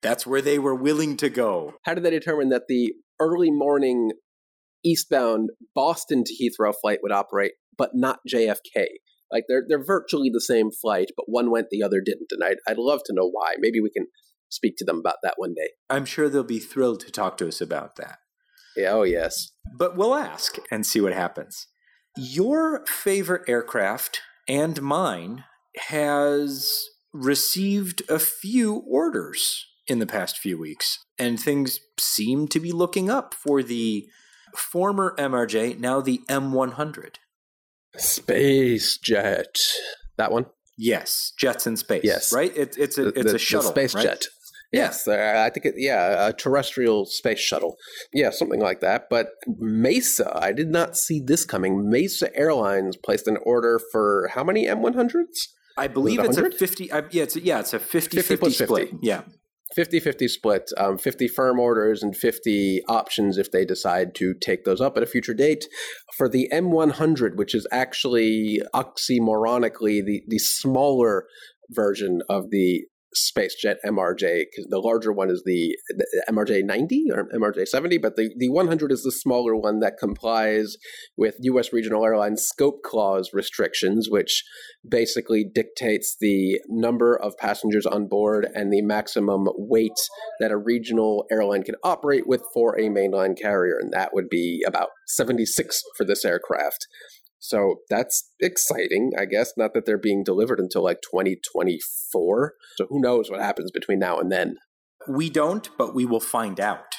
That's 0.00 0.24
where 0.24 0.40
they 0.40 0.60
were 0.60 0.74
willing 0.76 1.16
to 1.16 1.28
go. 1.28 1.74
How 1.84 1.94
did 1.94 2.04
they 2.04 2.10
determine 2.10 2.50
that 2.50 2.68
the 2.68 2.92
early 3.18 3.50
morning 3.50 4.12
eastbound 4.84 5.50
Boston 5.74 6.22
to 6.24 6.32
Heathrow 6.32 6.72
flight 6.80 7.00
would 7.02 7.10
operate, 7.10 7.54
but 7.76 7.90
not 7.94 8.20
JFK? 8.32 8.84
Like 9.32 9.42
they're 9.48 9.64
they're 9.68 9.84
virtually 9.84 10.30
the 10.32 10.40
same 10.40 10.70
flight, 10.70 11.08
but 11.16 11.24
one 11.26 11.50
went, 11.50 11.66
the 11.70 11.82
other 11.82 12.00
didn't, 12.00 12.30
and 12.30 12.44
I'd 12.44 12.58
I'd 12.68 12.78
love 12.78 13.00
to 13.06 13.12
know 13.12 13.28
why. 13.28 13.54
Maybe 13.58 13.80
we 13.80 13.90
can 13.90 14.06
speak 14.48 14.76
to 14.78 14.84
them 14.84 14.98
about 14.98 15.16
that 15.22 15.34
one 15.36 15.54
day. 15.54 15.70
I'm 15.90 16.04
sure 16.04 16.28
they'll 16.28 16.44
be 16.44 16.58
thrilled 16.58 17.00
to 17.00 17.10
talk 17.10 17.36
to 17.38 17.48
us 17.48 17.60
about 17.60 17.96
that. 17.96 18.18
Yeah, 18.76 18.92
oh, 18.92 19.02
yes. 19.02 19.52
But 19.76 19.96
we'll 19.96 20.14
ask 20.14 20.56
and 20.70 20.86
see 20.86 21.00
what 21.00 21.12
happens. 21.12 21.66
Your 22.16 22.84
favorite 22.86 23.48
aircraft 23.48 24.20
and 24.46 24.80
mine 24.80 25.44
has 25.76 26.72
received 27.12 28.02
a 28.08 28.18
few 28.18 28.84
orders 28.88 29.66
in 29.86 29.98
the 29.98 30.06
past 30.06 30.38
few 30.38 30.58
weeks, 30.58 30.98
and 31.18 31.40
things 31.40 31.80
seem 31.98 32.46
to 32.48 32.60
be 32.60 32.72
looking 32.72 33.08
up 33.08 33.34
for 33.34 33.62
the 33.62 34.06
former 34.54 35.14
MRJ, 35.18 35.78
now 35.78 36.00
the 36.00 36.20
M100. 36.28 37.16
Space 37.96 38.98
Jet. 38.98 39.56
That 40.18 40.30
one? 40.30 40.46
Yes, 40.76 41.32
jets 41.36 41.66
in 41.66 41.76
space. 41.76 42.04
Yes. 42.04 42.32
right. 42.32 42.56
It, 42.56 42.76
it's 42.78 42.98
a 42.98 43.08
it's 43.08 43.30
the, 43.30 43.34
a 43.34 43.38
shuttle, 43.38 43.72
the 43.72 43.80
space 43.80 43.94
right? 43.96 44.04
jet. 44.04 44.26
Yes, 44.72 45.08
uh, 45.08 45.42
I 45.46 45.50
think 45.50 45.64
it. 45.64 45.74
Yeah, 45.78 46.28
a 46.28 46.32
terrestrial 46.32 47.06
space 47.06 47.38
shuttle. 47.38 47.76
Yeah, 48.12 48.30
something 48.30 48.60
like 48.60 48.80
that. 48.80 49.04
But 49.08 49.30
Mesa, 49.46 50.30
I 50.36 50.52
did 50.52 50.68
not 50.68 50.96
see 50.96 51.22
this 51.24 51.46
coming. 51.46 51.88
Mesa 51.88 52.34
Airlines 52.36 52.96
placed 52.96 53.26
an 53.26 53.38
order 53.44 53.80
for 53.92 54.28
how 54.34 54.44
many 54.44 54.66
M100s? 54.66 55.48
I 55.78 55.86
believe 55.86 56.18
it's 56.18 56.36
a 56.36 56.50
50 56.50 56.92
I, 56.92 57.04
yeah, 57.10 57.22
it's 57.22 57.36
a, 57.36 57.40
yeah, 57.40 57.60
it's 57.60 57.72
a 57.72 57.78
50 57.78 58.16
50 58.16 58.22
50 58.22 58.36
plus 58.36 58.58
split. 58.58 58.90
50. 58.90 59.06
Yeah. 59.06 59.22
50 59.74 60.00
50 60.00 60.28
split, 60.28 60.70
um, 60.78 60.96
50 60.98 61.28
firm 61.28 61.60
orders 61.60 62.02
and 62.02 62.16
50 62.16 62.82
options 62.88 63.36
if 63.36 63.52
they 63.52 63.64
decide 63.64 64.14
to 64.16 64.34
take 64.34 64.64
those 64.64 64.80
up 64.80 64.96
at 64.96 65.02
a 65.02 65.06
future 65.06 65.34
date. 65.34 65.66
For 66.16 66.28
the 66.28 66.48
M100, 66.52 67.36
which 67.36 67.54
is 67.54 67.66
actually 67.70 68.62
oxymoronically 68.74 70.04
the, 70.04 70.22
the 70.26 70.38
smaller 70.38 71.26
version 71.70 72.22
of 72.30 72.50
the 72.50 72.86
SpaceJet 73.16 73.76
MRJ, 73.86 74.44
the 74.68 74.78
larger 74.78 75.12
one 75.12 75.30
is 75.30 75.42
the, 75.44 75.76
the 75.88 76.24
MRJ 76.30 76.64
90 76.64 77.06
or 77.12 77.28
MRJ 77.34 77.66
70, 77.66 77.98
but 77.98 78.16
the, 78.16 78.30
the 78.36 78.50
100 78.50 78.92
is 78.92 79.02
the 79.02 79.12
smaller 79.12 79.56
one 79.56 79.80
that 79.80 79.94
complies 79.98 80.76
with 81.16 81.36
U.S. 81.40 81.72
regional 81.72 82.04
airlines 82.04 82.42
scope 82.42 82.82
clause 82.84 83.30
restrictions, 83.32 84.08
which 84.10 84.44
basically 84.88 85.44
dictates 85.52 86.16
the 86.20 86.60
number 86.68 87.16
of 87.16 87.36
passengers 87.38 87.86
on 87.86 88.08
board 88.08 88.46
and 88.54 88.72
the 88.72 88.82
maximum 88.82 89.46
weight 89.56 89.98
that 90.40 90.50
a 90.50 90.56
regional 90.56 91.24
airline 91.30 91.62
can 91.62 91.76
operate 91.82 92.26
with 92.26 92.42
for 92.52 92.78
a 92.78 92.88
mainline 92.88 93.36
carrier. 93.40 93.78
And 93.80 93.92
that 93.92 94.10
would 94.12 94.28
be 94.28 94.62
about 94.66 94.88
76 95.08 95.80
for 95.96 96.04
this 96.04 96.24
aircraft. 96.24 96.86
So 97.38 97.76
that's 97.88 98.32
exciting, 98.40 99.12
I 99.18 99.24
guess. 99.24 99.52
Not 99.56 99.74
that 99.74 99.86
they're 99.86 99.98
being 99.98 100.24
delivered 100.24 100.58
until 100.58 100.82
like 100.82 101.00
2024. 101.02 102.54
So 102.76 102.86
who 102.88 103.00
knows 103.00 103.30
what 103.30 103.40
happens 103.40 103.70
between 103.70 103.98
now 103.98 104.18
and 104.18 104.30
then. 104.30 104.56
We 105.08 105.30
don't, 105.30 105.68
but 105.78 105.94
we 105.94 106.04
will 106.04 106.20
find 106.20 106.58
out. 106.60 106.94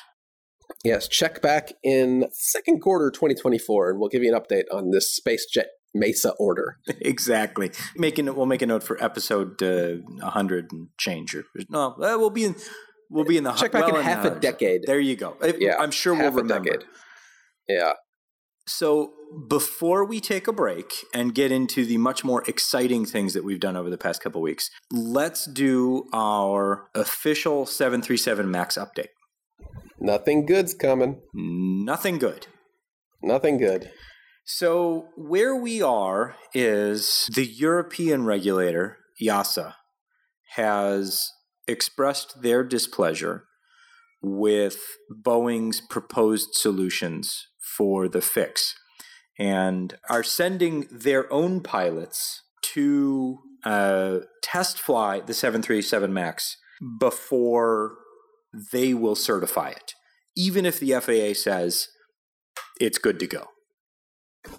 Yes, 0.84 1.08
check 1.08 1.42
back 1.42 1.74
in 1.84 2.28
second 2.32 2.82
quarter 2.82 3.12
2024 3.12 3.92
and 3.92 4.00
we'll 4.00 4.10
give 4.10 4.24
you 4.24 4.34
an 4.34 4.40
update 4.40 4.66
on 4.72 4.92
this 4.92 5.20
SpaceJet 5.20 5.66
Mesa 5.94 6.34
order. 6.40 6.78
exactly. 7.02 7.72
Making 7.96 8.34
we'll 8.36 8.46
make 8.46 8.62
a 8.62 8.68
note 8.68 8.84
for 8.84 9.02
episode 9.04 9.62
uh, 9.62 9.96
100 10.06 10.72
and 10.72 10.90
change. 10.98 11.36
Or, 11.36 11.44
no, 11.70 11.94
uh, 11.94 12.18
we'll 12.18 12.30
be 12.30 12.46
in 12.46 12.56
we'll 13.10 13.26
be 13.26 13.38
in 13.38 13.44
the 13.44 13.52
Check 13.54 13.72
back 13.72 13.88
well 13.88 13.98
in 13.98 14.06
half 14.06 14.26
a 14.26 14.40
decade. 14.40 14.84
There 14.86 15.00
you 15.00 15.16
go. 15.16 15.36
Yeah, 15.58 15.78
I'm 15.80 15.92
sure 15.92 16.14
we'll 16.14 16.32
remember. 16.32 16.70
decade. 16.70 16.88
Yeah. 17.68 17.94
So, 18.72 19.14
before 19.48 20.06
we 20.06 20.20
take 20.20 20.48
a 20.48 20.54
break 20.54 21.04
and 21.12 21.34
get 21.34 21.52
into 21.52 21.88
the 21.88 21.98
much 21.98 22.24
more 22.24 22.44
exciting 22.48 23.04
things 23.04 23.34
that 23.34 23.44
we've 23.44 23.60
done 23.60 23.76
over 23.76 23.90
the 23.90 23.98
past 23.98 24.22
couple 24.22 24.42
weeks, 24.42 24.70
let's 24.92 25.46
do 25.46 26.06
our 26.14 26.88
official 26.94 27.66
737 27.66 28.50
MAX 28.50 28.78
update. 28.78 29.08
Nothing 30.00 30.46
good's 30.46 30.76
coming. 30.76 31.20
Nothing 31.34 32.20
good. 32.20 32.46
Nothing 33.24 33.58
good. 33.58 33.90
So, 34.46 35.08
where 35.18 35.56
we 35.56 35.82
are 35.82 36.36
is 36.54 37.28
the 37.34 37.48
European 37.48 38.24
regulator, 38.24 39.00
EASA, 39.20 39.74
has 40.54 41.28
expressed 41.68 42.44
their 42.44 42.64
displeasure 42.64 43.46
with 44.22 44.78
Boeing's 45.12 45.82
proposed 45.82 46.50
solutions 46.54 47.48
for 47.80 48.10
the 48.10 48.22
fix 48.22 48.76
and 49.40 49.94
are 50.10 50.22
sending 50.22 50.86
their 50.92 51.32
own 51.32 51.62
pilots 51.62 52.44
to 52.62 53.40
uh, 53.64 54.18
test 54.44 54.78
fly 54.78 55.22
the 55.22 55.34
737 55.34 56.14
MAX 56.14 56.58
before 57.00 57.96
they 58.74 58.94
will 58.94 59.16
certify 59.16 59.70
it, 59.70 59.94
even 60.36 60.66
if 60.66 60.78
the 60.78 60.92
FAA 60.92 61.40
says 61.40 61.88
it's 62.82 62.98
good 62.98 63.18
to 63.20 63.28
go. 63.28 63.48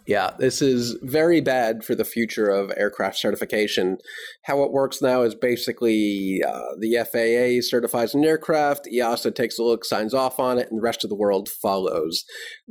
Yeah, 0.06 0.32
this 0.38 0.60
is 0.60 0.98
very 1.02 1.40
bad 1.40 1.84
for 1.84 1.94
the 1.94 2.04
future 2.04 2.48
of 2.48 2.70
aircraft 2.76 3.16
certification. 3.16 3.96
How 4.44 4.62
it 4.62 4.72
works 4.72 5.00
now 5.00 5.22
is 5.22 5.34
basically 5.34 6.42
uh, 6.46 6.74
the 6.78 6.98
FAA 6.98 7.66
certifies 7.66 8.14
an 8.14 8.24
aircraft, 8.24 8.86
EASA 8.92 9.34
takes 9.34 9.58
a 9.58 9.62
look, 9.62 9.86
signs 9.86 10.12
off 10.12 10.38
on 10.38 10.58
it, 10.58 10.68
and 10.70 10.78
the 10.78 10.82
rest 10.82 11.02
of 11.02 11.08
the 11.08 11.16
world 11.16 11.48
follows. 11.48 12.24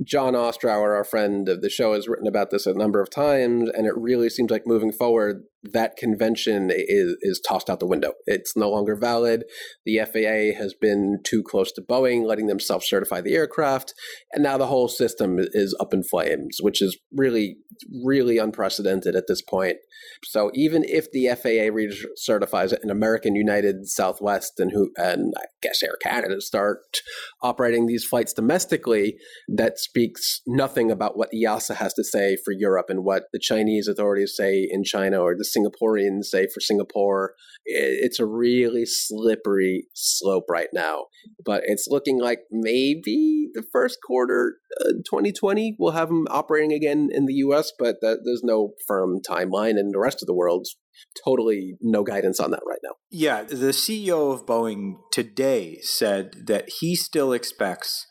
John 0.04 0.34
Ostrower, 0.34 0.96
our 0.96 1.04
friend 1.04 1.50
of 1.50 1.62
the 1.62 1.70
show, 1.70 1.94
has 1.94 2.08
written 2.08 2.28
about 2.28 2.52
this 2.52 2.68
a 2.68 2.74
number 2.74 3.02
of 3.02 3.10
times, 3.10 3.70
and 3.74 3.88
it 3.88 3.98
really 3.98 4.30
seems 4.30 4.52
like 4.52 4.68
moving 4.68 4.92
forward, 4.92 5.44
that 5.64 5.98
convention 5.98 6.70
is, 6.72 7.18
is 7.22 7.42
tossed 7.46 7.70
out 7.70 7.80
the 7.80 7.88
window. 7.88 8.14
It's 8.26 8.56
no 8.56 8.70
longer 8.70 8.96
valid. 8.96 9.44
The 9.86 10.00
FAA 10.00 10.58
has 10.58 10.74
been 10.74 11.20
too 11.26 11.44
close 11.44 11.72
to 11.74 11.82
Boeing, 11.82 12.26
letting 12.26 12.48
them 12.48 12.60
self 12.60 12.84
certify 12.84 13.22
the 13.22 13.36
aircraft, 13.36 13.94
and 14.32 14.44
now 14.44 14.58
the 14.58 14.68
whole 14.68 14.88
system 14.88 15.38
is 15.40 15.76
up 15.80 15.94
in 15.94 16.04
flames, 16.04 16.58
which 16.62 16.82
is 16.82 16.98
really, 17.12 17.58
really 18.04 18.38
unprecedented 18.38 19.16
at 19.16 19.28
this 19.28 19.42
point. 19.42 19.78
So 20.24 20.52
even 20.54 20.84
if 20.84 21.12
the 21.12 21.28
FAA 21.28 21.72
recertifies 21.72 22.74
it 22.74 22.80
and 22.82 22.92
American 22.92 23.36
United, 23.36 23.88
Southwest, 23.88 24.60
and 24.60 24.72
who 24.72 24.92
and 24.98 25.34
I 25.38 25.46
guess 25.62 25.82
Air 25.84 25.98
Canada 26.02 26.42
start 26.42 27.02
operating 27.42 27.86
these 27.86 28.06
flights 28.06 28.34
domestically, 28.34 29.18
that 29.48 29.80
speaks 29.80 30.42
nothing 30.46 30.92
about 30.92 31.18
what 31.18 31.32
EASA 31.34 31.76
has 31.76 31.94
to 31.96 32.04
say 32.04 32.38
for 32.44 32.52
Europe 32.52 32.88
and 32.90 33.04
what 33.04 33.24
the 33.34 33.40
Chinese 33.40 33.88
authorities 33.88 34.34
say 34.36 34.68
in 34.70 34.84
China 34.84 35.20
or 35.20 35.36
the 35.36 35.46
Singaporeans 35.46 36.26
say 36.26 36.48
for 36.54 36.60
Singapore. 36.60 37.34
It's 37.66 38.20
a 38.20 38.26
really 38.26 38.86
slippery 38.86 39.86
slope 39.94 40.46
right 40.50 40.70
now, 40.74 41.06
but 41.44 41.64
it's 41.66 41.88
looking 41.88 42.20
like 42.20 42.42
maybe 42.52 43.50
the 43.54 43.64
first 43.72 43.98
quarter 44.06 44.56
uh, 44.82 44.92
2020 45.06 45.76
we'll 45.80 45.94
have 45.94 46.10
them 46.10 46.28
operating 46.30 46.74
again 46.74 46.99
in 47.12 47.26
the 47.26 47.34
US, 47.46 47.72
but 47.78 47.96
that, 48.02 48.20
there's 48.26 48.42
no 48.44 48.74
firm 48.88 49.20
timeline, 49.28 49.78
and 49.78 49.94
the 49.94 50.00
rest 50.00 50.22
of 50.22 50.28
the 50.28 50.34
world's 50.34 50.76
totally 51.24 51.76
no 51.82 52.04
guidance 52.04 52.40
on 52.40 52.52
that 52.52 52.62
right 52.68 52.80
now. 52.84 52.96
Yeah, 53.10 53.44
the 53.44 53.72
CEO 53.72 54.34
of 54.34 54.46
Boeing 54.46 54.96
today 55.12 55.80
said 55.82 56.32
that 56.48 56.70
he 56.80 56.96
still 56.96 57.32
expects 57.34 58.06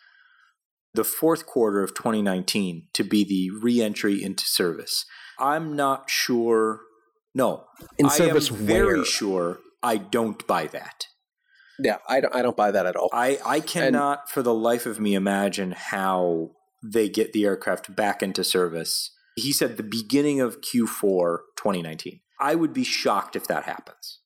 the 0.95 1.05
fourth 1.05 1.47
quarter 1.47 1.83
of 1.83 1.95
2019 1.95 2.89
to 2.95 3.05
be 3.05 3.25
the 3.25 3.51
re-entry 3.63 4.23
into 4.23 4.45
service. 4.45 5.05
I'm 5.39 5.77
not 5.77 6.11
sure. 6.11 6.81
No, 7.35 7.65
In 7.99 8.09
service 8.11 8.51
I 8.51 8.55
am 8.55 8.61
very 8.67 8.97
where? 8.97 9.05
sure 9.05 9.59
I 9.83 9.97
don't 9.99 10.45
buy 10.47 10.67
that. 10.69 11.05
Yeah, 11.79 11.99
I 12.09 12.21
don't, 12.21 12.35
I 12.35 12.43
don't 12.43 12.57
buy 12.57 12.73
that 12.73 12.87
at 12.87 12.97
all. 12.97 13.09
I, 13.13 13.39
I 13.47 13.61
cannot 13.61 14.29
for 14.29 14.43
the 14.43 14.55
life 14.55 14.87
of 14.87 14.99
me 14.99 15.15
imagine 15.15 15.73
how 15.77 16.51
they 16.83 17.09
get 17.09 17.33
the 17.33 17.45
aircraft 17.45 17.95
back 17.95 18.23
into 18.23 18.45
service. 18.45 19.11
He 19.37 19.53
said 19.53 19.77
the 19.77 19.83
beginning 19.83 20.41
of 20.41 20.61
Q4 20.61 21.39
2019. 21.57 22.21
I 22.41 22.55
would 22.55 22.73
be 22.73 22.85
shocked 22.85 23.37
if 23.37 23.47
that 23.49 23.65
happens. 23.65 24.21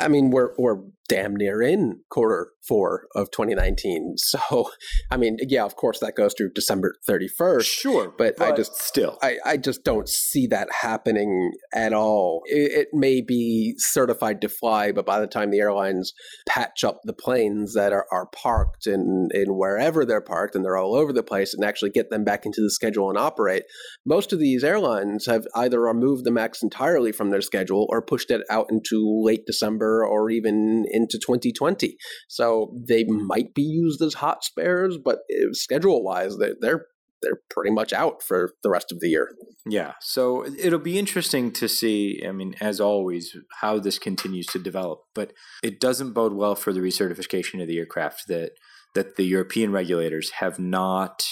I 0.00 0.08
mean, 0.08 0.30
we're 0.30 0.52
we're 0.58 0.80
damn 1.08 1.34
near 1.36 1.60
in 1.60 2.00
quarter 2.10 2.52
four 2.66 3.06
of 3.14 3.30
2019. 3.30 4.14
So, 4.32 4.66
I 5.10 5.16
mean, 5.16 5.36
yeah, 5.40 5.64
of 5.64 5.76
course 5.76 5.98
that 6.00 6.16
goes 6.16 6.34
through 6.36 6.52
December 6.54 6.94
31st. 7.08 7.64
Sure, 7.64 8.14
but 8.16 8.40
I 8.40 8.52
just- 8.52 8.80
still 8.80 9.18
I, 9.20 9.36
I 9.44 9.56
just 9.56 9.84
don't 9.84 10.08
see 10.08 10.46
that 10.46 10.68
happening 10.80 11.52
at 11.74 11.92
all. 11.92 12.42
It, 12.46 12.72
it 12.72 12.88
may 12.92 13.20
be 13.20 13.74
certified 13.76 14.40
to 14.40 14.48
fly, 14.48 14.92
but 14.92 15.04
by 15.04 15.20
the 15.20 15.26
time 15.26 15.50
the 15.50 15.60
airlines 15.60 16.12
patch 16.48 16.82
up 16.84 17.00
the 17.04 17.12
planes 17.12 17.74
that 17.74 17.92
are, 17.92 18.06
are 18.10 18.26
parked 18.26 18.86
in, 18.86 19.28
in 19.32 19.58
wherever 19.58 20.04
they're 20.06 20.20
parked 20.22 20.54
and 20.54 20.64
they're 20.64 20.76
all 20.76 20.94
over 20.94 21.12
the 21.12 21.22
place 21.22 21.52
and 21.52 21.64
actually 21.64 21.90
get 21.90 22.10
them 22.10 22.24
back 22.24 22.46
into 22.46 22.62
the 22.62 22.70
schedule 22.70 23.08
and 23.10 23.18
operate, 23.18 23.64
most 24.06 24.32
of 24.32 24.38
these 24.38 24.64
airlines 24.64 25.26
have 25.26 25.46
either 25.54 25.80
removed 25.80 26.24
the 26.24 26.30
MAX 26.30 26.62
entirely 26.62 27.12
from 27.12 27.30
their 27.30 27.42
schedule 27.42 27.86
or 27.90 28.00
pushed 28.00 28.30
it 28.30 28.42
out 28.48 28.66
into 28.70 29.02
late 29.24 29.44
December 29.46 30.06
or 30.06 30.30
even 30.30 30.84
into 30.92 31.18
2020. 31.18 31.96
So 32.28 32.74
they 32.86 33.04
might 33.04 33.54
be 33.54 33.62
used 33.62 34.00
as 34.02 34.14
hot 34.14 34.44
spares, 34.44 34.98
but 35.02 35.20
uh, 35.32 35.52
schedule 35.52 36.02
wise, 36.04 36.36
they're, 36.38 36.56
they're 36.60 36.86
they're 37.22 37.40
pretty 37.50 37.70
much 37.70 37.92
out 37.92 38.22
for 38.22 38.52
the 38.62 38.68
rest 38.68 38.92
of 38.92 39.00
the 39.00 39.08
year. 39.08 39.30
Yeah. 39.64 39.92
So 40.00 40.44
it'll 40.58 40.78
be 40.80 40.98
interesting 40.98 41.52
to 41.52 41.68
see, 41.68 42.20
I 42.26 42.32
mean, 42.32 42.56
as 42.60 42.80
always, 42.80 43.36
how 43.60 43.78
this 43.78 43.98
continues 43.98 44.46
to 44.46 44.58
develop. 44.58 45.02
But 45.14 45.32
it 45.62 45.80
doesn't 45.80 46.14
bode 46.14 46.32
well 46.32 46.56
for 46.56 46.72
the 46.72 46.80
recertification 46.80 47.62
of 47.62 47.68
the 47.68 47.78
aircraft 47.78 48.24
that 48.28 48.52
that 48.94 49.16
the 49.16 49.24
European 49.24 49.72
regulators 49.72 50.30
have 50.40 50.58
not 50.58 51.24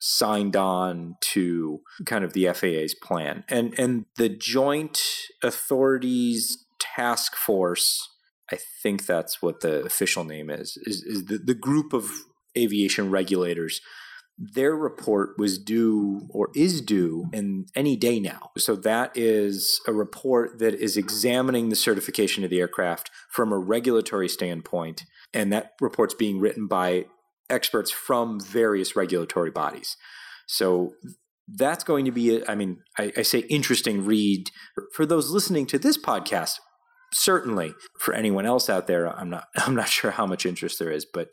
signed 0.00 0.56
on 0.56 1.16
to 1.20 1.80
kind 2.06 2.24
of 2.24 2.32
the 2.32 2.46
FAA's 2.52 2.94
plan. 2.94 3.44
And 3.48 3.78
and 3.78 4.06
the 4.16 4.28
joint 4.28 5.00
authorities 5.42 6.66
task 6.78 7.36
force, 7.36 8.08
I 8.50 8.58
think 8.82 9.06
that's 9.06 9.42
what 9.42 9.60
the 9.60 9.82
official 9.84 10.24
name 10.24 10.50
is, 10.50 10.76
is, 10.82 11.02
is 11.02 11.24
the, 11.26 11.38
the 11.38 11.54
group 11.54 11.92
of 11.92 12.10
aviation 12.56 13.10
regulators 13.10 13.80
their 14.38 14.74
report 14.74 15.36
was 15.36 15.58
due 15.58 16.28
or 16.30 16.50
is 16.54 16.80
due 16.80 17.28
in 17.32 17.66
any 17.74 17.96
day 17.96 18.20
now. 18.20 18.50
So 18.56 18.76
that 18.76 19.10
is 19.16 19.80
a 19.86 19.92
report 19.92 20.60
that 20.60 20.74
is 20.74 20.96
examining 20.96 21.68
the 21.68 21.76
certification 21.76 22.44
of 22.44 22.50
the 22.50 22.60
aircraft 22.60 23.10
from 23.28 23.52
a 23.52 23.58
regulatory 23.58 24.28
standpoint. 24.28 25.04
And 25.34 25.52
that 25.52 25.72
report's 25.80 26.14
being 26.14 26.38
written 26.38 26.68
by 26.68 27.06
experts 27.50 27.90
from 27.90 28.38
various 28.40 28.94
regulatory 28.94 29.50
bodies. 29.50 29.96
So 30.46 30.92
that's 31.48 31.82
going 31.82 32.04
to 32.04 32.12
be, 32.12 32.46
I 32.46 32.54
mean, 32.54 32.78
I, 32.96 33.12
I 33.16 33.22
say 33.22 33.40
interesting 33.40 34.04
read 34.04 34.50
for 34.92 35.04
those 35.04 35.30
listening 35.30 35.66
to 35.66 35.78
this 35.80 35.98
podcast. 35.98 36.60
Certainly, 37.12 37.74
for 37.98 38.14
anyone 38.14 38.46
else 38.46 38.68
out 38.68 38.86
there, 38.86 39.08
I'm 39.08 39.30
not. 39.30 39.48
I'm 39.56 39.74
not 39.74 39.88
sure 39.88 40.10
how 40.10 40.26
much 40.26 40.46
interest 40.46 40.78
there 40.78 40.90
is, 40.90 41.04
but 41.04 41.28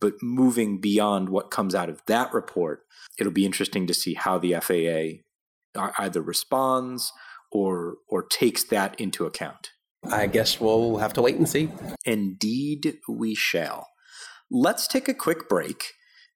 but 0.00 0.14
moving 0.22 0.80
beyond 0.80 1.28
what 1.28 1.50
comes 1.50 1.74
out 1.74 1.88
of 1.88 2.02
that 2.06 2.32
report, 2.32 2.82
it'll 3.18 3.32
be 3.32 3.44
interesting 3.44 3.86
to 3.88 3.94
see 3.94 4.14
how 4.14 4.38
the 4.38 4.54
FAA 4.54 5.22
either 5.98 6.22
responds 6.22 7.12
or 7.50 7.96
or 8.08 8.22
takes 8.22 8.64
that 8.64 8.98
into 9.00 9.26
account. 9.26 9.70
I 10.10 10.26
guess 10.26 10.60
we'll 10.60 10.98
have 10.98 11.12
to 11.14 11.22
wait 11.22 11.36
and 11.36 11.48
see. 11.48 11.70
Indeed, 12.04 12.98
we 13.08 13.34
shall. 13.34 13.88
Let's 14.50 14.86
take 14.86 15.08
a 15.08 15.14
quick 15.14 15.48
break 15.48 15.92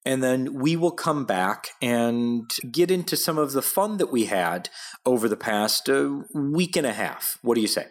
and 0.07 0.23
then 0.23 0.55
we 0.55 0.77
will 0.77 0.92
come 0.92 1.25
back 1.25 1.71
and 1.83 2.49
get 2.71 2.90
into 2.90 3.16
some 3.16 3.37
of 3.37 3.53
the 3.53 3.61
fun 3.61 3.97
that 3.97 4.12
we 4.12 4.27
had 4.27 4.71
over 5.05 5.29
the 5.29 5.37
past 5.37 5.90
uh, 5.90 6.21
week 6.33 6.77
and 6.77 6.87
a 6.87 6.92
half. 6.92 7.38
What 7.42 7.57
do 7.57 7.61
you 7.61 7.66
say? 7.66 7.87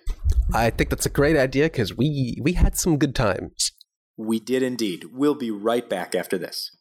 I 0.53 0.69
think 0.69 0.89
that's 0.89 1.05
a 1.05 1.09
great 1.09 1.35
idea 1.35 1.65
because 1.65 1.95
we 1.95 2.37
we 2.41 2.53
had 2.53 2.77
some 2.77 2.97
good 2.97 3.13
times. 3.13 3.73
We 4.17 4.39
did 4.39 4.63
indeed. 4.63 5.05
We'll 5.11 5.35
be 5.35 5.51
right 5.51 5.87
back 5.87 6.15
after 6.15 6.37
this. 6.37 6.71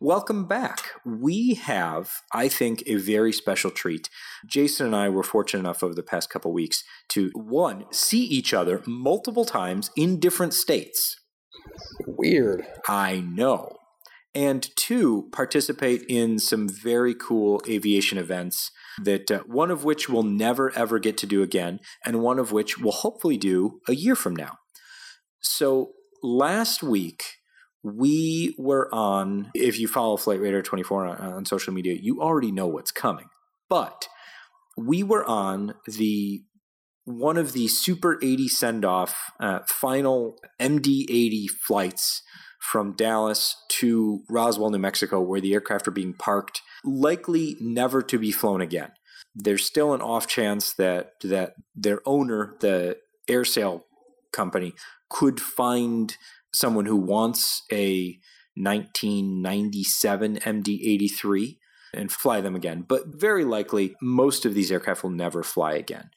Welcome 0.00 0.46
back. 0.46 0.90
We 1.06 1.54
have, 1.54 2.20
I 2.30 2.48
think, 2.48 2.82
a 2.86 2.96
very 2.96 3.32
special 3.32 3.70
treat. 3.70 4.10
Jason 4.44 4.84
and 4.84 4.94
I 4.94 5.08
were 5.08 5.22
fortunate 5.22 5.60
enough 5.60 5.82
over 5.82 5.94
the 5.94 6.02
past 6.02 6.28
couple 6.28 6.52
weeks 6.52 6.84
to, 7.08 7.30
one, 7.32 7.86
see 7.90 8.22
each 8.22 8.52
other 8.52 8.82
multiple 8.86 9.46
times 9.46 9.90
in 9.96 10.20
different 10.20 10.52
states. 10.52 11.18
Weird. 12.06 12.66
I 12.86 13.20
know. 13.20 13.78
And 14.34 14.68
two, 14.76 15.30
participate 15.32 16.04
in 16.10 16.38
some 16.38 16.68
very 16.68 17.14
cool 17.14 17.62
aviation 17.66 18.18
events 18.18 18.72
that 19.02 19.30
uh, 19.30 19.38
one 19.46 19.70
of 19.70 19.84
which 19.84 20.10
we'll 20.10 20.22
never 20.22 20.76
ever 20.76 20.98
get 20.98 21.16
to 21.18 21.26
do 21.26 21.42
again, 21.42 21.80
and 22.04 22.20
one 22.20 22.38
of 22.38 22.52
which 22.52 22.78
we'll 22.78 22.92
hopefully 22.92 23.38
do 23.38 23.80
a 23.88 23.94
year 23.94 24.14
from 24.14 24.36
now. 24.36 24.58
So 25.40 25.92
last 26.22 26.82
week, 26.82 27.24
we 27.94 28.54
were 28.58 28.92
on, 28.92 29.50
if 29.54 29.78
you 29.78 29.86
follow 29.86 30.16
Flight 30.16 30.40
Radar 30.40 30.62
24 30.62 31.06
on, 31.06 31.16
on 31.18 31.44
social 31.44 31.72
media, 31.72 31.94
you 31.94 32.20
already 32.20 32.50
know 32.50 32.66
what's 32.66 32.90
coming. 32.90 33.26
But 33.68 34.08
we 34.76 35.02
were 35.02 35.24
on 35.24 35.74
the 35.86 36.42
one 37.04 37.36
of 37.36 37.52
the 37.52 37.68
Super 37.68 38.18
80 38.20 38.48
send 38.48 38.84
off 38.84 39.30
uh, 39.38 39.60
final 39.68 40.36
MD 40.60 41.04
80 41.08 41.46
flights 41.46 42.22
from 42.60 42.96
Dallas 42.96 43.54
to 43.68 44.24
Roswell, 44.28 44.70
New 44.70 44.78
Mexico, 44.78 45.20
where 45.20 45.40
the 45.40 45.54
aircraft 45.54 45.86
are 45.86 45.92
being 45.92 46.14
parked, 46.14 46.62
likely 46.84 47.56
never 47.60 48.02
to 48.02 48.18
be 48.18 48.32
flown 48.32 48.60
again. 48.60 48.90
There's 49.36 49.64
still 49.64 49.94
an 49.94 50.00
off 50.00 50.26
chance 50.26 50.72
that 50.74 51.12
that 51.22 51.52
their 51.76 52.00
owner, 52.04 52.56
the 52.60 52.96
AerSale 53.28 53.82
company, 54.32 54.72
could 55.08 55.40
find 55.40 56.16
someone 56.52 56.86
who 56.86 56.96
wants 56.96 57.62
a 57.72 58.18
1997 58.54 60.38
MD83 60.38 61.58
and 61.94 62.10
fly 62.10 62.40
them 62.40 62.54
again. 62.54 62.84
But 62.86 63.02
very 63.06 63.44
likely, 63.44 63.94
most 64.00 64.44
of 64.44 64.54
these 64.54 64.72
aircraft 64.72 65.02
will 65.02 65.10
never 65.10 65.42
fly 65.42 65.74
again. 65.74 66.10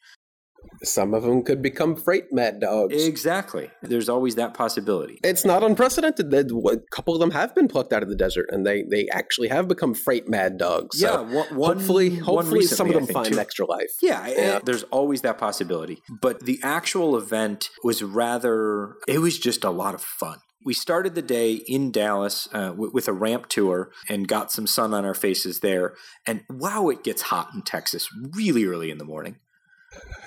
Some 0.82 1.12
of 1.14 1.22
them 1.22 1.42
could 1.42 1.60
become 1.60 1.94
freight 1.94 2.32
mad 2.32 2.60
dogs. 2.60 3.04
Exactly. 3.04 3.70
There's 3.82 4.08
always 4.08 4.36
that 4.36 4.54
possibility. 4.54 5.18
It's 5.22 5.44
not 5.44 5.62
unprecedented. 5.62 6.30
That 6.30 6.50
a 6.50 6.94
couple 6.94 7.14
of 7.14 7.20
them 7.20 7.32
have 7.32 7.54
been 7.54 7.68
plucked 7.68 7.92
out 7.92 8.02
of 8.02 8.08
the 8.08 8.16
desert, 8.16 8.46
and 8.50 8.66
they 8.66 8.84
they 8.90 9.06
actually 9.08 9.48
have 9.48 9.68
become 9.68 9.94
freight 9.94 10.28
mad 10.28 10.56
dogs. 10.58 11.00
Yeah. 11.00 11.08
So 11.12 11.22
one, 11.24 11.54
one, 11.56 11.76
hopefully, 11.76 12.16
hopefully, 12.16 12.62
some 12.62 12.88
of 12.88 12.94
them 12.94 13.06
find 13.06 13.32
too. 13.34 13.38
extra 13.38 13.66
life. 13.66 13.90
Yeah, 14.02 14.26
Yeah. 14.28 14.34
eh, 14.36 14.60
there's 14.64 14.84
always 14.84 15.20
that 15.22 15.38
possibility. 15.38 15.98
But 16.20 16.40
the 16.46 16.58
actual 16.62 17.16
event 17.16 17.68
was 17.84 18.02
rather, 18.02 18.94
it 19.08 19.18
was 19.18 19.38
just 19.38 19.64
a 19.64 19.70
lot 19.70 19.94
of 19.94 20.02
fun. 20.02 20.38
We 20.64 20.74
started 20.74 21.14
the 21.14 21.22
day 21.22 21.54
in 21.54 21.90
Dallas 21.90 22.46
uh, 22.52 22.68
w- 22.70 22.90
with 22.92 23.08
a 23.08 23.12
ramp 23.14 23.48
tour 23.48 23.90
and 24.10 24.28
got 24.28 24.52
some 24.52 24.66
sun 24.66 24.92
on 24.92 25.04
our 25.06 25.14
faces 25.14 25.60
there. 25.60 25.94
And 26.26 26.42
wow, 26.50 26.88
it 26.90 27.02
gets 27.02 27.22
hot 27.22 27.48
in 27.54 27.62
Texas 27.62 28.08
really 28.34 28.64
early 28.66 28.90
in 28.90 28.98
the 28.98 29.04
morning. 29.06 29.36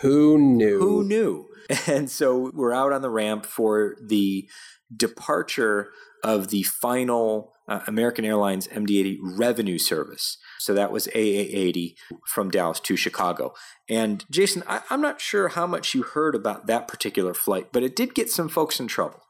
Who 0.01 0.37
knew? 0.37 0.79
Who 0.79 1.03
knew? 1.03 1.47
And 1.87 2.11
so 2.11 2.51
we're 2.53 2.73
out 2.73 2.91
on 2.91 3.01
the 3.01 3.09
ramp 3.09 3.45
for 3.45 3.95
the 4.05 4.49
departure 4.95 5.91
of 6.21 6.49
the 6.49 6.63
final 6.63 7.53
uh, 7.67 7.79
American 7.87 8.25
Airlines 8.25 8.67
MD-80 8.67 9.17
revenue 9.21 9.77
service. 9.77 10.37
So 10.59 10.73
that 10.73 10.91
was 10.91 11.07
AA-80 11.07 11.95
from 12.27 12.51
Dallas 12.51 12.79
to 12.81 12.97
Chicago. 12.97 13.53
And 13.89 14.25
Jason, 14.29 14.63
I, 14.67 14.81
I'm 14.89 15.01
not 15.01 15.21
sure 15.21 15.49
how 15.49 15.65
much 15.65 15.93
you 15.93 16.03
heard 16.03 16.35
about 16.35 16.67
that 16.67 16.87
particular 16.87 17.33
flight, 17.33 17.69
but 17.71 17.83
it 17.83 17.95
did 17.95 18.13
get 18.13 18.29
some 18.29 18.49
folks 18.49 18.79
in 18.79 18.87
trouble. 18.87 19.21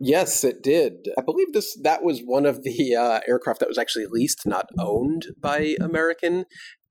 Yes, 0.00 0.44
it 0.44 0.62
did. 0.62 1.08
I 1.18 1.22
believe 1.22 1.52
this 1.52 1.76
that 1.82 2.04
was 2.04 2.20
one 2.20 2.46
of 2.46 2.62
the 2.62 2.94
uh, 2.94 3.20
aircraft 3.26 3.58
that 3.60 3.68
was 3.68 3.78
actually 3.78 4.06
leased, 4.06 4.46
not 4.46 4.68
owned 4.78 5.26
by 5.40 5.74
American. 5.80 6.44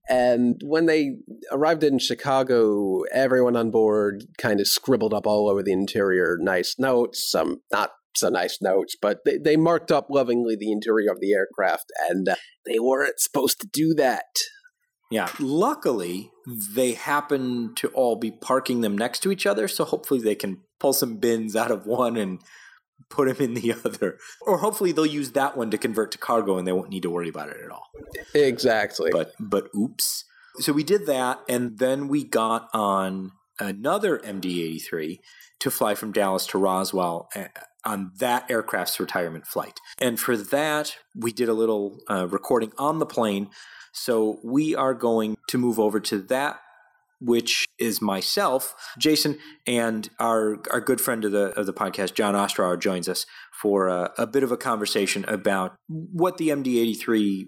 And 0.09 0.61
when 0.63 0.85
they 0.85 1.17
arrived 1.51 1.83
in 1.83 1.99
Chicago, 1.99 3.01
everyone 3.11 3.55
on 3.55 3.71
board 3.71 4.25
kind 4.37 4.59
of 4.59 4.67
scribbled 4.67 5.13
up 5.13 5.27
all 5.27 5.49
over 5.49 5.61
the 5.61 5.73
interior 5.73 6.37
nice 6.39 6.75
notes, 6.77 7.29
some 7.29 7.61
not 7.71 7.91
so 8.15 8.29
nice 8.29 8.59
notes, 8.61 8.95
but 9.01 9.19
they, 9.25 9.37
they 9.37 9.57
marked 9.57 9.91
up 9.91 10.07
lovingly 10.09 10.55
the 10.55 10.71
interior 10.71 11.11
of 11.11 11.19
the 11.19 11.33
aircraft, 11.33 11.91
and 12.09 12.27
uh, 12.29 12.35
they 12.65 12.79
weren't 12.79 13.19
supposed 13.19 13.59
to 13.61 13.67
do 13.71 13.93
that. 13.95 14.25
Yeah, 15.09 15.29
luckily 15.39 16.31
they 16.73 16.93
happen 16.93 17.73
to 17.75 17.87
all 17.89 18.17
be 18.17 18.31
parking 18.31 18.81
them 18.81 18.97
next 18.97 19.19
to 19.19 19.31
each 19.31 19.45
other, 19.45 19.67
so 19.67 19.85
hopefully 19.85 20.19
they 20.19 20.35
can 20.35 20.61
pull 20.79 20.93
some 20.93 21.17
bins 21.17 21.55
out 21.55 21.71
of 21.71 21.85
one 21.85 22.17
and 22.17 22.39
put 23.09 23.27
them 23.27 23.37
in 23.43 23.53
the 23.53 23.73
other. 23.85 24.17
Or 24.41 24.59
hopefully 24.59 24.91
they'll 24.91 25.05
use 25.05 25.31
that 25.31 25.57
one 25.57 25.71
to 25.71 25.77
convert 25.77 26.11
to 26.11 26.17
cargo 26.17 26.57
and 26.57 26.67
they 26.67 26.71
won't 26.71 26.89
need 26.89 27.03
to 27.03 27.09
worry 27.09 27.29
about 27.29 27.49
it 27.49 27.57
at 27.63 27.71
all. 27.71 27.89
Exactly. 28.33 29.11
But 29.11 29.33
but 29.39 29.69
oops. 29.75 30.25
So 30.59 30.73
we 30.73 30.83
did 30.83 31.05
that 31.05 31.39
and 31.47 31.77
then 31.77 32.07
we 32.07 32.23
got 32.23 32.69
on 32.73 33.31
another 33.59 34.19
MD-83 34.19 35.19
to 35.59 35.71
fly 35.71 35.95
from 35.95 36.11
Dallas 36.11 36.45
to 36.47 36.57
Roswell 36.57 37.29
uh, 37.35 37.45
on 37.83 38.11
that 38.19 38.49
aircraft's 38.49 38.99
retirement 38.99 39.47
flight. 39.47 39.79
And 39.99 40.19
for 40.19 40.35
that, 40.37 40.97
we 41.15 41.31
did 41.31 41.49
a 41.49 41.53
little 41.53 41.99
uh, 42.09 42.27
recording 42.27 42.71
on 42.77 42.99
the 42.99 43.05
plane. 43.05 43.49
So 43.93 44.39
we 44.43 44.75
are 44.75 44.93
going 44.93 45.37
to 45.47 45.57
move 45.57 45.79
over 45.79 45.99
to 46.01 46.19
that 46.23 46.59
which 47.19 47.65
is 47.79 48.01
myself, 48.01 48.75
Jason, 48.97 49.39
and 49.65 50.09
our 50.19 50.57
our 50.71 50.81
good 50.81 51.01
friend 51.01 51.25
of 51.25 51.31
the 51.31 51.57
of 51.59 51.65
the 51.65 51.73
podcast, 51.73 52.13
John 52.13 52.35
Ostrower, 52.35 52.79
joins 52.79 53.09
us 53.09 53.25
for 53.51 53.87
a, 53.87 54.11
a 54.17 54.27
bit 54.27 54.43
of 54.43 54.51
a 54.51 54.57
conversation 54.57 55.25
about 55.27 55.75
what 55.87 56.37
the 56.37 56.49
MD-83 56.49 57.47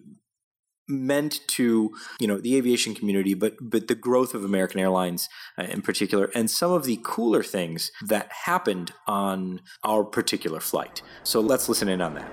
meant 0.89 1.41
to 1.47 1.91
you 2.19 2.27
know 2.27 2.39
the 2.39 2.58
aviation 2.58 2.95
community, 2.95 3.34
but 3.34 3.55
but 3.62 3.88
the 3.88 3.95
growth 3.95 4.34
of 4.34 4.43
American 4.43 4.79
Airlines 4.79 5.29
uh, 5.58 5.63
in 5.63 5.82
particular, 5.82 6.32
and 6.34 6.49
some 6.49 6.71
of 6.71 6.86
the 6.86 6.99
cooler 7.03 7.43
things 7.43 7.91
that 8.08 8.32
happened 8.45 8.91
on 9.08 9.62
our 9.84 10.03
particular 10.03 10.60
flight. 10.60 11.01
So 11.23 11.39
let's 11.39 11.69
listen 11.69 11.88
in 11.88 12.01
on 12.01 12.15
that. 12.15 12.29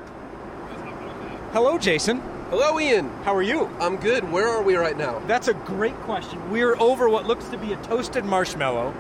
Hello, 1.53 1.79
Jason. 1.79 2.36
Hello, 2.51 2.79
Ian. 2.79 3.11
How 3.25 3.35
are 3.35 3.43
you? 3.43 3.69
I'm 3.81 3.97
good. 3.97 4.31
Where 4.31 4.47
are 4.47 4.63
we 4.63 4.77
right 4.77 4.97
now? 4.97 5.19
That's 5.27 5.49
a 5.49 5.55
great 5.55 5.97
question. 6.03 6.49
We're 6.49 6.81
over 6.81 7.09
what 7.09 7.27
looks 7.27 7.49
to 7.49 7.59
be 7.59 7.73
a 7.73 7.77
toasted 7.79 8.25
marshmallow 8.25 8.95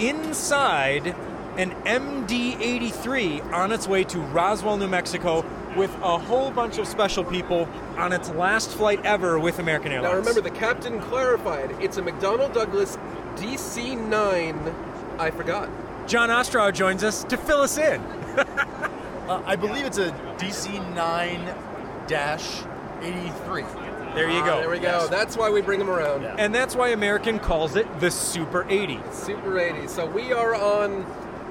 inside 0.00 1.14
an 1.56 1.70
MD 1.84 2.58
83 2.60 3.40
on 3.52 3.70
its 3.70 3.86
way 3.86 4.02
to 4.02 4.18
Roswell, 4.18 4.76
New 4.78 4.88
Mexico, 4.88 5.44
with 5.76 5.94
a 6.02 6.18
whole 6.18 6.50
bunch 6.50 6.78
of 6.78 6.88
special 6.88 7.22
people 7.22 7.68
on 7.96 8.12
its 8.12 8.30
last 8.30 8.70
flight 8.70 9.00
ever 9.04 9.38
with 9.38 9.60
American 9.60 9.92
Airlines. 9.92 10.12
Now 10.12 10.18
remember, 10.18 10.40
the 10.40 10.50
captain 10.50 10.98
clarified 11.02 11.76
it's 11.80 11.98
a 11.98 12.02
McDonnell 12.02 12.52
Douglas 12.52 12.98
DC 13.36 13.96
9. 14.08 14.74
I 15.20 15.30
forgot. 15.30 15.68
John 16.08 16.30
Ostrower 16.30 16.74
joins 16.74 17.04
us 17.04 17.22
to 17.24 17.36
fill 17.36 17.60
us 17.60 17.78
in. 17.78 18.02
Uh, 19.28 19.42
I 19.44 19.56
believe 19.56 19.84
it's 19.84 19.98
a 19.98 20.10
DC 20.38 20.94
9 20.94 21.54
83. 23.02 23.62
There 24.14 24.28
you 24.30 24.38
Ah, 24.40 24.46
go. 24.46 24.60
There 24.60 24.70
we 24.70 24.78
go. 24.78 25.06
That's 25.08 25.36
why 25.36 25.50
we 25.50 25.60
bring 25.60 25.78
them 25.78 25.90
around. 25.90 26.24
And 26.24 26.54
that's 26.54 26.74
why 26.74 26.88
American 26.88 27.38
calls 27.38 27.76
it 27.76 27.86
the 28.00 28.10
Super 28.10 28.66
80. 28.68 29.00
Super 29.12 29.58
80. 29.58 29.86
So 29.86 30.06
we 30.06 30.32
are 30.32 30.54
on 30.54 31.04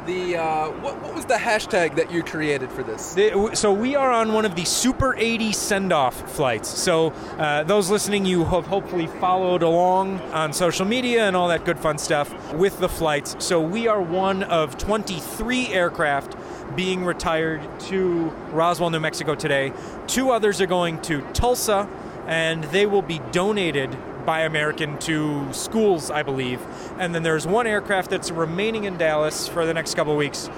the 0.06 0.38
uh, 0.38 0.70
what, 0.80 0.98
what 1.02 1.14
was 1.14 1.26
the 1.26 1.34
hashtag 1.36 1.96
that 1.96 2.12
you 2.12 2.24
created 2.24 2.72
for 2.72 2.82
this? 2.82 3.14
The- 3.14 3.52
So 3.56 3.72
we 3.74 3.96
are 3.96 4.10
on 4.12 4.32
one 4.34 4.46
of 4.46 4.56
the 4.56 4.64
Super 4.66 5.14
80 5.18 5.52
send-off 5.52 6.32
flights. 6.32 6.70
So 6.70 7.12
uh, 7.38 7.64
those 7.64 7.90
listening, 7.90 8.26
you 8.26 8.44
have 8.46 8.66
hopefully 8.68 9.08
followed 9.08 9.64
along 9.64 10.20
on 10.32 10.52
social 10.54 10.86
media 10.86 11.28
and 11.28 11.36
all 11.36 11.50
that 11.50 11.64
good 11.66 11.78
fun 11.80 11.98
stuff 11.98 12.54
with 12.54 12.80
the 12.80 12.90
flights. 12.90 13.36
So 13.40 13.62
we 13.62 13.88
are 13.88 14.02
one 14.02 14.44
of 14.44 14.78
23 14.78 15.68
aircraft 15.74 16.36
being 16.76 17.04
retired 17.06 17.62
to 17.82 18.30
Roswell, 18.52 18.90
New 18.90 19.00
Mexico 19.00 19.36
today. 19.36 19.74
Two 20.08 20.32
others 20.32 20.62
are 20.62 20.66
going 20.68 21.02
to 21.04 21.22
Tulsa, 21.34 21.88
and 22.28 22.64
they 22.66 22.86
will 22.86 23.02
be 23.02 23.20
donated 23.32 23.96
by 24.26 24.42
American 24.42 24.98
to 25.00 25.52
schools, 25.54 26.12
I 26.12 26.22
believe. 26.24 26.60
And 27.00 27.16
then 27.16 27.24
there's 27.24 27.48
one 27.48 27.66
aircraft 27.66 28.10
that's 28.10 28.30
remaining 28.30 28.84
in 28.84 28.98
Dallas 28.98 29.48
for 29.48 29.66
the 29.66 29.74
next 29.74 29.96
couple 29.96 30.16
weeks 30.18 30.50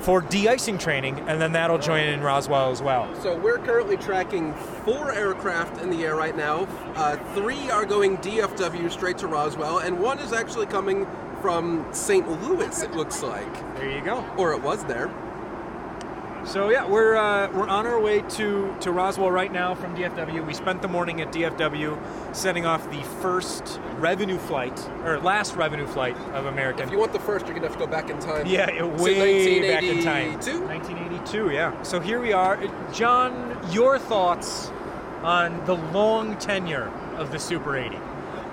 for 0.00 0.20
de-icing 0.20 0.78
training, 0.78 1.18
and 1.28 1.40
then 1.40 1.52
that'll 1.52 1.76
join 1.78 2.04
in 2.04 2.20
Roswell 2.22 2.70
as 2.70 2.80
well. 2.80 3.12
So 3.20 3.36
we're 3.36 3.58
currently 3.58 3.96
tracking 3.96 4.54
four 4.84 5.12
aircraft 5.12 5.82
in 5.82 5.90
the 5.90 6.04
air 6.04 6.14
right 6.14 6.36
now. 6.36 6.68
Uh, 6.94 7.16
three 7.34 7.68
are 7.70 7.84
going 7.84 8.16
DFW 8.18 8.90
straight 8.90 9.18
to 9.18 9.26
Roswell, 9.26 9.78
and 9.78 9.98
one 9.98 10.20
is 10.20 10.32
actually 10.32 10.66
coming 10.66 11.06
from 11.42 11.84
St. 11.92 12.28
Louis. 12.42 12.82
It 12.82 12.92
looks 12.94 13.22
like, 13.22 13.52
There 13.76 13.90
you 13.90 14.00
go. 14.00 14.24
or 14.38 14.52
it 14.52 14.62
was 14.62 14.84
there. 14.84 15.10
So 16.48 16.70
yeah, 16.70 16.86
we're 16.86 17.14
uh, 17.14 17.50
we're 17.52 17.68
on 17.68 17.86
our 17.86 18.00
way 18.00 18.22
to 18.22 18.74
to 18.80 18.90
Roswell 18.90 19.30
right 19.30 19.52
now 19.52 19.74
from 19.74 19.94
DFW. 19.94 20.46
We 20.46 20.54
spent 20.54 20.80
the 20.80 20.88
morning 20.88 21.20
at 21.20 21.30
DFW, 21.30 21.98
setting 22.34 22.64
off 22.64 22.90
the 22.90 23.02
first 23.20 23.78
revenue 23.98 24.38
flight 24.38 24.78
or 25.04 25.20
last 25.20 25.56
revenue 25.56 25.86
flight 25.86 26.16
of 26.32 26.46
American. 26.46 26.84
If 26.86 26.90
you 26.90 26.98
want 26.98 27.12
the 27.12 27.20
first, 27.20 27.44
you're 27.46 27.54
gonna 27.54 27.68
have 27.68 27.76
to 27.76 27.84
go 27.84 27.90
back 27.90 28.08
in 28.08 28.18
time. 28.18 28.46
Yeah, 28.46 28.70
it- 28.70 28.78
So 28.78 29.04
way 29.04 29.60
back 29.70 29.82
in 29.82 30.02
time. 30.02 30.32
1982? 30.32 30.64
1982, 30.66 31.50
yeah. 31.50 31.82
So 31.82 32.00
here 32.00 32.18
we 32.18 32.32
are. 32.32 32.58
John, 32.94 33.58
your 33.70 33.98
thoughts 33.98 34.72
on 35.22 35.62
the 35.66 35.74
long 35.74 36.36
tenure 36.36 36.90
of 37.18 37.30
the 37.30 37.38
Super 37.38 37.76
80? 37.76 37.98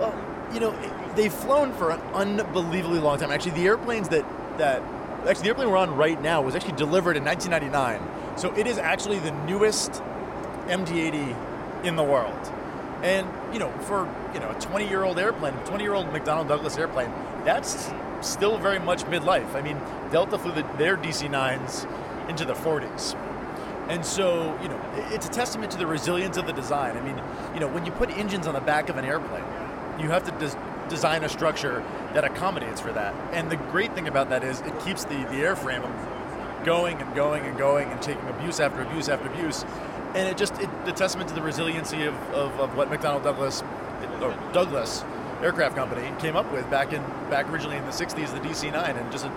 Well, 0.02 0.14
you 0.52 0.60
know, 0.60 0.76
they've 1.16 1.34
flown 1.34 1.72
for 1.72 1.92
an 1.92 2.02
unbelievably 2.14 3.00
long 3.00 3.20
time. 3.20 3.32
Actually, 3.32 3.52
the 3.54 3.68
airplanes 3.68 4.10
that 4.10 4.26
that 4.58 4.82
actually 5.28 5.44
the 5.44 5.50
airplane 5.50 5.70
we're 5.70 5.78
on 5.78 5.96
right 5.96 6.22
now 6.22 6.42
was 6.42 6.56
actually 6.56 6.76
delivered 6.76 7.18
in 7.18 7.24
1999. 7.24 8.38
So 8.38 8.54
it 8.56 8.68
is 8.68 8.78
actually 8.78 9.20
the 9.20 9.32
newest 9.46 9.92
MD-80 10.68 11.86
in 11.86 11.96
the 11.96 12.04
world. 12.04 12.52
And 13.04 13.28
you 13.54 13.60
know, 13.60 13.72
for 13.82 14.10
you 14.34 14.40
know 14.40 14.50
a 14.50 14.56
20-year-old 14.56 15.20
airplane, 15.20 15.54
20-year-old 15.66 16.08
McDonnell 16.08 16.48
Douglas 16.48 16.78
airplane, 16.78 17.12
that's 17.44 17.92
still 18.22 18.58
very 18.58 18.80
much 18.80 19.04
midlife. 19.04 19.54
I 19.56 19.62
mean, 19.62 19.80
Delta 20.12 20.38
flew 20.38 20.52
the, 20.52 20.64
their 20.78 20.98
DC-9s 20.98 22.30
into 22.30 22.46
the 22.46 22.54
40s. 22.54 23.16
And 23.88 24.04
so, 24.04 24.58
you 24.64 24.68
know, 24.68 24.82
it's 25.12 25.28
a 25.28 25.30
testament 25.30 25.72
to 25.74 25.78
the 25.78 25.86
resilience 25.86 26.38
of 26.38 26.48
the 26.48 26.54
design. 26.54 26.98
I 26.98 27.02
mean, 27.02 27.22
you 27.54 27.60
know, 27.60 27.68
when 27.68 27.86
you 27.86 27.92
put 27.92 28.10
engines 28.10 28.48
on 28.48 28.56
the 28.56 28.62
back 28.62 28.90
of 28.90 28.98
an 28.98 29.06
airplane, 29.06 29.44
you 30.00 30.10
have 30.10 30.24
to 30.24 30.32
des- 30.40 30.58
design 30.90 31.24
a 31.24 31.30
structure 31.30 31.84
that 32.14 32.24
accommodates 32.24 32.82
for 32.82 32.92
that. 32.94 33.14
And 33.34 33.52
the 33.52 33.58
great 33.58 33.94
thing 33.94 34.08
about 34.08 34.30
that 34.30 34.44
is 34.44 34.62
it 34.62 34.80
keeps 34.80 35.04
the, 35.04 35.16
the 35.16 35.42
airframe 35.42 35.84
going 36.66 37.02
and 37.02 37.16
going 37.16 37.46
and 37.46 37.58
going 37.58 37.90
and 37.92 38.02
taking 38.02 38.28
abuse 38.28 38.60
after 38.60 38.82
abuse 38.82 39.10
after 39.10 39.28
abuse. 39.28 39.64
And 40.16 40.28
it 40.30 40.38
just, 40.38 40.60
it, 40.62 40.70
the 40.86 40.92
testament 40.92 41.30
to 41.30 41.36
the 41.36 41.42
resiliency 41.42 42.04
of, 42.04 42.16
of, 42.32 42.60
of 42.60 42.76
what 42.76 42.90
McDonnell 42.90 43.24
Douglas, 43.24 43.64
or 44.22 44.38
Douglas 44.54 45.04
Aircraft 45.42 45.76
Company 45.76 46.10
came 46.20 46.36
up 46.36 46.52
with 46.52 46.70
back 46.70 46.94
in, 46.94 47.02
back 47.30 47.50
originally 47.50 47.78
in 47.78 47.86
the 47.86 47.92
60s, 47.92 48.34
the 48.34 48.40
DC-9, 48.40 49.00
and 49.00 49.12
just 49.12 49.28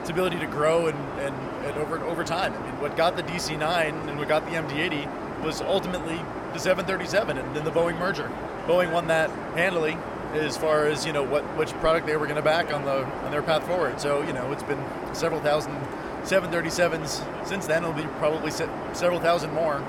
its 0.00 0.08
ability 0.08 0.38
to 0.38 0.46
grow 0.46 0.86
and, 0.86 0.98
and, 1.20 1.34
and 1.66 1.76
over 1.76 1.98
over 2.04 2.24
time. 2.24 2.54
I 2.54 2.62
mean, 2.62 2.80
what 2.80 2.96
got 2.96 3.16
the 3.16 3.22
DC-9 3.24 4.08
and 4.08 4.18
what 4.18 4.28
got 4.28 4.44
the 4.46 4.52
MD-80 4.52 5.42
was 5.44 5.60
ultimately 5.60 6.16
the 6.52 6.58
737 6.58 7.36
and 7.36 7.56
then 7.56 7.64
the 7.64 7.70
Boeing 7.70 7.98
merger. 7.98 8.30
Boeing 8.66 8.92
won 8.92 9.08
that 9.08 9.30
handily 9.56 9.96
as 10.34 10.56
far 10.56 10.86
as 10.86 11.06
you 11.06 11.12
know 11.12 11.22
what 11.22 11.44
which 11.56 11.72
product 11.74 12.06
they 12.06 12.16
were 12.16 12.26
going 12.26 12.36
to 12.36 12.42
back 12.42 12.72
on 12.72 12.84
the 12.84 13.04
on 13.04 13.30
their 13.30 13.42
path 13.42 13.66
forward. 13.66 14.00
So 14.00 14.22
you 14.22 14.32
know 14.32 14.50
it's 14.52 14.62
been 14.62 14.82
several 15.12 15.40
thousand 15.40 15.74
737s 16.22 17.46
since 17.46 17.66
then. 17.66 17.82
It'll 17.82 17.94
be 17.94 18.06
probably 18.18 18.50
se- 18.50 18.68
several 18.92 19.20
thousand 19.20 19.52
more 19.52 19.80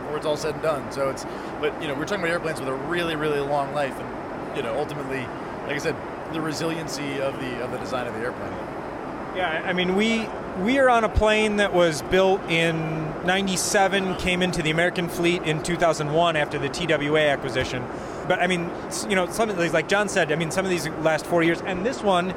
before 0.00 0.16
it's 0.16 0.26
all 0.26 0.36
said 0.36 0.54
and 0.54 0.62
done. 0.62 0.92
So 0.92 1.10
it's 1.10 1.24
but 1.60 1.80
you 1.80 1.88
know 1.88 1.94
we're 1.94 2.04
talking 2.04 2.24
about 2.24 2.32
airplanes 2.32 2.60
with 2.60 2.68
a 2.68 2.74
really 2.74 3.16
really 3.16 3.40
long 3.40 3.72
life 3.74 3.98
and 3.98 4.56
you 4.56 4.62
know 4.62 4.76
ultimately 4.78 5.20
like 5.66 5.72
I 5.72 5.78
said 5.78 5.96
the 6.32 6.40
resiliency 6.40 7.20
of 7.20 7.38
the 7.40 7.62
of 7.62 7.70
the 7.70 7.78
design 7.78 8.06
of 8.06 8.14
the 8.14 8.20
airplane. 8.20 8.52
Yeah, 9.36 9.62
I 9.66 9.74
mean, 9.74 9.96
we 9.96 10.26
we 10.62 10.78
are 10.78 10.88
on 10.88 11.04
a 11.04 11.10
plane 11.10 11.56
that 11.56 11.74
was 11.74 12.00
built 12.02 12.40
in 12.48 13.04
'97, 13.26 14.16
came 14.16 14.40
into 14.40 14.62
the 14.62 14.70
American 14.70 15.08
fleet 15.08 15.42
in 15.42 15.62
2001 15.62 16.36
after 16.36 16.58
the 16.58 16.70
TWA 16.70 17.20
acquisition. 17.28 17.84
But 18.28 18.40
I 18.40 18.46
mean, 18.46 18.70
you 19.08 19.14
know, 19.14 19.28
some 19.30 19.50
of 19.50 19.58
these, 19.58 19.72
like 19.72 19.88
John 19.88 20.08
said, 20.08 20.32
I 20.32 20.36
mean, 20.36 20.50
some 20.50 20.64
of 20.64 20.70
these 20.70 20.88
last 20.88 21.26
four 21.26 21.42
years, 21.42 21.60
and 21.62 21.84
this 21.84 22.02
one 22.02 22.34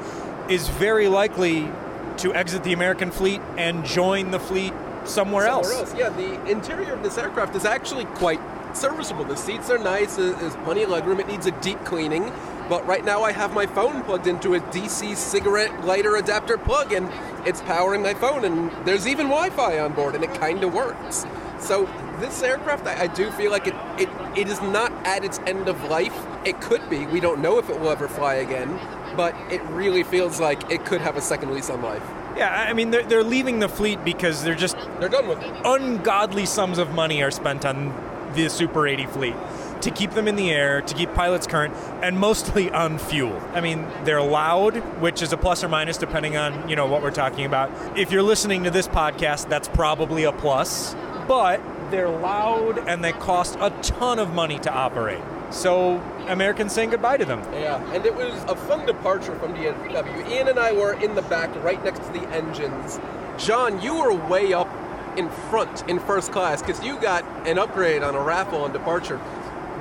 is 0.48 0.68
very 0.68 1.08
likely 1.08 1.70
to 2.18 2.34
exit 2.34 2.64
the 2.64 2.72
American 2.72 3.10
fleet 3.10 3.40
and 3.56 3.84
join 3.84 4.30
the 4.30 4.40
fleet 4.40 4.72
somewhere, 5.04 5.46
Somewhere 5.46 5.72
else. 5.72 5.94
Yeah, 5.94 6.10
the 6.10 6.50
interior 6.50 6.92
of 6.92 7.02
this 7.02 7.16
aircraft 7.16 7.56
is 7.56 7.64
actually 7.64 8.04
quite 8.04 8.40
serviceable. 8.74 9.24
The 9.24 9.36
seats 9.36 9.70
are 9.70 9.78
nice. 9.78 10.16
There's 10.16 10.56
plenty 10.56 10.82
of 10.82 10.90
legroom. 10.90 11.18
It 11.20 11.26
needs 11.26 11.46
a 11.46 11.52
deep 11.60 11.82
cleaning. 11.84 12.32
But 12.68 12.86
right 12.86 13.04
now, 13.04 13.22
I 13.22 13.32
have 13.32 13.52
my 13.52 13.66
phone 13.66 14.02
plugged 14.04 14.28
into 14.28 14.54
a 14.54 14.60
DC 14.60 15.16
cigarette 15.16 15.84
lighter 15.84 16.16
adapter 16.16 16.56
plug, 16.56 16.92
and 16.92 17.10
it's 17.46 17.62
powering 17.62 18.02
my 18.02 18.14
phone. 18.14 18.44
And 18.44 18.70
there's 18.86 19.08
even 19.08 19.26
Wi-Fi 19.26 19.80
on 19.80 19.92
board, 19.92 20.14
and 20.14 20.22
it 20.22 20.32
kind 20.34 20.62
of 20.62 20.72
works. 20.72 21.26
So 21.60 21.84
this 22.18 22.42
aircraft, 22.42 22.86
I, 22.86 23.02
I 23.02 23.06
do 23.06 23.30
feel 23.32 23.50
like 23.50 23.66
it, 23.66 23.74
it 23.98 24.08
it 24.36 24.48
is 24.48 24.60
not 24.62 24.92
at 25.06 25.24
its 25.24 25.38
end 25.40 25.68
of 25.68 25.82
life. 25.84 26.14
It 26.44 26.60
could 26.60 26.88
be. 26.90 27.06
We 27.06 27.20
don't 27.20 27.40
know 27.40 27.58
if 27.58 27.68
it 27.70 27.78
will 27.78 27.90
ever 27.90 28.08
fly 28.08 28.34
again. 28.34 28.78
But 29.16 29.34
it 29.50 29.60
really 29.64 30.04
feels 30.04 30.38
like 30.40 30.70
it 30.70 30.84
could 30.84 31.00
have 31.00 31.16
a 31.16 31.20
second 31.20 31.52
lease 31.52 31.68
on 31.68 31.82
life. 31.82 32.02
Yeah, 32.36 32.66
I 32.68 32.72
mean, 32.72 32.92
they're, 32.92 33.02
they're 33.02 33.24
leaving 33.24 33.58
the 33.58 33.68
fleet 33.68 34.04
because 34.04 34.44
they're 34.44 34.54
just 34.54 34.76
They're 35.00 35.08
done 35.08 35.26
with 35.26 35.42
it. 35.42 35.52
ungodly 35.64 36.46
sums 36.46 36.78
of 36.78 36.92
money 36.94 37.20
are 37.22 37.32
spent 37.32 37.64
on 37.66 37.92
the 38.34 38.48
Super 38.48 38.86
80 38.86 39.06
fleet 39.06 39.34
to 39.80 39.90
keep 39.90 40.12
them 40.12 40.28
in 40.28 40.36
the 40.36 40.50
air, 40.52 40.80
to 40.82 40.94
keep 40.94 41.12
pilots 41.12 41.46
current, 41.48 41.74
and 42.02 42.18
mostly 42.20 42.70
on 42.84 42.98
fuel. 42.98 43.36
I 43.52 43.60
mean, 43.60 43.84
they're 44.04 44.22
loud, 44.22 44.76
which 45.00 45.22
is 45.22 45.32
a 45.32 45.36
plus 45.36 45.64
or 45.64 45.68
minus 45.68 45.96
depending 45.96 46.36
on, 46.36 46.68
you 46.68 46.76
know, 46.76 46.86
what 46.86 47.02
we're 47.02 47.10
talking 47.10 47.44
about. 47.46 47.98
If 47.98 48.12
you're 48.12 48.22
listening 48.22 48.62
to 48.64 48.70
this 48.70 48.86
podcast, 48.86 49.48
that's 49.48 49.66
probably 49.68 50.22
a 50.22 50.32
plus, 50.32 50.94
but 51.26 51.60
they're 51.90 52.08
loud 52.08 52.78
and 52.78 53.04
they 53.04 53.12
cost 53.12 53.56
a 53.60 53.70
ton 53.82 54.18
of 54.18 54.32
money 54.32 54.58
to 54.60 54.72
operate. 54.72 55.22
So, 55.50 56.00
Americans 56.28 56.72
saying 56.72 56.90
goodbye 56.90 57.16
to 57.16 57.24
them. 57.24 57.40
Yeah, 57.52 57.82
and 57.92 58.06
it 58.06 58.14
was 58.14 58.32
a 58.44 58.54
fun 58.54 58.86
departure 58.86 59.34
from 59.36 59.54
DFW. 59.54 60.30
Ian 60.30 60.48
and 60.48 60.58
I 60.58 60.72
were 60.72 60.92
in 60.92 61.16
the 61.16 61.22
back, 61.22 61.50
right 61.64 61.82
next 61.82 62.04
to 62.04 62.12
the 62.12 62.22
engines. 62.28 63.00
John, 63.36 63.82
you 63.82 63.96
were 63.96 64.14
way 64.14 64.52
up 64.52 64.68
in 65.16 65.28
front 65.28 65.88
in 65.88 65.98
first 65.98 66.30
class 66.30 66.62
because 66.62 66.82
you 66.84 66.98
got 67.00 67.24
an 67.46 67.58
upgrade 67.58 68.02
on 68.02 68.14
a 68.14 68.20
raffle 68.20 68.62
on 68.62 68.72
departure. 68.72 69.18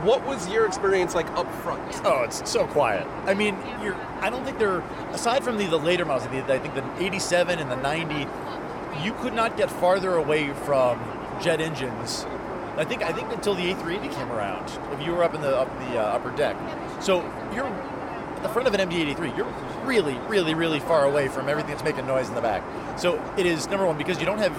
What 0.02 0.26
was 0.26 0.50
your 0.50 0.66
experience 0.66 1.14
like 1.14 1.30
up 1.32 1.54
front? 1.56 1.82
Oh, 2.04 2.24
it's 2.24 2.50
so 2.50 2.66
quiet. 2.66 3.06
I 3.26 3.34
mean, 3.34 3.58
you're. 3.84 3.96
I 4.22 4.30
don't 4.30 4.44
think 4.46 4.58
they're 4.58 4.80
aside 5.12 5.44
from 5.44 5.58
the, 5.58 5.66
the 5.68 5.78
later 5.78 6.06
models. 6.06 6.28
The, 6.30 6.54
I 6.54 6.58
think 6.60 6.74
the 6.74 7.04
'87 7.04 7.60
and 7.60 7.70
the 7.70 7.76
'90, 7.76 8.28
you 9.04 9.14
could 9.16 9.34
not 9.34 9.58
get 9.58 9.70
farther 9.70 10.16
away 10.16 10.54
from 10.54 11.00
jet 11.42 11.62
engines. 11.62 12.26
I 12.78 12.86
think 12.86 13.04
I 13.04 13.12
think 13.12 13.32
until 13.32 13.56
the 13.56 13.74
A380 13.74 14.14
came 14.14 14.32
around. 14.32 14.72
If 14.94 15.06
you 15.06 15.14
were 15.14 15.24
up 15.24 15.34
in 15.34 15.42
the 15.42 15.58
up 15.58 15.70
the 15.80 16.00
uh, 16.00 16.04
upper 16.04 16.32
deck, 16.32 16.56
so 17.02 17.22
you're 17.54 17.66
at 17.66 18.44
the 18.44 18.50
front 18.50 18.68
of 18.68 18.74
an 18.74 18.90
MD-83. 18.90 19.36
You're 19.36 19.54
really, 19.84 20.16
really, 20.30 20.54
really 20.54 20.80
far 20.80 21.04
away 21.04 21.28
from 21.28 21.50
everything 21.50 21.72
that's 21.72 21.84
making 21.84 22.08
noise 22.08 22.30
in 22.30 22.36
the 22.36 22.42
back. 22.42 22.64
So 22.98 23.22
it 23.38 23.46
is 23.46 23.68
number 23.68 23.86
one 23.86 23.98
because 23.98 24.20
you 24.20 24.26
don't 24.26 24.38
have 24.40 24.58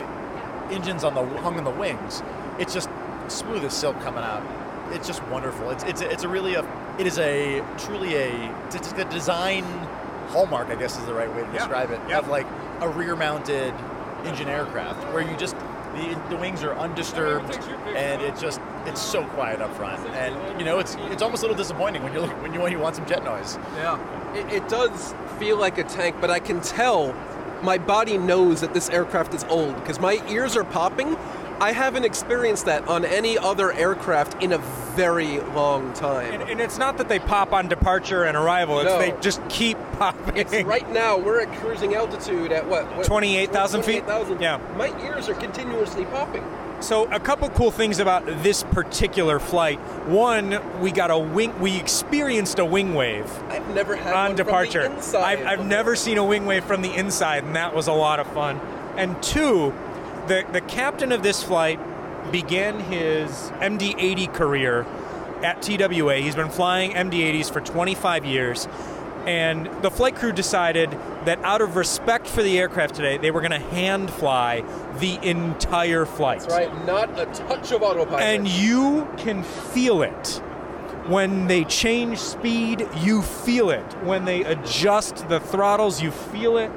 engines 0.71 1.03
on 1.03 1.14
the 1.14 1.25
hung 1.40 1.57
in 1.57 1.64
the 1.64 1.71
wings. 1.71 2.23
It's 2.59 2.75
just 2.75 2.90
smooth 3.29 3.64
as 3.64 3.73
silk 3.73 3.99
coming 4.01 4.23
out. 4.23 4.43
It's 4.93 5.07
just 5.07 5.23
wonderful. 5.29 5.71
It's 5.71 5.85
it's 5.85 6.03
a, 6.03 6.11
it's 6.11 6.25
a 6.25 6.29
really 6.29 6.55
a 6.55 6.64
it 6.99 7.07
is 7.07 7.19
a 7.19 7.64
truly 7.79 8.16
a 8.16 8.55
it's 8.66 8.76
it's 8.76 8.93
a 8.93 9.05
design 9.07 9.64
hallmark. 10.28 10.68
I 10.68 10.74
guess 10.74 10.99
is 10.99 11.07
the 11.07 11.14
right 11.14 11.33
way 11.35 11.43
to 11.43 11.53
describe 11.53 11.91
it. 11.91 12.01
yeah. 12.09 12.18
Of 12.18 12.28
like 12.28 12.47
a 12.81 12.89
rear-mounted 12.89 13.72
engine 14.24 14.49
aircraft 14.49 15.01
where 15.14 15.22
you 15.22 15.37
just 15.37 15.57
the, 16.01 16.20
the 16.30 16.36
wings 16.36 16.62
are 16.62 16.74
undisturbed 16.74 17.55
and 17.94 18.22
it 18.22 18.36
just 18.38 18.61
it's 18.86 19.01
so 19.01 19.24
quiet 19.26 19.61
up 19.61 19.74
front 19.74 20.05
and 20.11 20.59
you 20.59 20.64
know 20.64 20.78
it's 20.78 20.96
it's 21.11 21.22
almost 21.22 21.42
a 21.42 21.46
little 21.46 21.57
disappointing 21.57 22.03
when 22.03 22.12
you 22.12 22.20
look 22.20 22.42
when 22.42 22.53
you 22.55 22.61
when 22.61 22.72
you 22.72 22.78
want 22.78 22.96
some 22.96 23.07
jet 23.07 23.22
noise. 23.24 23.59
Yeah, 23.76 24.34
it, 24.34 24.62
it 24.62 24.68
does 24.68 25.14
feel 25.38 25.59
like 25.59 25.78
a 25.78 25.84
tank, 25.84 26.16
but 26.20 26.30
I 26.30 26.40
can 26.40 26.61
tell 26.61 27.14
my 27.62 27.76
body 27.76 28.16
knows 28.16 28.62
that 28.62 28.72
this 28.72 28.88
aircraft 28.88 29.34
is 29.34 29.44
old 29.44 29.74
because 29.76 30.01
my 30.01 30.22
ears 30.28 30.57
are 30.57 30.64
popping. 30.64 31.16
I 31.61 31.73
haven't 31.73 32.05
experienced 32.05 32.65
that 32.67 32.89
on 32.89 33.05
any 33.05 33.37
other 33.37 33.71
aircraft 33.73 34.43
in 34.43 34.53
a 34.53 34.59
very 34.97 35.41
long 35.41 35.93
time. 35.93 36.33
And, 36.41 36.51
and 36.51 36.61
it's 36.61 36.79
not 36.79 36.97
that 36.99 37.09
they 37.09 37.19
pop 37.19 37.53
on 37.53 37.69
departure 37.69 38.25
and 38.25 38.37
arrival; 38.37 38.81
it's 38.81 38.89
No. 38.89 38.99
they 38.99 39.15
just 39.21 39.47
keep 39.49 39.77
popping. 39.99 40.37
It's 40.39 40.53
right 40.65 40.91
now 40.91 41.19
we're 41.19 41.41
at 41.41 41.53
cruising 41.61 41.95
altitude 41.95 42.51
at 42.51 42.67
what? 42.67 42.87
what 42.97 43.07
28,000 43.07 43.83
feet? 43.83 44.05
28,000. 44.05 44.41
Yeah. 44.41 44.59
My 44.77 44.89
ears 45.05 45.29
are 45.29 45.35
continuously 45.35 46.07
popping. 46.07 46.45
So 46.81 47.05
a 47.13 47.21
couple 47.21 47.51
cool 47.51 47.71
things 47.71 47.99
about 47.99 48.25
this 48.43 48.63
particular 48.63 49.39
flight. 49.39 49.79
One, 50.09 50.81
we 50.81 50.93
got 50.93 51.11
a 51.11 51.19
wing. 51.19 51.61
We 51.61 51.79
experienced 51.79 52.59
a 52.59 52.65
wing 52.65 52.95
wave 52.95 53.31
I've 53.51 53.69
never 53.75 53.97
had 53.97 54.15
on 54.15 54.35
departure. 54.35 54.89
the 54.89 54.95
inside 54.97 55.41
I've, 55.41 55.47
I've 55.61 55.67
never 55.67 55.95
seen 55.95 56.17
a 56.17 56.25
wing 56.25 56.47
wave 56.47 56.65
from 56.65 56.81
the 56.81 56.95
inside, 56.95 57.45
and 57.45 57.55
that 57.55 57.75
was 57.75 57.87
a 57.87 57.93
lot 57.93 58.19
of 58.19 58.27
fun. 58.29 58.59
And 58.97 59.23
two, 59.23 59.75
the 60.27 60.45
the 60.53 60.61
captain 60.61 61.12
of 61.12 61.23
this 61.23 61.43
flight 61.43 61.79
began 62.31 62.81
his 62.81 63.31
MD-80 63.61 64.33
career 64.35 64.87
at 65.43 65.62
TWA. 65.62 66.16
He's 66.16 66.35
been 66.35 66.51
flying 66.51 66.93
MD-80s 66.93 67.53
for 67.53 67.61
25 67.61 68.25
years. 68.25 68.68
And 69.27 69.66
the 69.83 69.91
flight 69.91 70.16
crew 70.16 70.33
decided 70.33 70.91
that 71.25 71.39
out 71.45 71.61
of 71.61 71.77
respect 71.77 72.27
for 72.27 72.43
the 72.43 72.59
aircraft 72.59 72.95
today, 72.95 73.18
they 73.18 73.31
were 73.31 73.41
going 73.41 73.51
to 73.51 73.59
hand 73.59 74.11
fly 74.11 74.64
the 74.99 75.18
entire 75.23 76.07
flight. 76.07 76.41
That's 76.41 76.55
right, 76.55 76.87
not 76.87 77.18
a 77.18 77.27
touch 77.27 77.71
of 77.73 77.83
autopilot. 77.83 78.23
And 78.23 78.49
you 78.49 79.07
can 79.18 79.43
feel 79.43 80.03
it. 80.03 80.43
When 81.07 81.49
they 81.49 81.64
change 81.64 82.18
speed, 82.18 82.89
you 82.99 83.21
feel 83.21 83.71
it. 83.71 83.85
When 84.05 84.25
they 84.25 84.43
adjust 84.45 85.29
the 85.29 85.41
throttles, 85.41 86.01
you 86.01 86.11
feel 86.11 86.57
it. 86.57 86.71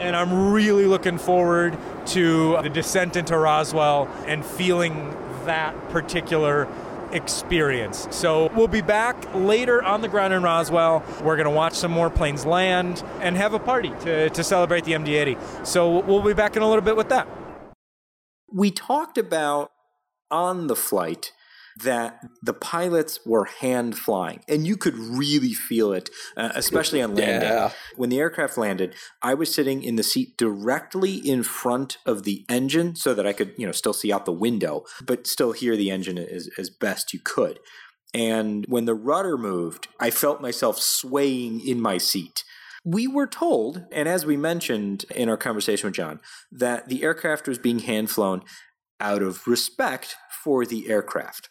And 0.00 0.16
I'm 0.16 0.52
really 0.52 0.86
looking 0.86 1.18
forward 1.18 1.76
to 2.06 2.58
the 2.62 2.68
descent 2.68 3.16
into 3.16 3.36
Roswell 3.36 4.08
and 4.26 4.44
feeling 4.44 5.16
that 5.44 5.90
particular 5.90 6.68
experience. 7.12 8.08
So 8.10 8.50
we'll 8.54 8.68
be 8.68 8.80
back 8.80 9.34
later 9.34 9.82
on 9.82 10.00
the 10.00 10.08
ground 10.08 10.32
in 10.32 10.42
Roswell. 10.42 11.04
We're 11.22 11.36
going 11.36 11.48
to 11.48 11.50
watch 11.50 11.74
some 11.74 11.90
more 11.90 12.10
planes 12.10 12.44
land 12.44 13.02
and 13.20 13.36
have 13.36 13.54
a 13.54 13.58
party 13.58 13.90
to, 14.00 14.30
to 14.30 14.44
celebrate 14.44 14.84
the 14.84 14.92
MD 14.92 15.08
80. 15.08 15.36
So 15.64 16.00
we'll 16.00 16.22
be 16.22 16.32
back 16.32 16.56
in 16.56 16.62
a 16.62 16.68
little 16.68 16.82
bit 16.82 16.96
with 16.96 17.10
that. 17.10 17.28
We 18.50 18.70
talked 18.70 19.18
about 19.18 19.72
on 20.30 20.66
the 20.66 20.76
flight 20.76 21.32
that 21.80 22.20
the 22.42 22.54
pilots 22.54 23.20
were 23.24 23.44
hand 23.44 23.96
flying, 23.96 24.40
and 24.48 24.66
you 24.66 24.76
could 24.76 24.96
really 24.96 25.52
feel 25.52 25.92
it, 25.92 26.10
uh, 26.36 26.50
especially 26.54 27.00
on 27.02 27.14
landing. 27.14 27.48
Yeah. 27.48 27.70
When 27.96 28.10
the 28.10 28.18
aircraft 28.18 28.58
landed, 28.58 28.94
I 29.22 29.34
was 29.34 29.54
sitting 29.54 29.82
in 29.82 29.96
the 29.96 30.02
seat 30.02 30.36
directly 30.36 31.14
in 31.14 31.42
front 31.42 31.98
of 32.06 32.24
the 32.24 32.44
engine 32.48 32.96
so 32.96 33.14
that 33.14 33.26
I 33.26 33.32
could, 33.32 33.54
you 33.56 33.66
know, 33.66 33.72
still 33.72 33.92
see 33.92 34.12
out 34.12 34.24
the 34.24 34.32
window, 34.32 34.84
but 35.04 35.26
still 35.26 35.52
hear 35.52 35.76
the 35.76 35.90
engine 35.90 36.18
as, 36.18 36.48
as 36.58 36.70
best 36.70 37.12
you 37.12 37.20
could. 37.22 37.58
And 38.14 38.66
when 38.68 38.84
the 38.84 38.94
rudder 38.94 39.38
moved, 39.38 39.88
I 39.98 40.10
felt 40.10 40.42
myself 40.42 40.78
swaying 40.78 41.66
in 41.66 41.80
my 41.80 41.98
seat. 41.98 42.44
We 42.84 43.06
were 43.06 43.28
told, 43.28 43.84
and 43.92 44.08
as 44.08 44.26
we 44.26 44.36
mentioned 44.36 45.04
in 45.14 45.28
our 45.28 45.36
conversation 45.36 45.86
with 45.86 45.94
John, 45.94 46.20
that 46.50 46.88
the 46.88 47.04
aircraft 47.04 47.46
was 47.46 47.58
being 47.58 47.78
hand 47.78 48.10
flown 48.10 48.42
out 49.00 49.22
of 49.22 49.46
respect 49.46 50.16
for 50.42 50.66
the 50.66 50.90
aircraft. 50.90 51.48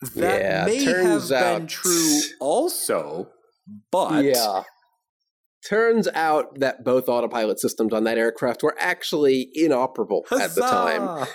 That 0.00 0.42
Yeah, 0.42 0.64
may 0.66 0.84
have 0.84 0.84
turns 0.84 1.30
been 1.30 1.66
true 1.66 2.20
also, 2.40 3.28
but 3.90 4.24
yeah. 4.24 4.62
Turns 5.68 6.08
out 6.14 6.58
that 6.60 6.84
both 6.84 7.06
autopilot 7.06 7.60
systems 7.60 7.92
on 7.92 8.04
that 8.04 8.16
aircraft 8.16 8.62
were 8.62 8.74
actually 8.78 9.50
inoperable 9.54 10.24
at 10.32 10.54
the 10.54 10.62
time. 10.62 11.26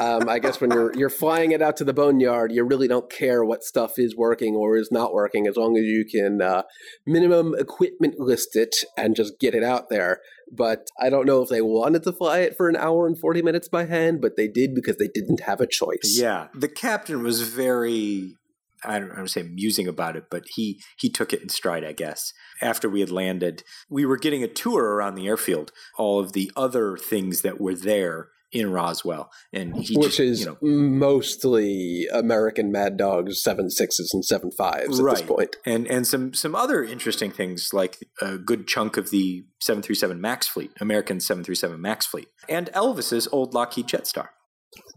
Um, 0.00 0.26
I 0.28 0.38
guess 0.38 0.58
when 0.58 0.70
you're 0.70 0.96
you're 0.96 1.10
flying 1.10 1.52
it 1.52 1.60
out 1.60 1.76
to 1.76 1.84
the 1.84 1.92
boneyard, 1.92 2.50
you 2.50 2.64
really 2.64 2.88
don't 2.88 3.10
care 3.10 3.44
what 3.44 3.62
stuff 3.62 3.98
is 3.98 4.16
working 4.16 4.54
or 4.56 4.78
is 4.78 4.90
not 4.90 5.12
working, 5.12 5.46
as 5.46 5.56
long 5.56 5.76
as 5.76 5.84
you 5.84 6.06
can 6.06 6.40
uh, 6.40 6.62
minimum 7.04 7.54
equipment 7.58 8.18
list 8.18 8.56
it 8.56 8.74
and 8.96 9.14
just 9.14 9.38
get 9.38 9.54
it 9.54 9.62
out 9.62 9.90
there. 9.90 10.20
But 10.50 10.88
I 10.98 11.10
don't 11.10 11.26
know 11.26 11.42
if 11.42 11.50
they 11.50 11.60
wanted 11.60 12.04
to 12.04 12.12
fly 12.12 12.38
it 12.40 12.56
for 12.56 12.70
an 12.70 12.76
hour 12.76 13.06
and 13.06 13.18
forty 13.18 13.42
minutes 13.42 13.68
by 13.68 13.84
hand, 13.84 14.22
but 14.22 14.36
they 14.36 14.48
did 14.48 14.74
because 14.74 14.96
they 14.96 15.08
didn't 15.08 15.40
have 15.40 15.60
a 15.60 15.66
choice. 15.66 16.16
Yeah, 16.18 16.48
the 16.54 16.68
captain 16.68 17.22
was 17.22 17.42
very 17.42 18.36
I 18.84 18.98
don't, 18.98 19.10
I 19.12 19.16
don't 19.16 19.28
say 19.30 19.42
musing 19.42 19.88
about 19.88 20.16
it, 20.16 20.24
but 20.30 20.44
he 20.54 20.80
he 20.98 21.08
took 21.10 21.32
it 21.32 21.42
in 21.42 21.48
stride, 21.48 21.84
I 21.84 21.92
guess. 21.92 22.32
After 22.62 22.88
we 22.88 23.00
had 23.00 23.10
landed, 23.10 23.62
we 23.88 24.04
were 24.06 24.16
getting 24.18 24.42
a 24.42 24.48
tour 24.48 24.94
around 24.94 25.14
the 25.14 25.26
airfield, 25.26 25.72
all 25.98 26.20
of 26.20 26.32
the 26.32 26.50
other 26.56 26.96
things 26.96 27.42
that 27.42 27.60
were 27.60 27.74
there 27.74 28.28
in 28.52 28.70
Roswell, 28.70 29.30
and 29.52 29.74
he 29.76 29.96
Which 29.96 30.10
just, 30.10 30.20
is 30.20 30.40
you 30.40 30.46
know 30.46 30.58
mostly 30.62 32.06
American 32.12 32.70
Mad 32.70 32.96
Dogs 32.96 33.42
seven 33.42 33.68
sixes 33.70 34.12
and 34.14 34.24
seven 34.24 34.50
fives 34.50 35.00
at 35.00 35.04
this 35.04 35.20
Right. 35.20 35.26
point. 35.26 35.56
and 35.66 35.86
and 35.88 36.06
some 36.06 36.32
some 36.34 36.54
other 36.54 36.82
interesting 36.84 37.30
things 37.32 37.70
like 37.72 37.98
a 38.20 38.38
good 38.38 38.66
chunk 38.66 38.96
of 38.96 39.10
the 39.10 39.44
737 39.60 40.20
Max 40.20 40.46
fleet, 40.46 40.70
American 40.80 41.20
737 41.20 41.80
Max 41.80 42.06
fleet, 42.06 42.28
and 42.48 42.70
Elvis's 42.72 43.28
old 43.32 43.54
Lockheed 43.54 43.86
Jetstar. 43.88 44.28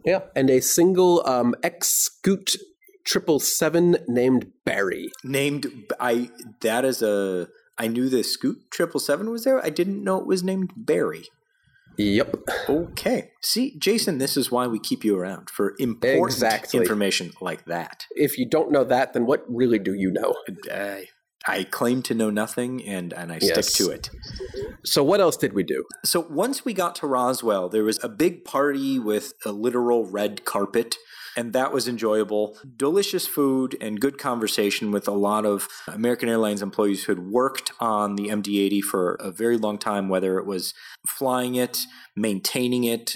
Yeah, 0.05 0.21
and 0.35 0.49
a 0.49 0.59
single 0.61 1.25
um, 1.27 1.55
X 1.63 1.89
Scoot 1.89 2.55
triple 3.07 3.39
seven 3.39 3.97
named 4.07 4.51
Barry. 4.65 5.09
Named 5.23 5.65
I 5.99 6.29
that 6.61 6.85
is 6.85 7.01
a 7.01 7.47
I 7.79 7.87
knew 7.87 8.09
the 8.09 8.23
Scoot 8.23 8.57
777 8.73 9.29
was 9.29 9.43
there. 9.43 9.63
I 9.63 9.69
didn't 9.69 10.03
know 10.03 10.19
it 10.19 10.25
was 10.27 10.43
named 10.43 10.71
Barry. 10.75 11.25
Yep. 11.99 12.35
Okay. 12.69 13.31
See, 13.41 13.75
Jason, 13.79 14.17
this 14.19 14.37
is 14.37 14.51
why 14.51 14.67
we 14.67 14.79
keep 14.79 15.03
you 15.03 15.17
around 15.17 15.49
for 15.49 15.73
important 15.79 16.35
Exactly. 16.35 16.79
information 16.79 17.31
like 17.41 17.65
that. 17.65 18.05
If 18.11 18.37
you 18.37 18.47
don't 18.47 18.71
know 18.71 18.83
that, 18.83 19.13
then 19.13 19.25
what 19.25 19.43
really 19.47 19.79
do 19.79 19.93
you 19.95 20.11
know? 20.11 20.35
I, 20.71 21.05
I 21.47 21.63
claim 21.63 22.03
to 22.03 22.13
know 22.13 22.29
nothing 22.29 22.85
and, 22.85 23.13
and 23.13 23.31
I 23.31 23.39
Yes. 23.41 23.69
stick 23.69 23.85
to 23.87 23.91
it. 23.91 24.09
So 24.85 25.03
what 25.03 25.19
else 25.19 25.37
did 25.37 25.53
we 25.53 25.63
do? 25.63 25.83
So 26.05 26.19
once 26.29 26.63
we 26.63 26.73
got 26.73 26.95
to 26.97 27.07
Roswell, 27.07 27.67
there 27.67 27.83
was 27.83 27.99
a 28.03 28.09
big 28.09 28.43
party 28.45 28.99
with 28.99 29.33
a 29.45 29.51
literal 29.51 30.05
red 30.05 30.45
carpet, 30.45 30.95
and 31.37 31.53
that 31.53 31.71
was 31.71 31.87
enjoyable. 31.87 32.57
Delicious 32.75 33.27
food 33.27 33.77
and 33.79 34.01
good 34.01 34.17
conversation 34.17 34.91
with 34.91 35.07
a 35.07 35.11
lot 35.11 35.45
of 35.45 35.67
American 35.87 36.27
Airlines 36.27 36.63
employees 36.63 37.03
who 37.03 37.13
had 37.13 37.29
worked 37.29 37.71
on 37.79 38.15
the 38.15 38.29
MD 38.29 38.59
80 38.65 38.81
for 38.81 39.13
a 39.15 39.31
very 39.31 39.57
long 39.57 39.77
time, 39.77 40.09
whether 40.09 40.39
it 40.39 40.47
was 40.47 40.73
flying 41.07 41.55
it, 41.55 41.81
maintaining 42.15 42.83
it, 42.83 43.15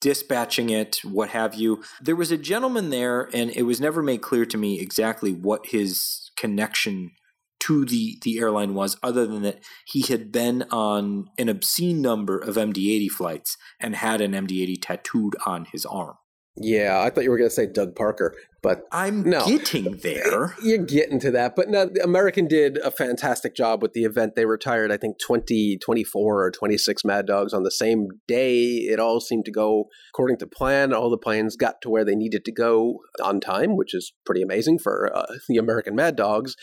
dispatching 0.00 0.70
it, 0.70 1.00
what 1.04 1.28
have 1.28 1.54
you. 1.54 1.82
There 2.00 2.16
was 2.16 2.32
a 2.32 2.38
gentleman 2.38 2.88
there, 2.88 3.28
and 3.34 3.50
it 3.50 3.62
was 3.62 3.80
never 3.80 4.02
made 4.02 4.22
clear 4.22 4.46
to 4.46 4.56
me 4.56 4.80
exactly 4.80 5.32
what 5.32 5.66
his 5.66 6.30
connection 6.36 7.12
to 7.60 7.84
the 7.84 8.18
the 8.22 8.40
airline 8.40 8.74
was 8.74 8.96
other 9.04 9.24
than 9.24 9.42
that 9.42 9.60
he 9.86 10.02
had 10.02 10.32
been 10.32 10.64
on 10.72 11.28
an 11.38 11.48
obscene 11.48 12.02
number 12.02 12.36
of 12.36 12.56
MD-80 12.56 13.08
flights 13.08 13.56
and 13.78 13.94
had 13.94 14.20
an 14.20 14.32
MD-80 14.32 14.82
tattooed 14.82 15.36
on 15.46 15.66
his 15.66 15.86
arm. 15.86 16.16
Yeah, 16.56 17.00
I 17.00 17.10
thought 17.10 17.24
you 17.24 17.30
were 17.30 17.38
going 17.38 17.48
to 17.50 17.54
say 17.54 17.66
Doug 17.66 17.94
Parker, 17.94 18.36
but 18.62 18.82
I'm 18.92 19.22
No. 19.28 19.44
getting 19.46 19.96
there. 19.98 20.54
you're 20.62 20.78
getting 20.78 21.18
to 21.20 21.30
that. 21.32 21.56
But 21.56 21.68
no, 21.68 21.86
the 21.86 22.02
American 22.02 22.46
did 22.46 22.78
a 22.78 22.90
fantastic 22.90 23.54
job 23.56 23.82
with 23.82 23.92
the 23.92 24.04
event. 24.04 24.34
They 24.36 24.46
retired, 24.46 24.92
I 24.92 24.96
think, 24.96 25.18
20, 25.18 25.78
24 25.78 26.44
or 26.44 26.50
26 26.50 27.04
Mad 27.04 27.26
Dogs 27.26 27.52
on 27.52 27.64
the 27.64 27.70
same 27.70 28.06
day. 28.28 28.60
It 28.60 29.00
all 29.00 29.20
seemed 29.20 29.44
to 29.46 29.50
go 29.52 29.86
according 30.14 30.38
to 30.38 30.46
plan. 30.46 30.92
All 30.92 31.10
the 31.10 31.18
planes 31.18 31.56
got 31.56 31.82
to 31.82 31.90
where 31.90 32.04
they 32.04 32.14
needed 32.14 32.44
to 32.44 32.52
go 32.52 33.00
on 33.22 33.40
time, 33.40 33.76
which 33.76 33.94
is 33.94 34.12
pretty 34.24 34.42
amazing 34.42 34.78
for 34.78 35.10
uh, 35.14 35.26
the 35.48 35.58
American 35.58 35.94
Mad 35.96 36.16
Dogs. 36.16 36.54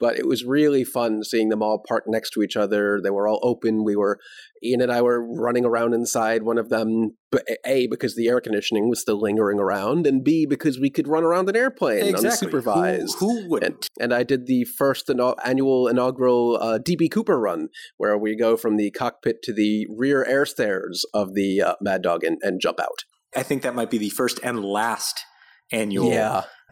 But 0.00 0.18
it 0.18 0.26
was 0.26 0.44
really 0.44 0.84
fun 0.84 1.22
seeing 1.22 1.48
them 1.50 1.62
all 1.62 1.82
parked 1.86 2.08
next 2.08 2.30
to 2.30 2.42
each 2.42 2.56
other. 2.56 3.00
They 3.02 3.10
were 3.10 3.28
all 3.28 3.40
open. 3.42 3.84
We 3.84 3.96
were 3.96 4.18
Ian 4.62 4.80
and 4.80 4.90
I 4.92 5.02
were 5.02 5.22
running 5.22 5.64
around 5.64 5.92
inside 5.94 6.42
one 6.42 6.58
of 6.58 6.70
them, 6.70 7.16
A, 7.66 7.86
because 7.86 8.16
the 8.16 8.28
air 8.28 8.40
conditioning 8.40 8.88
was 8.88 9.00
still 9.00 9.20
lingering 9.20 9.58
around, 9.60 10.06
and 10.06 10.24
B, 10.24 10.46
because 10.48 10.80
we 10.80 10.90
could 10.90 11.06
run 11.06 11.22
around 11.22 11.43
an 11.48 11.56
airplane 11.56 12.14
unsupervised. 12.14 13.18
Who, 13.18 13.42
who 13.42 13.48
wouldn't? 13.48 13.88
And, 13.98 14.12
and 14.12 14.14
I 14.14 14.22
did 14.22 14.46
the 14.46 14.64
first 14.64 15.10
annual 15.44 15.88
inaugural 15.88 16.58
uh, 16.60 16.78
DB 16.78 17.10
Cooper 17.10 17.38
run, 17.38 17.68
where 17.96 18.16
we 18.18 18.36
go 18.36 18.56
from 18.56 18.76
the 18.76 18.90
cockpit 18.90 19.42
to 19.42 19.52
the 19.52 19.86
rear 19.90 20.24
air 20.24 20.46
stairs 20.46 21.04
of 21.14 21.34
the 21.34 21.62
uh, 21.62 21.74
Mad 21.80 22.02
Dog 22.02 22.24
and, 22.24 22.38
and 22.42 22.60
jump 22.60 22.80
out. 22.80 23.04
I 23.36 23.42
think 23.42 23.62
that 23.62 23.74
might 23.74 23.90
be 23.90 23.98
the 23.98 24.10
first 24.10 24.38
and 24.42 24.64
last 24.64 25.24
annual 25.72 26.10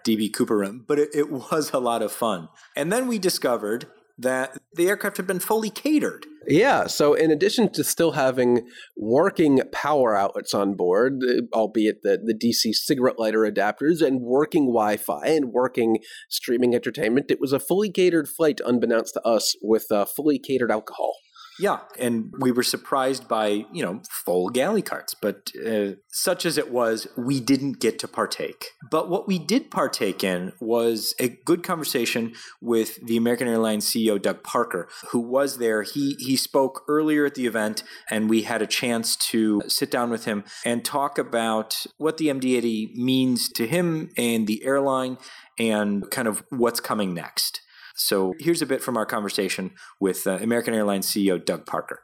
DB 0.07 0.33
Cooper 0.33 0.59
run, 0.59 0.85
but 0.87 0.99
it, 0.99 1.11
it 1.15 1.31
was 1.31 1.71
a 1.73 1.79
lot 1.79 2.03
of 2.03 2.13
fun. 2.13 2.49
And 2.77 2.93
then 2.93 3.09
we 3.09 3.19
discovered 3.19 3.87
that 4.23 4.59
the 4.75 4.89
aircraft 4.89 5.19
had 5.19 5.27
been 5.27 5.41
fully 5.41 5.71
catered. 5.71 6.27
Yeah. 6.47 6.87
So, 6.87 7.15
in 7.15 7.31
addition 7.31 7.71
to 7.73 7.85
still 7.85 8.13
having 8.13 8.67
working 8.97 9.61
power 9.71 10.17
outlets 10.17 10.55
on 10.55 10.75
board, 10.75 11.23
uh, 11.23 11.43
albeit 11.57 12.03
the, 12.03 12.19
the 12.23 12.35
DC 12.35 12.75
cigarette 12.75 13.19
lighter 13.19 13.41
adapters, 13.41 14.05
and 14.05 14.21
working 14.21 14.67
Wi 14.67 14.97
Fi 14.97 15.27
and 15.27 15.53
working 15.53 15.99
streaming 16.29 16.75
entertainment, 16.75 17.31
it 17.31 17.41
was 17.41 17.53
a 17.53 17.61
fully 17.61 17.91
catered 17.91 18.29
flight, 18.29 18.61
unbeknownst 18.65 19.15
to 19.15 19.23
us, 19.27 19.55
with 19.63 19.87
uh, 19.91 20.05
fully 20.05 20.39
catered 20.39 20.73
alcohol. 20.73 21.15
Yeah, 21.63 21.79
and 21.97 22.35
we 22.41 22.51
were 22.51 22.65
surprised 22.65 23.29
by, 23.29 23.67
you 23.73 23.85
know, 23.85 24.03
full 24.11 24.49
galley 24.49 24.83
carts, 24.83 25.15
but 25.15 25.53
uh, 25.65 25.93
such 26.09 26.45
as 26.45 26.59
it 26.59 26.73
was, 26.73 27.07
we 27.17 27.39
didn't 27.39 27.79
get 27.79 28.01
to 28.01 28.09
partake. 28.09 28.71
But 28.91 29.09
what 29.09 29.29
we 29.29 29.39
did 29.39 29.71
partake 29.71 30.25
in 30.25 30.55
was 30.59 31.15
a 31.21 31.29
good 31.29 31.63
conversation 31.63 32.35
with 32.61 32.97
the 33.07 33.17
American 33.17 33.47
Airlines 33.47 33.87
CEO 33.87 34.21
Doug 34.21 34.43
Parker, 34.43 34.89
who 35.11 35.21
was 35.21 35.59
there. 35.59 35.85
He 35.85 36.17
he 36.19 36.35
spoke 36.35 36.83
earlier 36.89 37.27
at 37.27 37.37
the 37.37 37.47
event 37.47 37.85
and 38.11 38.29
we 38.29 38.43
had 38.43 38.61
a 38.61 38.67
chance 38.67 39.15
to 39.31 39.63
sit 39.69 39.89
down 39.89 40.11
with 40.11 40.25
him 40.25 40.43
and 40.65 40.85
talk 40.85 41.17
about 41.17 41.87
what 41.97 42.17
the 42.17 42.27
MD-80 42.27 42.97
means 42.97 43.49
to 43.51 43.69
him 43.69 44.11
and 44.17 44.49
the 44.49 44.65
airline 44.65 45.17
and 45.61 46.11
kind 46.11 46.27
of 46.27 46.43
what's 46.51 46.81
coming 46.81 47.15
next. 47.15 47.61
So 47.95 48.35
here's 48.39 48.63
a 48.63 48.67
bit 48.67 48.83
from 48.83 48.97
our 48.97 49.07
conversation 49.07 49.73
with 50.01 50.27
uh, 50.27 50.39
American 50.41 50.75
Airlines 50.75 51.07
CEO 51.07 51.43
Doug 51.43 51.67
Parker. 51.67 52.01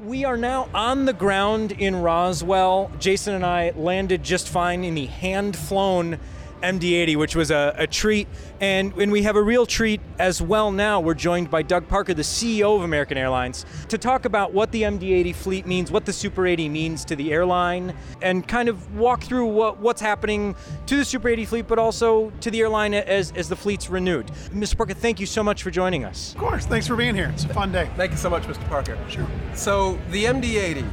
We 0.00 0.24
are 0.24 0.36
now 0.36 0.68
on 0.74 1.04
the 1.04 1.12
ground 1.12 1.72
in 1.72 1.96
Roswell. 1.96 2.90
Jason 2.98 3.34
and 3.34 3.46
I 3.46 3.70
landed 3.70 4.22
just 4.22 4.48
fine 4.48 4.84
in 4.84 4.94
the 4.94 5.06
hand 5.06 5.56
flown 5.56 6.18
MD80, 6.64 7.16
which 7.16 7.36
was 7.36 7.50
a, 7.50 7.74
a 7.76 7.86
treat. 7.86 8.26
And, 8.60 8.92
and 8.94 9.12
we 9.12 9.22
have 9.22 9.36
a 9.36 9.42
real 9.42 9.66
treat 9.66 10.00
as 10.18 10.40
well 10.40 10.72
now. 10.72 11.00
We're 11.00 11.14
joined 11.14 11.50
by 11.50 11.62
Doug 11.62 11.86
Parker, 11.86 12.14
the 12.14 12.22
CEO 12.22 12.76
of 12.76 12.82
American 12.82 13.18
Airlines, 13.18 13.66
to 13.88 13.98
talk 13.98 14.24
about 14.24 14.52
what 14.52 14.72
the 14.72 14.82
MD80 14.82 15.34
fleet 15.34 15.66
means, 15.66 15.90
what 15.90 16.06
the 16.06 16.12
Super 16.12 16.46
80 16.46 16.68
means 16.68 17.04
to 17.04 17.16
the 17.16 17.32
airline, 17.32 17.94
and 18.22 18.46
kind 18.48 18.68
of 18.68 18.96
walk 18.96 19.22
through 19.22 19.46
what, 19.46 19.78
what's 19.78 20.00
happening 20.00 20.56
to 20.86 20.96
the 20.96 21.04
Super 21.04 21.28
80 21.28 21.44
fleet, 21.44 21.68
but 21.68 21.78
also 21.78 22.30
to 22.40 22.50
the 22.50 22.60
airline 22.60 22.94
as, 22.94 23.32
as 23.32 23.48
the 23.48 23.56
fleet's 23.56 23.90
renewed. 23.90 24.26
Mr. 24.50 24.76
Parker, 24.76 24.94
thank 24.94 25.20
you 25.20 25.26
so 25.26 25.42
much 25.42 25.62
for 25.62 25.70
joining 25.70 26.04
us. 26.04 26.32
Of 26.32 26.40
course. 26.40 26.64
Thanks 26.64 26.86
for 26.86 26.96
being 26.96 27.14
here. 27.14 27.30
It's 27.34 27.44
a 27.44 27.48
fun 27.48 27.72
day. 27.72 27.90
Thank 27.96 28.12
you 28.12 28.16
so 28.18 28.30
much, 28.30 28.44
Mr. 28.44 28.66
Parker. 28.68 28.98
Sure. 29.08 29.26
So 29.54 29.98
the 30.10 30.24
MD-80, 30.24 30.88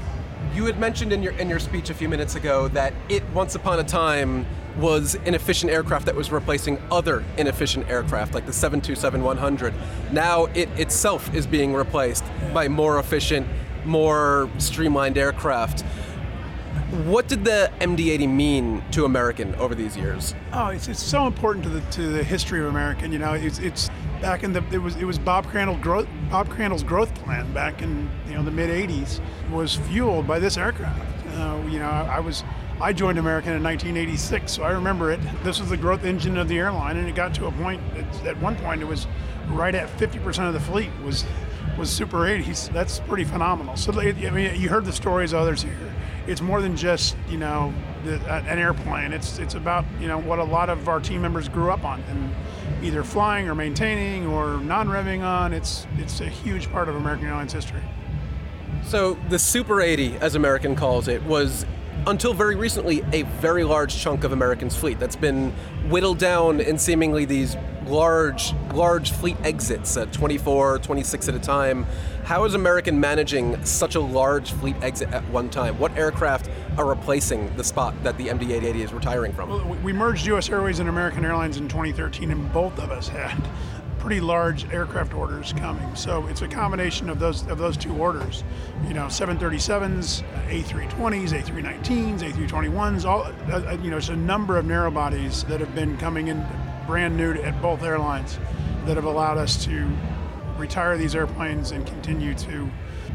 you 0.53 0.65
had 0.65 0.79
mentioned 0.79 1.13
in 1.13 1.23
your 1.23 1.33
in 1.33 1.47
your 1.47 1.59
speech 1.59 1.89
a 1.89 1.93
few 1.93 2.09
minutes 2.09 2.35
ago 2.35 2.67
that 2.69 2.93
it 3.07 3.23
once 3.33 3.55
upon 3.55 3.79
a 3.79 3.83
time 3.83 4.45
was 4.77 5.15
an 5.25 5.33
efficient 5.33 5.71
aircraft 5.71 6.05
that 6.05 6.15
was 6.15 6.31
replacing 6.31 6.81
other 6.91 7.23
inefficient 7.37 7.89
aircraft 7.89 8.33
like 8.33 8.45
the 8.45 8.51
727-100. 8.51 9.73
Now 10.11 10.45
it 10.45 10.69
itself 10.79 11.33
is 11.33 11.45
being 11.45 11.73
replaced 11.73 12.23
by 12.53 12.67
more 12.67 12.99
efficient, 12.99 13.47
more 13.85 14.49
streamlined 14.57 15.17
aircraft. 15.17 15.81
What 17.05 17.27
did 17.27 17.45
the 17.45 17.71
MD-80 17.79 18.29
mean 18.29 18.83
to 18.91 19.05
American 19.05 19.55
over 19.55 19.73
these 19.73 19.95
years? 19.95 20.35
Oh, 20.51 20.67
it's, 20.67 20.87
it's 20.89 21.01
so 21.01 21.25
important 21.25 21.63
to 21.63 21.69
the 21.69 21.81
to 21.91 22.09
the 22.09 22.23
history 22.23 22.59
of 22.59 22.65
American. 22.65 23.13
You 23.13 23.19
know, 23.19 23.33
it's 23.33 23.59
it's 23.59 23.89
back 24.21 24.43
in 24.43 24.51
the 24.51 24.61
it 24.71 24.77
was 24.77 24.97
it 24.97 25.05
was 25.05 25.17
Bob 25.17 25.47
Crandall 25.47 25.77
growth 25.77 26.07
Bob 26.29 26.49
Crandall's 26.49 26.83
growth 26.83 27.13
plan 27.15 27.51
back 27.53 27.81
in 27.81 28.09
you 28.27 28.33
know 28.33 28.43
the 28.43 28.51
mid 28.51 28.69
'80s 28.69 29.21
was 29.51 29.75
fueled 29.75 30.27
by 30.27 30.37
this 30.37 30.57
aircraft. 30.57 30.99
Uh, 31.29 31.61
you 31.69 31.79
know, 31.79 31.89
I, 31.89 32.17
I 32.17 32.19
was 32.19 32.43
I 32.81 32.93
joined 32.93 33.19
American 33.19 33.53
in 33.53 33.61
1986, 33.61 34.51
so 34.51 34.63
I 34.63 34.71
remember 34.71 35.11
it. 35.11 35.19
This 35.43 35.59
was 35.59 35.69
the 35.69 35.77
growth 35.77 36.03
engine 36.03 36.35
of 36.37 36.47
the 36.47 36.57
airline, 36.57 36.97
and 36.97 37.07
it 37.07 37.13
got 37.13 37.33
to 37.35 37.45
a 37.45 37.51
point. 37.51 37.79
At 38.25 38.37
one 38.41 38.55
point, 38.55 38.81
it 38.81 38.85
was 38.85 39.05
right 39.49 39.75
at 39.75 39.87
50% 39.99 40.47
of 40.47 40.53
the 40.53 40.59
fleet 40.59 40.89
was 41.03 41.25
was 41.77 41.89
Super 41.89 42.17
80s. 42.17 42.71
That's 42.73 42.99
pretty 43.01 43.23
phenomenal. 43.23 43.77
So 43.77 43.93
I 43.99 44.11
mean, 44.11 44.59
you 44.59 44.67
heard 44.67 44.85
the 44.85 44.91
stories 44.91 45.33
others 45.33 45.61
here. 45.61 45.93
It's 46.27 46.41
more 46.41 46.59
than 46.61 46.75
just 46.75 47.15
you 47.29 47.37
know 47.37 47.71
the, 48.03 48.15
an 48.33 48.57
airplane. 48.57 49.13
It's 49.13 49.37
it's 49.37 49.53
about 49.53 49.85
you 49.99 50.07
know 50.07 50.19
what 50.19 50.39
a 50.39 50.43
lot 50.43 50.69
of 50.69 50.89
our 50.89 50.99
team 50.99 51.21
members 51.21 51.47
grew 51.49 51.71
up 51.71 51.83
on 51.83 52.01
and 52.09 52.33
either 52.83 53.03
flying 53.03 53.47
or 53.47 53.53
maintaining 53.53 54.25
or 54.25 54.57
non-revving 54.57 55.23
on. 55.23 55.53
It's 55.53 55.85
it's 55.97 56.19
a 56.21 56.27
huge 56.27 56.71
part 56.71 56.89
of 56.89 56.95
American 56.95 57.27
Airlines 57.27 57.53
history. 57.53 57.81
So 58.85 59.13
the 59.29 59.37
Super 59.37 59.81
80, 59.81 60.17
as 60.17 60.33
American 60.33 60.75
calls 60.75 61.07
it, 61.07 61.21
was 61.23 61.65
until 62.07 62.33
very 62.33 62.55
recently 62.55 63.03
a 63.13 63.23
very 63.23 63.63
large 63.63 63.95
chunk 63.95 64.23
of 64.23 64.31
American's 64.31 64.75
fleet 64.75 64.99
that's 64.99 65.15
been 65.15 65.51
whittled 65.89 66.17
down 66.17 66.59
in 66.59 66.77
seemingly 66.77 67.25
these 67.25 67.55
large 67.85 68.53
large 68.73 69.11
fleet 69.11 69.35
exits 69.43 69.97
at 69.97 70.11
24 70.13 70.79
26 70.79 71.29
at 71.29 71.35
a 71.35 71.39
time. 71.39 71.85
How 72.23 72.45
is 72.45 72.53
american 72.53 72.99
managing 72.99 73.63
such 73.65 73.95
a 73.95 73.99
large 73.99 74.51
fleet 74.51 74.75
exit 74.81 75.11
at 75.11 75.27
one 75.29 75.49
time? 75.49 75.77
What 75.79 75.95
aircraft 75.97 76.49
are 76.77 76.85
replacing 76.85 77.55
the 77.57 77.63
spot 77.63 77.95
that 78.03 78.17
the 78.17 78.27
md-880 78.27 78.75
is 78.75 78.93
retiring 78.93 79.33
from? 79.33 79.49
Well, 79.49 79.77
we 79.83 79.93
merged 79.93 80.29
us 80.29 80.49
airways 80.49 80.79
and 80.79 80.89
american 80.89 81.25
airlines 81.25 81.57
in 81.57 81.67
2013 81.67 82.31
and 82.31 82.53
both 82.53 82.77
of 82.79 82.91
us 82.91 83.07
had 83.07 83.41
pretty 84.01 84.19
large 84.19 84.65
aircraft 84.73 85.13
orders 85.13 85.53
coming. 85.53 85.95
So 85.95 86.25
it's 86.25 86.41
a 86.41 86.47
combination 86.47 87.07
of 87.07 87.19
those 87.19 87.47
of 87.47 87.59
those 87.59 87.77
two 87.77 87.95
orders. 87.95 88.43
You 88.87 88.95
know, 88.95 89.05
737s, 89.05 90.23
A320s, 90.49 91.29
A319s, 91.29 92.19
A321s. 92.19 93.05
All 93.05 93.21
uh, 93.21 93.31
uh, 93.51 93.77
you 93.81 93.91
know, 93.91 93.97
it's 93.97 94.09
a 94.09 94.15
number 94.15 94.57
of 94.57 94.65
narrow 94.65 94.89
bodies 94.89 95.43
that 95.45 95.59
have 95.59 95.75
been 95.75 95.97
coming 95.97 96.29
in 96.29 96.43
brand 96.87 97.15
new 97.15 97.33
at 97.33 97.61
both 97.61 97.83
airlines 97.83 98.39
that 98.85 98.95
have 98.95 99.05
allowed 99.05 99.37
us 99.37 99.63
to 99.65 99.87
retire 100.57 100.97
these 100.97 101.15
airplanes 101.15 101.69
and 101.71 101.85
continue 101.85 102.33
to 102.33 102.69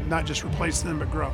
not 0.07 0.25
just 0.25 0.45
replace 0.45 0.81
them 0.81 0.99
but 0.99 1.11
grow. 1.11 1.33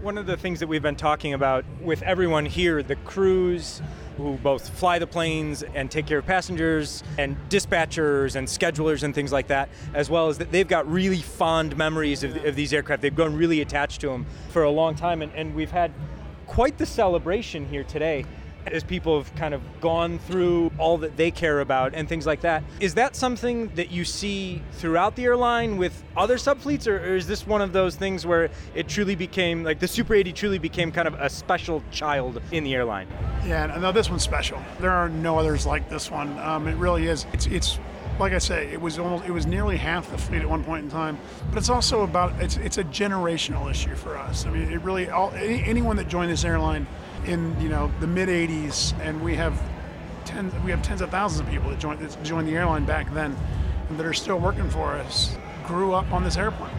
One 0.00 0.16
of 0.16 0.26
the 0.26 0.36
things 0.36 0.60
that 0.60 0.68
we've 0.68 0.80
been 0.80 0.94
talking 0.94 1.34
about 1.34 1.64
with 1.82 2.02
everyone 2.02 2.46
here, 2.46 2.84
the 2.84 2.94
crews, 2.94 3.82
who 4.16 4.36
both 4.36 4.68
fly 4.68 5.00
the 5.00 5.08
planes 5.08 5.64
and 5.74 5.90
take 5.90 6.06
care 6.06 6.18
of 6.18 6.26
passengers 6.26 7.02
and 7.18 7.36
dispatchers 7.48 8.36
and 8.36 8.46
schedulers 8.46 9.02
and 9.02 9.12
things 9.12 9.32
like 9.32 9.48
that, 9.48 9.68
as 9.94 10.08
well 10.08 10.28
as 10.28 10.38
that 10.38 10.52
they've 10.52 10.68
got 10.68 10.88
really 10.88 11.20
fond 11.20 11.76
memories 11.76 12.22
of, 12.22 12.36
of 12.44 12.54
these 12.54 12.72
aircraft. 12.72 13.02
They've 13.02 13.14
grown 13.14 13.34
really 13.34 13.60
attached 13.60 14.00
to 14.02 14.06
them 14.06 14.24
for 14.50 14.62
a 14.62 14.70
long 14.70 14.94
time, 14.94 15.20
and, 15.20 15.32
and 15.34 15.52
we've 15.52 15.72
had 15.72 15.92
quite 16.46 16.78
the 16.78 16.86
celebration 16.86 17.66
here 17.66 17.82
today 17.82 18.24
as 18.72 18.82
people 18.82 19.18
have 19.18 19.34
kind 19.36 19.54
of 19.54 19.62
gone 19.80 20.18
through 20.18 20.70
all 20.78 20.98
that 20.98 21.16
they 21.16 21.30
care 21.30 21.60
about 21.60 21.94
and 21.94 22.08
things 22.08 22.26
like 22.26 22.40
that. 22.42 22.62
Is 22.80 22.94
that 22.94 23.16
something 23.16 23.68
that 23.74 23.90
you 23.90 24.04
see 24.04 24.62
throughout 24.72 25.16
the 25.16 25.24
airline 25.24 25.76
with 25.76 26.02
other 26.16 26.36
subfleets, 26.36 26.86
or, 26.86 26.96
or 26.96 27.16
is 27.16 27.26
this 27.26 27.46
one 27.46 27.60
of 27.60 27.72
those 27.72 27.96
things 27.96 28.26
where 28.26 28.50
it 28.74 28.88
truly 28.88 29.14
became 29.14 29.62
like 29.62 29.78
the 29.78 29.88
Super 29.88 30.14
80 30.14 30.32
truly 30.32 30.58
became 30.58 30.92
kind 30.92 31.08
of 31.08 31.14
a 31.14 31.28
special 31.28 31.82
child 31.90 32.40
in 32.52 32.64
the 32.64 32.74
airline? 32.74 33.08
Yeah, 33.44 33.72
and 33.72 33.82
no, 33.82 33.92
this 33.92 34.10
one's 34.10 34.22
special. 34.22 34.60
There 34.80 34.90
are 34.90 35.08
no 35.08 35.38
others 35.38 35.66
like 35.66 35.88
this 35.88 36.10
one. 36.10 36.38
Um, 36.38 36.68
it 36.68 36.76
really 36.76 37.06
is. 37.06 37.26
It's 37.32 37.46
it's 37.46 37.78
like 38.18 38.32
I 38.32 38.38
say, 38.38 38.66
it 38.72 38.80
was 38.80 38.98
almost 38.98 39.24
it 39.24 39.30
was 39.30 39.46
nearly 39.46 39.76
half 39.76 40.10
the 40.10 40.18
fleet 40.18 40.42
at 40.42 40.48
one 40.48 40.64
point 40.64 40.84
in 40.84 40.90
time. 40.90 41.18
But 41.50 41.58
it's 41.58 41.70
also 41.70 42.02
about 42.02 42.32
it's 42.42 42.56
it's 42.56 42.78
a 42.78 42.84
generational 42.84 43.70
issue 43.70 43.94
for 43.94 44.16
us. 44.16 44.46
I 44.46 44.50
mean, 44.50 44.70
it 44.70 44.80
really 44.82 45.08
all 45.08 45.30
anyone 45.34 45.96
that 45.96 46.08
joined 46.08 46.30
this 46.30 46.44
airline 46.44 46.86
in 47.26 47.58
you 47.60 47.68
know 47.68 47.90
the 48.00 48.06
mid 48.06 48.28
80s, 48.28 48.98
and 49.00 49.22
we 49.22 49.34
have 49.36 49.60
tens 50.24 50.52
we 50.64 50.70
have 50.70 50.82
tens 50.82 51.00
of 51.00 51.10
thousands 51.10 51.40
of 51.40 51.48
people 51.48 51.70
that 51.70 51.78
joined 51.78 52.00
that 52.00 52.22
joined 52.22 52.48
the 52.48 52.56
airline 52.56 52.84
back 52.84 53.12
then, 53.12 53.36
and 53.88 53.98
that 53.98 54.06
are 54.06 54.14
still 54.14 54.38
working 54.38 54.68
for 54.70 54.92
us, 54.94 55.36
grew 55.66 55.92
up 55.92 56.10
on 56.12 56.24
this 56.24 56.36
airplane, 56.36 56.74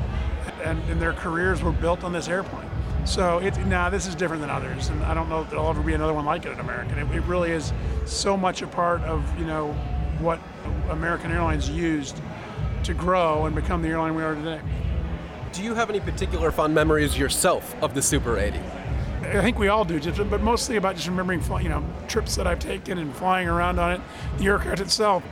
and, 0.63 0.79
and 0.89 1.01
their 1.01 1.13
careers 1.13 1.61
were 1.61 1.71
built 1.71 2.03
on 2.03 2.13
this 2.13 2.27
airplane. 2.27 2.69
So 3.05 3.39
it 3.39 3.57
now 3.65 3.89
this 3.89 4.07
is 4.07 4.15
different 4.15 4.41
than 4.41 4.49
others, 4.49 4.89
and 4.89 5.01
I 5.03 5.13
don't 5.13 5.29
know 5.29 5.41
if 5.41 5.49
there'll 5.49 5.69
ever 5.69 5.81
be 5.81 5.93
another 5.93 6.13
one 6.13 6.25
like 6.25 6.45
it 6.45 6.51
at 6.51 6.59
American. 6.59 6.99
It, 6.99 7.15
it 7.15 7.23
really 7.23 7.51
is 7.51 7.73
so 8.05 8.37
much 8.37 8.61
a 8.61 8.67
part 8.67 9.01
of 9.01 9.23
you 9.39 9.45
know 9.45 9.73
what 10.19 10.39
American 10.89 11.31
Airlines 11.31 11.69
used 11.69 12.21
to 12.83 12.93
grow 12.93 13.45
and 13.45 13.55
become 13.55 13.81
the 13.81 13.89
airline 13.89 14.15
we 14.15 14.23
are 14.23 14.35
today. 14.35 14.61
Do 15.53 15.63
you 15.63 15.73
have 15.73 15.89
any 15.89 15.99
particular 15.99 16.51
fond 16.51 16.75
memories 16.75 17.17
yourself 17.17 17.75
of 17.81 17.93
the 17.93 18.01
Super 18.01 18.37
80? 18.37 18.59
I 19.37 19.41
think 19.41 19.59
we 19.59 19.67
all 19.67 19.85
do, 19.85 19.99
just, 19.99 20.17
but 20.29 20.41
mostly 20.41 20.75
about 20.77 20.95
just 20.95 21.07
remembering, 21.07 21.41
you 21.61 21.69
know, 21.69 21.83
trips 22.07 22.35
that 22.35 22.47
I've 22.47 22.59
taken 22.59 22.97
and 22.97 23.15
flying 23.15 23.47
around 23.47 23.79
on 23.79 23.93
it. 23.93 24.01
The 24.37 24.45
aircraft 24.45 24.81
itself, 24.81 25.23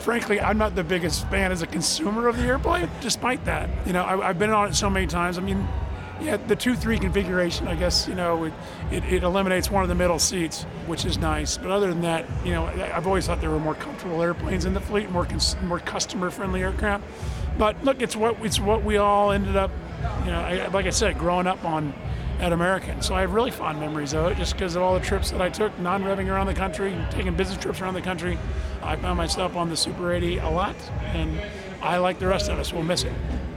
frankly, 0.00 0.40
I'm 0.40 0.58
not 0.58 0.74
the 0.74 0.84
biggest 0.84 1.28
fan 1.28 1.52
as 1.52 1.62
a 1.62 1.66
consumer 1.66 2.26
of 2.28 2.36
the 2.36 2.44
airplane. 2.44 2.90
Despite 3.00 3.44
that, 3.44 3.70
you 3.86 3.92
know, 3.92 4.04
I, 4.04 4.26
have 4.26 4.38
been 4.38 4.50
on 4.50 4.68
it 4.68 4.74
so 4.74 4.90
many 4.90 5.06
times. 5.06 5.38
I 5.38 5.40
mean, 5.40 5.66
yeah, 6.20 6.36
the 6.36 6.56
two-three 6.56 6.98
configuration, 6.98 7.68
I 7.68 7.74
guess, 7.74 8.08
you 8.08 8.14
know, 8.14 8.44
it, 8.44 8.52
it, 8.90 9.04
it, 9.04 9.22
eliminates 9.22 9.70
one 9.70 9.82
of 9.82 9.88
the 9.88 9.94
middle 9.94 10.18
seats, 10.18 10.62
which 10.86 11.04
is 11.04 11.18
nice. 11.18 11.56
But 11.56 11.70
other 11.70 11.88
than 11.88 12.02
that, 12.02 12.26
you 12.44 12.52
know, 12.52 12.66
I've 12.66 13.06
always 13.06 13.26
thought 13.26 13.40
there 13.40 13.50
were 13.50 13.60
more 13.60 13.74
comfortable 13.74 14.22
airplanes 14.22 14.64
in 14.64 14.74
the 14.74 14.80
fleet, 14.80 15.10
more 15.10 15.26
cons- 15.26 15.56
more 15.62 15.80
customer-friendly 15.80 16.62
aircraft. 16.62 17.04
But 17.58 17.84
look, 17.84 18.02
it's 18.02 18.16
what 18.16 18.36
it's 18.44 18.58
what 18.58 18.82
we 18.84 18.96
all 18.96 19.32
ended 19.32 19.56
up, 19.56 19.70
you 20.24 20.30
know, 20.30 20.40
I, 20.40 20.66
like 20.68 20.86
I 20.86 20.90
said, 20.90 21.18
growing 21.18 21.46
up 21.46 21.64
on 21.64 21.94
at 22.40 22.52
American. 22.52 23.02
So 23.02 23.14
I 23.14 23.22
have 23.22 23.32
really 23.32 23.50
fond 23.50 23.80
memories 23.80 24.14
of 24.14 24.32
it 24.32 24.36
just 24.36 24.54
because 24.54 24.76
of 24.76 24.82
all 24.82 24.94
the 24.94 25.04
trips 25.04 25.30
that 25.30 25.40
I 25.40 25.48
took, 25.48 25.78
non 25.78 26.02
revving 26.02 26.28
around 26.28 26.46
the 26.46 26.54
country, 26.54 26.94
taking 27.10 27.34
business 27.34 27.58
trips 27.58 27.80
around 27.80 27.94
the 27.94 28.02
country. 28.02 28.38
I 28.82 28.96
found 28.96 29.16
myself 29.16 29.56
on 29.56 29.70
the 29.70 29.76
Super 29.76 30.12
80 30.12 30.38
a 30.38 30.50
lot, 30.50 30.76
and 31.12 31.40
I, 31.82 31.98
like 31.98 32.18
the 32.18 32.26
rest 32.26 32.50
of 32.50 32.58
us, 32.58 32.72
will 32.72 32.82
miss 32.82 33.04
it. 33.04 33.12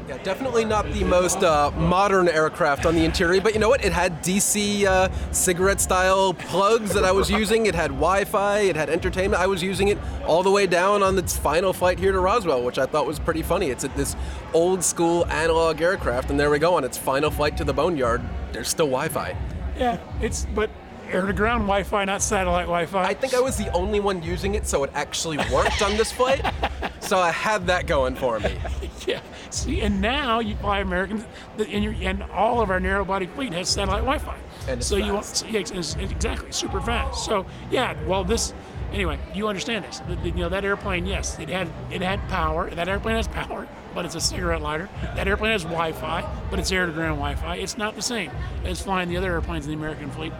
Yeah, 0.08 0.18
definitely 0.24 0.64
not 0.64 0.90
the 0.94 1.04
most 1.04 1.44
uh, 1.44 1.70
modern 1.72 2.30
aircraft 2.30 2.86
on 2.86 2.96
the 2.96 3.04
interior, 3.04 3.42
but 3.42 3.54
you 3.54 3.60
know 3.60 3.68
what? 3.68 3.84
It 3.84 3.92
had 3.92 4.24
DC 4.24 4.86
uh, 4.86 5.10
cigarette 5.34 5.82
style 5.82 6.34
plugs 6.34 6.94
that 6.94 7.04
I 7.04 7.12
was 7.12 7.30
using. 7.30 7.66
It 7.66 7.76
had 7.76 7.90
Wi 7.90 8.24
Fi, 8.24 8.60
it 8.60 8.78
had 8.78 8.90
entertainment. 8.90 9.42
I 9.42 9.48
was 9.48 9.62
using 9.62 9.90
it 9.90 9.98
all 10.26 10.44
the 10.44 10.52
way 10.52 10.66
down 10.66 11.04
on 11.04 11.18
its 11.18 11.36
final 11.36 11.74
flight 11.74 12.00
here 12.00 12.14
to 12.14 12.20
Roswell, 12.20 12.64
which 12.64 12.80
I 12.80 12.86
thought 12.86 13.06
was 13.06 13.20
pretty 13.20 13.42
funny. 13.42 13.70
It's 13.70 13.84
this 13.98 14.16
old 14.54 14.82
school 14.82 15.26
analog 15.26 15.82
aircraft, 15.82 16.30
and 16.30 16.40
there 16.40 16.50
we 16.50 16.60
go 16.60 16.76
on 16.76 16.86
its 16.86 16.98
final 16.98 17.30
flight 17.30 17.58
to 17.58 17.66
the 17.66 17.74
boneyard. 17.74 18.22
There's 18.54 18.70
still 18.70 18.88
Wi 18.88 19.10
Fi. 19.10 19.36
Yeah, 19.78 20.00
it's 20.22 20.46
but 20.56 20.70
air 21.12 21.26
to 21.26 21.34
ground 21.34 21.64
Wi-Fi, 21.64 22.06
not 22.06 22.22
satellite 22.22 22.66
Wi-Fi. 22.66 23.04
I 23.04 23.14
think 23.14 23.34
I 23.34 23.40
was 23.40 23.58
the 23.58 23.72
only 23.72 24.00
one 24.00 24.22
using 24.24 24.56
it, 24.56 24.68
so 24.68 24.84
it 24.84 24.92
actually 24.94 25.38
worked 25.52 25.82
on 25.82 25.98
this 25.98 26.12
flight. 26.12 26.46
So 27.00 27.18
I 27.20 27.32
had 27.32 27.68
that 27.68 27.88
going 27.88 28.16
for 28.16 28.40
me. 28.40 28.58
yeah. 29.08 29.22
See, 29.50 29.82
and 29.82 30.02
now 30.02 30.40
you 30.40 30.56
fly 30.58 30.80
American, 30.80 31.24
and, 31.58 31.84
you 31.84 31.92
and 31.92 32.24
all 32.24 32.62
of 32.62 32.70
our 32.70 32.80
narrow 32.80 33.06
body 33.06 33.28
fleet 33.28 33.54
has 33.54 33.70
satellite 33.70 34.02
Wi-Fi. 34.02 34.36
And 34.68 34.80
it's 34.80 34.88
so 34.88 34.98
you 34.98 35.14
fast. 35.14 35.44
want, 35.44 35.54
yeah, 35.54 35.60
it's, 35.62 35.72
it's 35.72 35.96
exactly 35.96 36.52
super 36.52 36.82
fast. 36.82 37.24
So 37.26 37.46
yeah, 37.72 37.96
well 38.06 38.24
this. 38.24 38.54
Anyway, 38.94 39.20
you 39.34 39.48
understand 39.48 39.84
this. 39.86 40.00
The- 40.00 40.16
the- 40.16 40.30
you 40.30 40.36
know 40.36 40.50
that 40.50 40.64
airplane. 40.66 41.06
Yes, 41.06 41.38
it 41.40 41.50
had 41.50 41.70
it 41.92 42.02
had 42.02 42.20
power. 42.30 42.70
That 42.70 42.88
airplane 42.90 43.16
has 43.18 43.28
power, 43.28 43.68
but 43.94 44.06
it's 44.06 44.16
a 44.16 44.22
cigarette 44.22 44.62
lighter. 44.62 44.90
That 45.16 45.28
airplane 45.28 45.52
has 45.54 45.64
Wi-Fi, 45.64 46.24
but 46.50 46.60
it's 46.60 46.72
air-to-ground 46.72 47.18
Wi-Fi. 47.18 47.56
It's 47.58 47.78
not 47.78 47.96
the 47.96 48.02
same 48.02 48.32
as 48.66 48.82
flying 48.82 49.08
the 49.10 49.18
other 49.18 49.32
airplanes 49.34 49.66
in 49.66 49.72
the 49.72 49.78
American 49.78 50.10
fleet. 50.12 50.34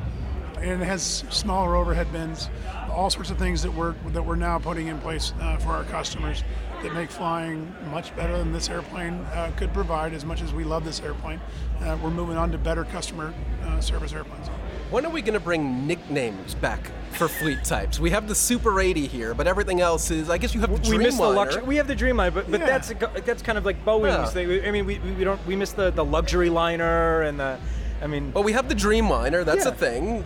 and 0.62 0.82
it 0.82 0.86
has 0.86 1.24
smaller 1.30 1.76
overhead 1.76 2.12
bins, 2.12 2.50
all 2.98 3.12
sorts 3.12 3.30
of 3.30 3.38
things 3.38 3.62
that 3.62 3.72
we're 3.72 3.94
that 4.08 4.24
we're 4.24 4.36
now 4.36 4.58
putting 4.58 4.88
in 4.88 4.98
place 5.00 5.32
uh, 5.40 5.56
for 5.58 5.70
our 5.70 5.84
customers 5.86 6.44
that 6.82 6.94
make 6.94 7.12
flying 7.12 7.74
much 7.92 8.14
better 8.16 8.36
than 8.38 8.52
this 8.52 8.70
airplane 8.70 9.14
uh, 9.34 9.52
could 9.56 9.72
provide. 9.72 10.14
As 10.14 10.26
much 10.26 10.42
as 10.42 10.52
we 10.52 10.64
love 10.64 10.84
this 10.84 11.00
airplane, 11.02 11.40
uh, 11.82 11.96
we're 12.04 12.10
moving 12.10 12.38
on 12.38 12.52
to 12.52 12.58
better 12.58 12.84
customer 12.86 13.34
uh, 13.66 13.80
service 13.80 14.14
airplanes. 14.14 14.48
When 14.90 15.06
are 15.06 15.12
we 15.12 15.22
going 15.22 15.34
to 15.36 15.40
bring 15.40 15.86
nicknames 15.86 16.56
back 16.56 16.92
for 17.12 17.28
fleet 17.28 17.64
types? 17.64 18.00
We 18.00 18.10
have 18.12 18.28
the 18.28 18.34
Super 18.34 18.80
80 18.80 19.06
here, 19.06 19.34
but 19.36 19.46
everything 19.46 19.80
else 19.82 20.10
is. 20.10 20.30
I 20.30 20.38
guess 20.40 20.56
you 20.56 20.62
have 20.62 20.70
the 20.84 20.90
we 20.90 20.98
missed 20.98 21.18
the 21.18 21.24
Dreamliner. 21.24 21.36
luxury. 21.36 21.64
We 21.64 21.76
have 21.76 21.88
the 21.88 21.96
Dreamliner, 21.96 22.34
but 22.34 22.50
but 22.50 22.62
Yeah. 22.62 22.66
that's 22.66 22.94
that's 23.26 23.44
kind 23.44 23.60
of 23.60 23.66
like 23.66 23.84
Boeing's 23.86 24.08
Yeah. 24.08 24.26
thing. 24.48 24.66
I 24.66 24.72
mean, 24.72 24.86
we, 24.88 24.98
we 25.00 25.12
we 25.12 25.24
don't 25.24 25.46
we 25.46 25.56
missed 25.56 25.76
the 25.76 25.92
the 25.92 26.04
luxury 26.06 26.50
liner 26.50 27.22
and 27.22 27.40
the. 27.40 27.60
I 28.02 28.08
mean, 28.08 28.32
But 28.32 28.44
we 28.44 28.54
have 28.54 28.70
the 28.70 28.76
Dreamliner. 28.76 29.44
That's 29.46 29.66
Yeah. 29.66 29.72
a 29.72 29.76
thing. 29.76 30.24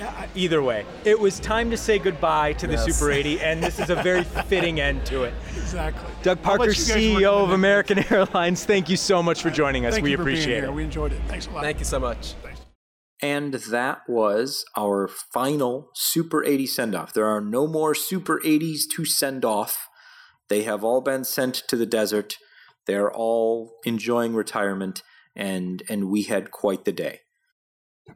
Uh, 0.00 0.26
either 0.34 0.62
way, 0.62 0.84
it 1.04 1.18
was 1.18 1.38
time 1.40 1.70
to 1.70 1.76
say 1.76 1.98
goodbye 1.98 2.52
to 2.54 2.66
the 2.66 2.72
Yes. 2.74 2.96
Super 2.96 3.10
80, 3.10 3.40
and 3.40 3.62
this 3.62 3.78
is 3.78 3.90
a 3.90 3.96
very 3.96 4.24
fitting 4.46 4.80
end 4.80 5.04
to 5.06 5.24
it. 5.24 5.34
Exactly. 5.56 6.08
Doug 6.22 6.40
Parker, 6.42 6.64
you 6.64 6.70
guys 6.70 6.88
work 6.88 6.98
CEO 6.98 7.42
of 7.42 7.48
the- 7.50 7.54
American 7.54 7.98
Airlines, 8.12 8.64
thank 8.64 8.88
you 8.88 8.96
so 8.96 9.22
much 9.22 9.42
for 9.42 9.50
joining 9.50 9.84
us. 9.86 9.94
Thank 9.94 10.04
we 10.04 10.12
you 10.12 10.16
for 10.16 10.24
being 10.24 10.36
appreciate 10.36 10.60
here. 10.62 10.70
it. 10.70 10.72
We 10.72 10.84
enjoyed 10.84 11.12
it. 11.12 11.20
Thanks 11.28 11.46
a 11.46 11.50
lot. 11.50 11.62
Thank 11.64 11.78
you 11.78 11.84
so 11.84 12.00
much. 12.00 12.34
And 13.22 13.52
that 13.54 14.00
was 14.08 14.64
our 14.78 15.06
final 15.06 15.90
Super 15.94 16.42
80 16.42 16.66
send 16.66 16.94
off. 16.94 17.12
There 17.12 17.26
are 17.26 17.42
no 17.42 17.66
more 17.66 17.94
Super 17.94 18.40
80s 18.42 18.84
to 18.96 19.04
send 19.04 19.44
off. 19.44 19.88
They 20.48 20.62
have 20.62 20.82
all 20.82 21.02
been 21.02 21.24
sent 21.24 21.54
to 21.68 21.76
the 21.76 21.84
desert. 21.84 22.36
They're 22.86 23.12
all 23.12 23.74
enjoying 23.84 24.34
retirement, 24.34 25.02
and, 25.36 25.82
and 25.90 26.08
we 26.08 26.22
had 26.22 26.50
quite 26.50 26.86
the 26.86 26.92
day. 26.92 27.20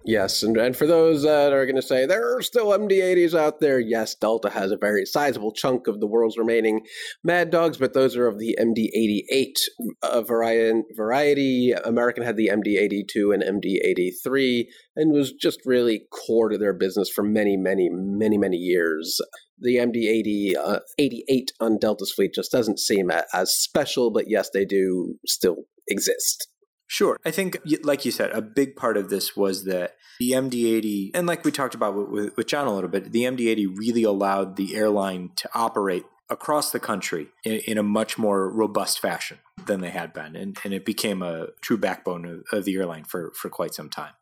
Yes, 0.05 0.43
and, 0.43 0.57
and 0.57 0.77
for 0.77 0.87
those 0.87 1.23
that 1.23 1.53
are 1.53 1.65
going 1.67 1.77
to 1.77 1.83
say 1.83 2.07
there 2.07 2.37
are 2.37 2.43
still 2.43 2.67
MD-80s 2.69 3.39
out 3.39 3.61
there, 3.61 3.79
yes, 3.79 4.15
Delta 4.15 4.51
has 4.51 4.71
a 4.71 4.77
very 4.77 5.05
sizable 5.05 5.53
chunk 5.53 5.87
of 5.87 6.01
the 6.01 6.07
world's 6.07 6.39
remaining 6.39 6.81
Mad 7.23 7.51
Dogs, 7.51 7.79
but 7.79 7.95
those 7.95 8.17
are 8.17 8.27
of 8.27 8.39
the 8.39 8.57
MD-88 8.61 9.55
uh, 10.03 10.23
variety. 10.23 10.83
variety. 10.97 11.73
American 11.73 12.23
had 12.23 12.37
the 12.37 12.51
MD-82 12.53 13.35
and 13.35 13.63
MD-83, 13.63 14.67
and 14.97 15.13
was 15.13 15.33
just 15.33 15.61
really 15.65 16.03
core 16.11 16.49
to 16.49 16.59
their 16.59 16.75
business 16.75 17.11
for 17.11 17.23
many, 17.23 17.57
many, 17.57 17.89
many, 17.91 18.39
many 18.39 18.57
years. 18.57 19.21
The 19.59 19.77
MD-80, 19.77 20.57
uh, 20.57 20.81
88 20.99 21.53
on 21.61 21.79
Delta's 21.79 22.13
fleet 22.13 22.35
just 22.35 22.53
doesn't 22.53 22.79
seem 22.79 23.11
as 23.33 23.55
special, 23.55 24.11
but 24.11 24.25
yes, 24.29 24.51
they 24.53 24.65
do 24.65 25.15
still 25.27 25.65
exist. 25.89 26.49
Sure. 26.95 27.19
I 27.25 27.33
think, 27.33 27.59
like 27.83 28.05
you 28.05 28.13
said, 28.13 28.31
a 28.31 28.41
big 28.41 28.77
part 28.77 28.97
of 28.97 29.11
this 29.11 29.35
was 29.35 29.65
that 29.65 29.97
the 30.21 30.31
MD80, 30.31 31.11
and 31.13 31.27
like 31.27 31.45
we 31.45 31.51
talked 31.51 31.75
about 31.75 32.09
with, 32.09 32.37
with, 32.37 32.47
John 32.47 32.69
a 32.69 32.73
little 32.73 32.89
bit, 32.89 33.11
the 33.11 33.23
MD80 33.23 33.77
really 33.77 34.05
allowed 34.05 34.55
the 34.55 34.77
airline 34.77 35.31
to 35.35 35.51
operate 35.55 36.05
across 36.31 36.71
the 36.71 36.79
country 36.79 37.31
in, 37.43 37.55
in 37.67 37.79
a 37.79 37.83
much 37.83 38.17
more 38.17 38.49
robust 38.49 39.01
fashion 39.01 39.39
than 39.67 39.81
they 39.81 39.91
had 39.91 40.13
been. 40.13 40.37
And, 40.37 40.57
and 40.63 40.73
it 40.73 40.85
became 40.85 41.21
a 41.21 41.49
true 41.63 41.77
backbone 41.77 42.25
of, 42.27 42.45
of 42.57 42.65
the 42.65 42.77
airline 42.77 43.03
for, 43.03 43.33
for 43.35 43.49
quite 43.49 43.75
some 43.75 43.91
time. 43.91 44.13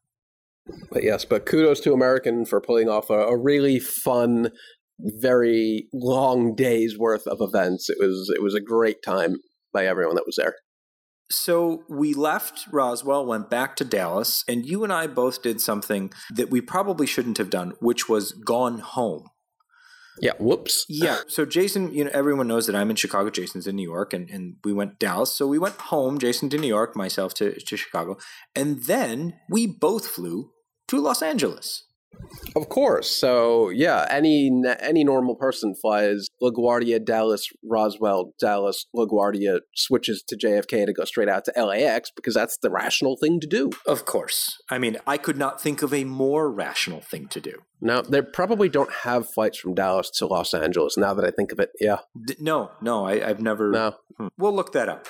But 0.90 1.02
yes, 1.02 1.26
but 1.26 1.44
kudos 1.44 1.78
to 1.80 1.92
American 1.92 2.46
for 2.46 2.58
pulling 2.62 2.88
off 2.88 3.10
a, 3.10 3.18
a 3.18 3.36
really 3.36 3.80
fun, 3.80 4.50
very 4.98 5.88
long 5.92 6.54
days 6.54 6.96
worth 6.96 7.26
of 7.26 7.42
events. 7.42 7.90
It 7.90 7.98
was 8.00 8.32
it 8.34 8.42
was 8.42 8.54
a 8.54 8.60
great 8.62 9.02
time 9.02 9.36
by 9.74 9.84
everyone 9.84 10.14
that 10.14 10.24
was 10.24 10.36
there. 10.36 10.54
So 11.32 11.84
we 11.88 12.14
left 12.14 12.66
Roswell, 12.70 13.24
went 13.26 13.48
back 13.48 13.76
to 13.76 13.84
Dallas, 13.84 14.44
and 14.46 14.66
you 14.66 14.84
and 14.84 14.92
I 14.92 15.06
both 15.06 15.42
did 15.42 15.60
something 15.60 16.12
that 16.30 16.50
we 16.50 16.60
probably 16.60 17.06
shouldn't 17.06 17.38
have 17.38 17.50
done, 17.50 17.72
which 17.80 18.08
was 18.08 18.32
gone 18.32 18.78
home. 18.78 19.28
Yeah, 20.20 20.32
whoops. 20.38 20.84
Yeah. 20.88 21.20
So 21.26 21.46
Jason, 21.46 21.92
you 21.94 22.04
know, 22.04 22.10
everyone 22.12 22.46
knows 22.46 22.66
that 22.66 22.76
I'm 22.76 22.90
in 22.90 22.96
Chicago. 22.96 23.30
Jason's 23.30 23.66
in 23.66 23.76
New 23.76 23.88
York, 23.88 24.12
and, 24.12 24.28
and 24.28 24.56
we 24.62 24.72
went 24.72 25.00
to 25.00 25.06
Dallas. 25.06 25.32
So 25.32 25.46
we 25.46 25.58
went 25.58 25.76
home. 25.76 26.18
Jason 26.18 26.50
to 26.50 26.58
New 26.58 26.68
York, 26.68 26.94
myself 26.94 27.32
to, 27.34 27.58
to 27.58 27.76
Chicago, 27.76 28.18
and 28.54 28.82
then 28.84 29.34
we 29.48 29.66
both 29.66 30.06
flew 30.06 30.52
to 30.88 31.00
Los 31.00 31.22
Angeles. 31.22 31.84
Of 32.54 32.68
course. 32.68 33.14
So 33.14 33.70
yeah, 33.70 34.06
any 34.10 34.50
any 34.80 35.04
normal 35.04 35.34
person 35.34 35.74
flies 35.74 36.28
LaGuardia, 36.42 37.04
Dallas, 37.04 37.48
Roswell, 37.64 38.32
Dallas, 38.38 38.86
LaGuardia, 38.94 39.60
switches 39.74 40.22
to 40.28 40.36
JFK 40.36 40.86
to 40.86 40.92
go 40.92 41.04
straight 41.04 41.28
out 41.28 41.44
to 41.46 41.64
LAX 41.64 42.10
because 42.14 42.34
that's 42.34 42.58
the 42.58 42.70
rational 42.70 43.16
thing 43.16 43.40
to 43.40 43.46
do. 43.46 43.70
Of 43.86 44.04
course. 44.04 44.60
I 44.70 44.78
mean, 44.78 44.98
I 45.06 45.18
could 45.18 45.38
not 45.38 45.60
think 45.60 45.82
of 45.82 45.94
a 45.94 46.04
more 46.04 46.50
rational 46.50 47.00
thing 47.00 47.28
to 47.28 47.40
do. 47.40 47.62
Now 47.80 48.02
they 48.02 48.22
probably 48.22 48.68
don't 48.68 48.92
have 49.04 49.30
flights 49.30 49.58
from 49.58 49.74
Dallas 49.74 50.10
to 50.18 50.26
Los 50.26 50.54
Angeles. 50.54 50.96
Now 50.96 51.14
that 51.14 51.24
I 51.24 51.30
think 51.30 51.52
of 51.52 51.58
it, 51.58 51.70
yeah, 51.80 51.98
D- 52.26 52.36
no, 52.38 52.70
no, 52.80 53.06
I, 53.06 53.28
I've 53.28 53.40
never. 53.40 53.70
no. 53.70 53.94
Hmm. 54.18 54.28
We'll 54.38 54.54
look 54.54 54.72
that 54.72 54.88
up. 54.88 55.06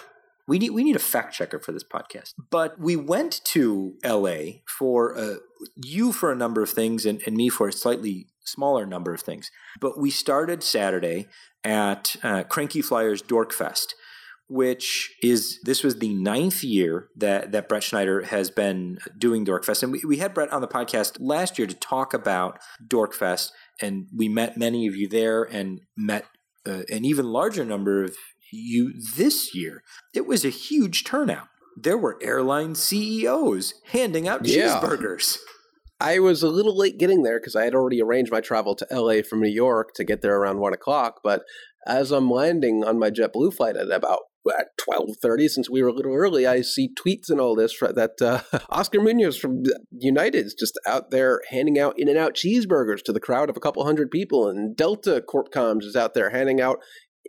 We 0.49 0.59
need 0.59 0.71
we 0.71 0.85
need 0.85 0.97
a 0.97 1.01
fact 1.01 1.35
checker 1.35 1.59
for 1.59 1.73
this 1.73 1.85
podcast. 1.85 2.35
But 2.51 2.79
we 2.79 2.97
went 2.97 3.41
to 3.45 3.95
L.A. 4.03 4.63
for 4.67 5.17
uh, 5.17 5.37
you 5.77 6.13
for 6.13 6.33
a 6.33 6.37
number 6.37 6.63
of 6.63 6.71
things, 6.71 7.07
and, 7.07 7.23
and 7.27 7.37
me 7.37 7.49
for 7.49 7.69
a 7.69 7.73
slightly 7.73 8.27
smaller 8.45 8.87
number 8.87 9.15
of 9.15 9.21
things. 9.21 9.51
But 9.81 9.99
we 9.99 10.11
started 10.11 10.63
Saturday 10.63 11.29
at 11.65 12.17
uh, 12.23 12.43
Cranky 12.45 12.83
Flier's 12.83 13.23
Dorkfest, 13.23 13.95
which 14.49 15.15
is 15.23 15.61
this 15.63 15.85
was 15.85 15.99
the 15.99 16.13
ninth 16.13 16.65
year 16.65 17.09
that 17.17 17.53
that 17.53 17.69
Brett 17.69 17.85
Snyder 17.85 18.23
has 18.23 18.51
been 18.51 18.99
doing 19.17 19.47
Dorkfest, 19.47 19.83
and 19.83 19.93
we, 19.93 20.03
we 20.07 20.17
had 20.17 20.35
Brett 20.35 20.53
on 20.53 20.61
the 20.61 20.69
podcast 20.69 21.19
last 21.21 21.59
year 21.59 21.67
to 21.67 21.75
talk 21.75 22.15
about 22.15 22.59
Dorkfest, 22.85 23.51
and 23.81 24.09
we 24.15 24.29
met 24.29 24.57
many 24.57 24.87
of 24.87 24.97
you 24.97 25.09
there, 25.09 25.45
and 25.45 25.81
met 25.97 26.27
uh, 26.67 26.83
an 26.91 27.05
even 27.05 27.27
larger 27.27 27.65
number 27.65 28.05
of 28.05 28.17
you 28.53 28.93
this 29.17 29.55
year. 29.55 29.83
It 30.15 30.27
was 30.27 30.45
a 30.45 30.51
huge 30.51 31.05
turnout. 31.05 31.49
There 31.77 31.99
were 31.99 32.19
airline 32.23 32.75
CEOs 32.75 33.75
handing 33.87 34.29
out 34.29 34.47
Yeah. 34.47 34.81
cheeseburgers. 34.81 35.39
I 36.01 36.19
was 36.19 36.43
a 36.43 36.49
little 36.49 36.77
late 36.77 36.99
getting 36.99 37.23
there 37.23 37.39
because 37.39 37.55
I 37.55 37.65
had 37.65 37.75
already 37.75 38.03
arranged 38.03 38.33
my 38.33 38.41
travel 38.41 38.75
to 38.75 38.87
LA 38.91 39.23
from 39.23 39.41
New 39.41 39.49
York 39.49 39.91
to 39.95 40.05
get 40.05 40.21
there 40.21 40.37
around 40.37 40.59
one 40.59 40.73
o'clock. 40.73 41.21
But 41.23 41.43
as 41.87 42.11
I'm 42.11 42.29
landing 42.31 42.85
on 42.85 42.99
my 42.99 43.11
JetBlue 43.11 43.55
flight 43.55 43.77
at 43.77 43.91
about 43.91 44.21
at 44.59 44.67
twelve 44.77 45.11
thirty, 45.23 45.47
since 45.47 45.71
we 45.71 45.81
were 45.83 45.89
a 45.91 45.93
little 45.95 46.13
early, 46.15 46.45
I 46.45 46.63
see 46.63 46.91
tweets 46.93 47.31
and 47.31 47.41
all 47.41 47.55
this 47.55 47.79
that 47.79 48.21
uh, 48.21 48.41
Oscar 48.69 49.01
Munoz 49.01 49.37
from 49.39 49.63
United 49.93 50.45
is 50.45 50.55
just 50.55 50.79
out 50.87 51.13
there 51.13 51.41
handing 51.51 51.79
out 51.79 51.95
In 51.97 52.09
and 52.09 52.19
Out 52.19 52.35
cheeseburgers 52.35 53.03
to 53.05 53.13
the 53.13 53.21
crowd 53.21 53.49
of 53.49 53.57
a 53.57 53.61
couple 53.61 53.85
hundred 53.85 54.11
people, 54.11 54.49
and 54.49 54.77
Delta 54.77 55.23
Corp 55.23 55.53
Corpcoms 55.53 55.85
is 55.85 55.95
out 55.95 56.15
there 56.15 56.31
handing 56.31 56.61
out 56.61 56.79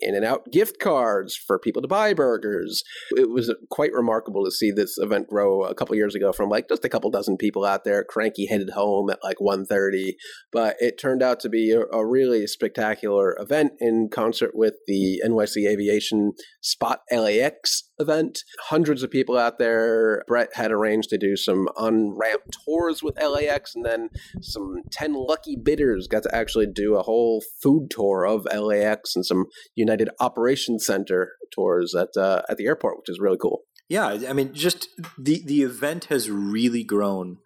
In 0.01 0.15
and 0.15 0.25
Out 0.25 0.51
gift 0.51 0.79
cards 0.79 1.35
for 1.35 1.59
people 1.59 1.81
to 1.81 1.87
buy 1.87 2.13
burgers. 2.13 2.83
It 3.11 3.29
was 3.29 3.53
quite 3.69 3.93
remarkable 3.93 4.43
to 4.45 4.51
see 4.51 4.71
this 4.71 4.97
event 4.97 5.27
grow 5.27 5.63
a 5.63 5.75
couple 5.75 5.95
years 5.95 6.15
ago 6.15 6.31
from 6.31 6.49
like 6.49 6.69
just 6.69 6.85
a 6.85 6.89
couple 6.89 7.09
dozen 7.09 7.37
people 7.37 7.65
out 7.65 7.83
there 7.83 8.03
cranky 8.03 8.47
headed 8.47 8.71
home 8.71 9.09
at 9.09 9.23
like 9.23 9.37
1.30 9.37 10.13
but 10.51 10.75
it 10.79 10.99
turned 10.99 11.21
out 11.21 11.39
to 11.41 11.49
be 11.49 11.71
a, 11.71 11.81
a 11.95 12.05
really 12.05 12.47
spectacular 12.47 13.35
event 13.39 13.73
in 13.79 14.09
concert 14.11 14.51
with 14.53 14.75
the 14.87 15.21
nyc 15.25 15.67
aviation 15.67 16.33
spot 16.61 17.01
lax 17.11 17.89
event. 17.99 18.39
Hundreds 18.59 19.03
of 19.03 19.11
people 19.11 19.37
out 19.37 19.59
there. 19.59 20.23
Brett 20.27 20.49
had 20.53 20.71
arranged 20.71 21.09
to 21.09 21.17
do 21.17 21.35
some 21.35 21.67
on 21.77 22.17
ramp 22.17 22.41
tours 22.65 23.03
with 23.03 23.21
LAX, 23.21 23.75
and 23.75 23.85
then 23.85 24.09
some 24.41 24.81
10 24.91 25.13
lucky 25.13 25.55
bidders 25.55 26.07
got 26.07 26.23
to 26.23 26.35
actually 26.35 26.67
do 26.67 26.95
a 26.95 27.03
whole 27.03 27.43
food 27.61 27.89
tour 27.89 28.25
of 28.25 28.45
LAX 28.45 29.15
and 29.15 29.25
some 29.25 29.45
United 29.75 30.09
Operations 30.19 30.85
Center 30.85 31.33
tours 31.53 31.95
at, 31.95 32.09
uh, 32.17 32.41
at 32.49 32.57
the 32.57 32.65
airport, 32.65 32.97
which 32.97 33.09
is 33.09 33.19
really 33.19 33.37
cool. 33.37 33.61
Yeah, 33.89 34.17
I 34.27 34.33
mean, 34.33 34.53
just 34.53 34.87
the 35.19 35.43
the 35.45 35.61
event 35.61 36.05
has 36.05 36.29
really 36.29 36.83
grown 36.83 37.37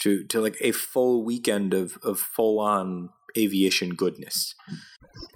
to 0.00 0.24
to 0.24 0.40
like 0.40 0.56
a 0.60 0.72
full 0.72 1.24
weekend 1.24 1.74
of 1.74 1.98
of 2.02 2.20
full 2.20 2.60
on 2.60 3.08
aviation 3.36 3.94
goodness. 3.94 4.54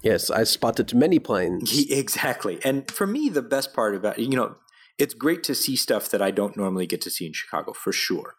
Yes, 0.03 0.29
I 0.29 0.43
spotted 0.43 0.93
many 0.93 1.19
planes. 1.19 1.89
Exactly. 1.89 2.59
And 2.63 2.89
for 2.89 3.07
me, 3.07 3.29
the 3.29 3.41
best 3.41 3.73
part 3.73 3.95
about, 3.95 4.19
you 4.19 4.35
know, 4.35 4.55
it's 4.97 5.13
great 5.13 5.43
to 5.43 5.55
see 5.55 5.75
stuff 5.75 6.09
that 6.09 6.21
I 6.21 6.31
don't 6.31 6.57
normally 6.57 6.85
get 6.85 7.01
to 7.01 7.09
see 7.09 7.25
in 7.25 7.33
Chicago, 7.33 7.73
for 7.73 7.91
sure. 7.91 8.35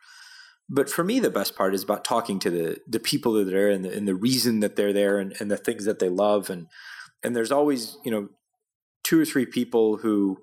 But 0.68 0.88
for 0.88 1.04
me, 1.04 1.20
the 1.20 1.30
best 1.30 1.56
part 1.56 1.74
is 1.74 1.82
about 1.82 2.04
talking 2.04 2.38
to 2.40 2.50
the 2.50 2.78
the 2.86 3.00
people 3.00 3.34
that 3.34 3.48
are 3.48 3.50
there 3.50 3.70
and 3.70 3.84
the, 3.84 3.94
and 3.94 4.08
the 4.08 4.14
reason 4.14 4.60
that 4.60 4.76
they're 4.76 4.92
there 4.92 5.18
and, 5.18 5.34
and 5.38 5.50
the 5.50 5.56
things 5.56 5.84
that 5.84 5.98
they 5.98 6.08
love. 6.08 6.48
And 6.48 6.68
and 7.22 7.36
there's 7.36 7.52
always, 7.52 7.98
you 8.04 8.10
know, 8.10 8.28
two 9.02 9.20
or 9.20 9.24
three 9.24 9.46
people 9.46 9.98
who 9.98 10.38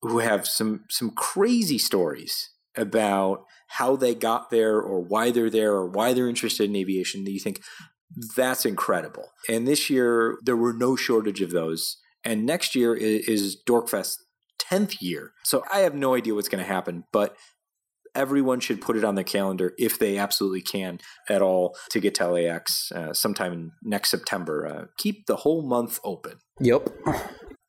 who 0.00 0.20
have 0.20 0.46
some 0.46 0.84
some 0.88 1.10
crazy 1.10 1.78
stories 1.78 2.50
about 2.76 3.44
how 3.66 3.96
they 3.96 4.14
got 4.14 4.50
there 4.50 4.80
or 4.80 5.00
why 5.00 5.30
they're 5.30 5.50
there 5.50 5.72
or 5.72 5.86
why 5.86 6.12
they're 6.12 6.28
interested 6.28 6.70
in 6.70 6.76
aviation 6.76 7.24
that 7.24 7.32
you 7.32 7.40
think 7.40 7.60
that's 8.36 8.64
incredible. 8.64 9.30
And 9.48 9.66
this 9.66 9.90
year, 9.90 10.38
there 10.42 10.56
were 10.56 10.72
no 10.72 10.96
shortage 10.96 11.40
of 11.40 11.50
those. 11.50 11.98
And 12.24 12.44
next 12.44 12.74
year 12.74 12.94
is, 12.94 13.28
is 13.28 13.62
Dorkfest 13.68 14.16
10th 14.60 14.96
year. 15.00 15.32
So 15.44 15.62
I 15.72 15.80
have 15.80 15.94
no 15.94 16.14
idea 16.14 16.34
what's 16.34 16.48
going 16.48 16.62
to 16.62 16.68
happen, 16.68 17.04
but 17.12 17.36
everyone 18.14 18.60
should 18.60 18.80
put 18.80 18.96
it 18.96 19.04
on 19.04 19.14
their 19.14 19.24
calendar 19.24 19.72
if 19.78 19.98
they 19.98 20.18
absolutely 20.18 20.62
can 20.62 20.98
at 21.28 21.42
all 21.42 21.76
to 21.90 22.00
get 22.00 22.14
to 22.16 22.28
LAX 22.28 22.90
uh, 22.92 23.12
sometime 23.12 23.72
next 23.82 24.10
September. 24.10 24.66
Uh, 24.66 24.84
keep 24.96 25.26
the 25.26 25.36
whole 25.36 25.62
month 25.62 26.00
open. 26.02 26.38
Yep. 26.60 26.88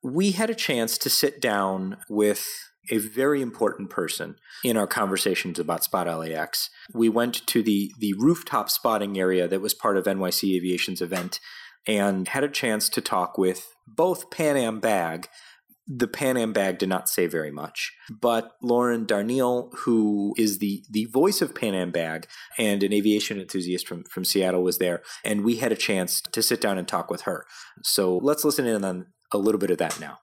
We 0.02 0.32
had 0.32 0.50
a 0.50 0.56
chance 0.56 0.98
to 1.00 1.10
sit 1.10 1.42
down 1.42 1.98
with 2.10 2.48
a 2.90 2.98
very 2.98 3.42
important 3.42 3.90
person 3.90 4.36
in 4.64 4.78
our 4.78 4.88
conversations 4.88 5.60
about 5.60 5.84
Spot 5.84 6.08
LAX. 6.08 6.70
We 6.94 7.10
went 7.10 7.46
to 7.48 7.64
the 7.64 7.92
the 8.00 8.14
rooftop 8.14 8.70
spotting 8.70 9.18
area 9.18 9.48
that 9.48 9.62
was 9.62 9.74
part 9.74 9.98
of 9.98 10.06
NYC 10.06 10.56
Aviation's 10.56 11.02
event 11.02 11.40
and 11.88 12.28
had 12.28 12.44
a 12.44 12.50
chance 12.50 12.90
to 12.90 13.02
talk 13.02 13.38
with 13.38 13.68
both 13.88 14.30
Pan 14.30 14.58
Am 14.58 14.80
Bag. 14.80 15.28
The 15.88 16.08
Pan 16.08 16.38
Am 16.38 16.54
Bag 16.54 16.78
did 16.78 16.90
not 16.90 17.10
say 17.10 17.26
very 17.26 17.50
much, 17.50 17.94
but 18.10 18.52
Lauren 18.62 19.08
Darnielle, 19.08 19.74
who 19.80 20.36
is 20.38 20.60
the 20.60 20.84
the 20.90 21.06
voice 21.06 21.42
of 21.42 21.56
Pan 21.56 21.74
Am 21.74 21.92
Bag 21.92 22.28
and 22.58 22.84
an 22.84 22.94
aviation 22.94 23.40
enthusiast 23.40 23.88
from 23.88 24.04
from 24.04 24.24
Seattle, 24.24 24.64
was 24.64 24.78
there, 24.78 25.02
and 25.24 25.44
we 25.44 25.56
had 25.56 25.72
a 25.72 25.76
chance 25.76 26.22
to 26.22 26.44
sit 26.44 26.62
down 26.62 26.78
and 26.78 26.88
talk 26.88 27.10
with 27.10 27.22
her. 27.22 27.46
So 27.84 28.18
let's 28.18 28.46
listen 28.46 28.68
in 28.68 28.86
on 28.86 29.08
a 29.32 29.38
little 29.38 29.60
bit 29.60 29.72
of 29.72 29.78
that 29.80 30.00
now. 30.00 30.20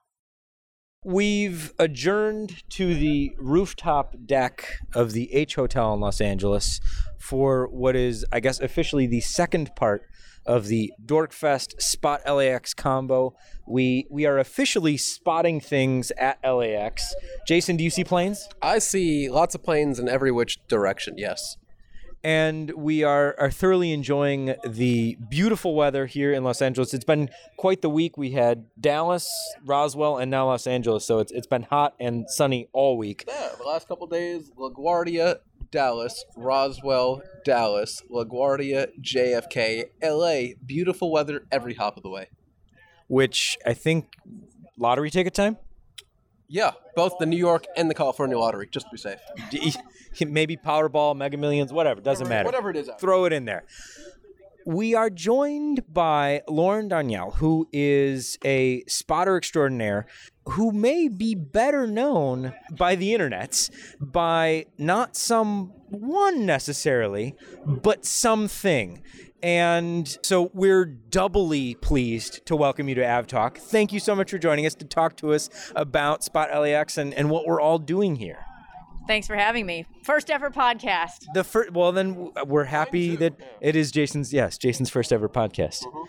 We've 1.07 1.71
adjourned 1.79 2.69
to 2.71 2.93
the 2.93 3.33
rooftop 3.37 4.17
deck 4.25 4.79
of 4.93 5.13
the 5.13 5.33
H 5.33 5.55
Hotel 5.55 5.93
in 5.93 6.01
Los 6.01 6.19
Angeles 6.19 6.81
for 7.17 7.69
what 7.69 7.95
is, 7.95 8.25
I 8.29 8.41
guess, 8.41 8.59
officially 8.59 9.07
the 9.07 9.21
second 9.21 9.73
part 9.77 10.01
of 10.45 10.67
the 10.67 10.91
Dorkfest 11.01 11.81
Spot 11.81 12.19
LAX 12.29 12.73
combo. 12.73 13.37
We 13.65 14.05
we 14.09 14.25
are 14.25 14.37
officially 14.37 14.97
spotting 14.97 15.61
things 15.61 16.11
at 16.17 16.39
LAX. 16.43 17.15
Jason, 17.47 17.77
do 17.77 17.85
you 17.85 17.89
see 17.89 18.03
planes? 18.03 18.49
I 18.61 18.79
see 18.79 19.29
lots 19.29 19.55
of 19.55 19.63
planes 19.63 19.99
in 19.99 20.09
every 20.09 20.33
which 20.33 20.59
direction, 20.67 21.13
yes 21.17 21.55
and 22.23 22.71
we 22.71 23.03
are, 23.03 23.35
are 23.39 23.51
thoroughly 23.51 23.91
enjoying 23.91 24.55
the 24.65 25.17
beautiful 25.29 25.75
weather 25.75 26.05
here 26.05 26.33
in 26.33 26.43
Los 26.43 26.61
Angeles. 26.61 26.93
It's 26.93 27.05
been 27.05 27.29
quite 27.57 27.81
the 27.81 27.89
week. 27.89 28.17
We 28.17 28.31
had 28.31 28.65
Dallas, 28.79 29.29
Roswell, 29.65 30.17
and 30.17 30.31
now 30.31 30.47
Los 30.47 30.67
Angeles, 30.67 31.05
so 31.05 31.19
it's, 31.19 31.31
it's 31.31 31.47
been 31.47 31.63
hot 31.63 31.95
and 31.99 32.29
sunny 32.29 32.67
all 32.73 32.97
week. 32.97 33.23
Yeah, 33.27 33.49
the 33.57 33.63
last 33.63 33.87
couple 33.87 34.07
days, 34.07 34.51
LaGuardia, 34.57 35.37
Dallas, 35.71 36.25
Roswell, 36.35 37.21
Dallas, 37.45 38.01
LaGuardia, 38.09 38.87
JFK, 39.01 39.85
LA. 40.01 40.55
Beautiful 40.65 41.11
weather 41.11 41.45
every 41.51 41.75
hop 41.75 41.97
of 41.97 42.03
the 42.03 42.09
way. 42.09 42.29
Which 43.07 43.57
I 43.65 43.73
think 43.73 44.15
lottery 44.77 45.09
ticket 45.09 45.33
time? 45.33 45.57
Yeah, 46.49 46.71
both 46.95 47.13
the 47.19 47.25
New 47.25 47.37
York 47.37 47.65
and 47.75 47.89
the 47.89 47.93
California 47.93 48.37
lottery, 48.37 48.67
just 48.71 48.85
to 48.85 48.91
be 48.91 48.97
safe. 48.97 49.19
Maybe 50.27 50.55
Powerball, 50.55 51.15
Mega 51.15 51.37
Millions, 51.37 51.73
whatever, 51.73 52.01
doesn't 52.01 52.27
matter. 52.27 52.45
Whatever 52.45 52.69
it 52.69 52.77
is. 52.77 52.89
Throw 52.99 53.25
it 53.25 53.33
in 53.33 53.45
there. 53.45 53.65
We 54.65 54.95
are 54.95 55.09
joined 55.09 55.93
by 55.93 56.41
Lauren 56.49 56.89
Danielle, 56.89 57.31
who 57.31 57.69
is 57.71 58.37
a 58.43 58.83
spotter 58.85 59.37
extraordinaire 59.37 60.07
who 60.49 60.71
may 60.71 61.07
be 61.07 61.35
better 61.35 61.87
known 61.87 62.53
by 62.71 62.95
the 62.95 63.13
internets 63.13 63.69
by 63.99 64.65
not 64.77 65.15
some 65.15 65.71
one 65.89 66.45
necessarily, 66.45 67.35
but 67.65 68.05
something. 68.05 69.01
And 69.43 70.17
so 70.23 70.49
we're 70.53 70.85
doubly 70.85 71.75
pleased 71.75 72.45
to 72.47 72.55
welcome 72.55 72.89
you 72.89 72.95
to 72.95 73.01
AvTalk. 73.01 73.57
Thank 73.57 73.93
you 73.93 73.99
so 73.99 74.15
much 74.15 74.31
for 74.31 74.37
joining 74.37 74.65
us 74.65 74.75
to 74.75 74.85
talk 74.85 75.15
to 75.17 75.33
us 75.33 75.49
about 75.75 76.23
Spot 76.23 76.49
LAX 76.49 76.97
and, 76.97 77.13
and 77.13 77.29
what 77.29 77.45
we're 77.45 77.61
all 77.61 77.77
doing 77.77 78.15
here. 78.15 78.39
Thanks 79.07 79.27
for 79.27 79.35
having 79.35 79.65
me. 79.65 79.85
First 80.03 80.29
ever 80.29 80.49
podcast. 80.49 81.25
The 81.33 81.43
first, 81.43 81.71
well, 81.71 81.93
then 81.93 82.31
we're 82.45 82.65
happy 82.65 83.15
that 83.15 83.35
it 83.61 83.75
is 83.75 83.91
Jason's. 83.91 84.33
Yes, 84.33 84.57
Jason's 84.57 84.89
first 84.89 85.13
ever 85.13 85.29
podcast. 85.29 85.83
Mm-hmm. 85.83 86.03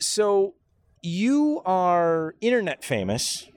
So 0.00 0.54
you 1.02 1.62
are 1.64 2.34
internet 2.42 2.84
famous 2.84 3.48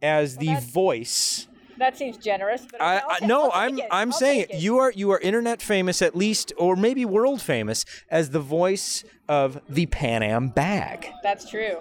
as 0.00 0.36
well, 0.36 0.54
the 0.54 0.60
voice 0.60 1.48
that 1.78 1.96
seems 1.96 2.16
generous. 2.16 2.66
But 2.70 2.80
I, 2.80 3.02
I 3.08 3.26
no, 3.26 3.50
I'm 3.52 3.78
it. 3.78 3.86
I'm 3.90 4.08
I'll 4.08 4.18
saying 4.18 4.46
you 4.54 4.78
are 4.78 4.92
you 4.92 5.10
are 5.10 5.18
internet 5.18 5.62
famous 5.62 6.02
at 6.02 6.16
least, 6.16 6.52
or 6.56 6.76
maybe 6.76 7.04
world 7.04 7.40
famous 7.42 7.84
as 8.10 8.30
the 8.30 8.40
voice 8.40 9.04
of 9.28 9.60
the 9.68 9.86
Pan 9.86 10.22
Am 10.22 10.48
bag. 10.48 11.10
That's 11.22 11.48
true. 11.48 11.78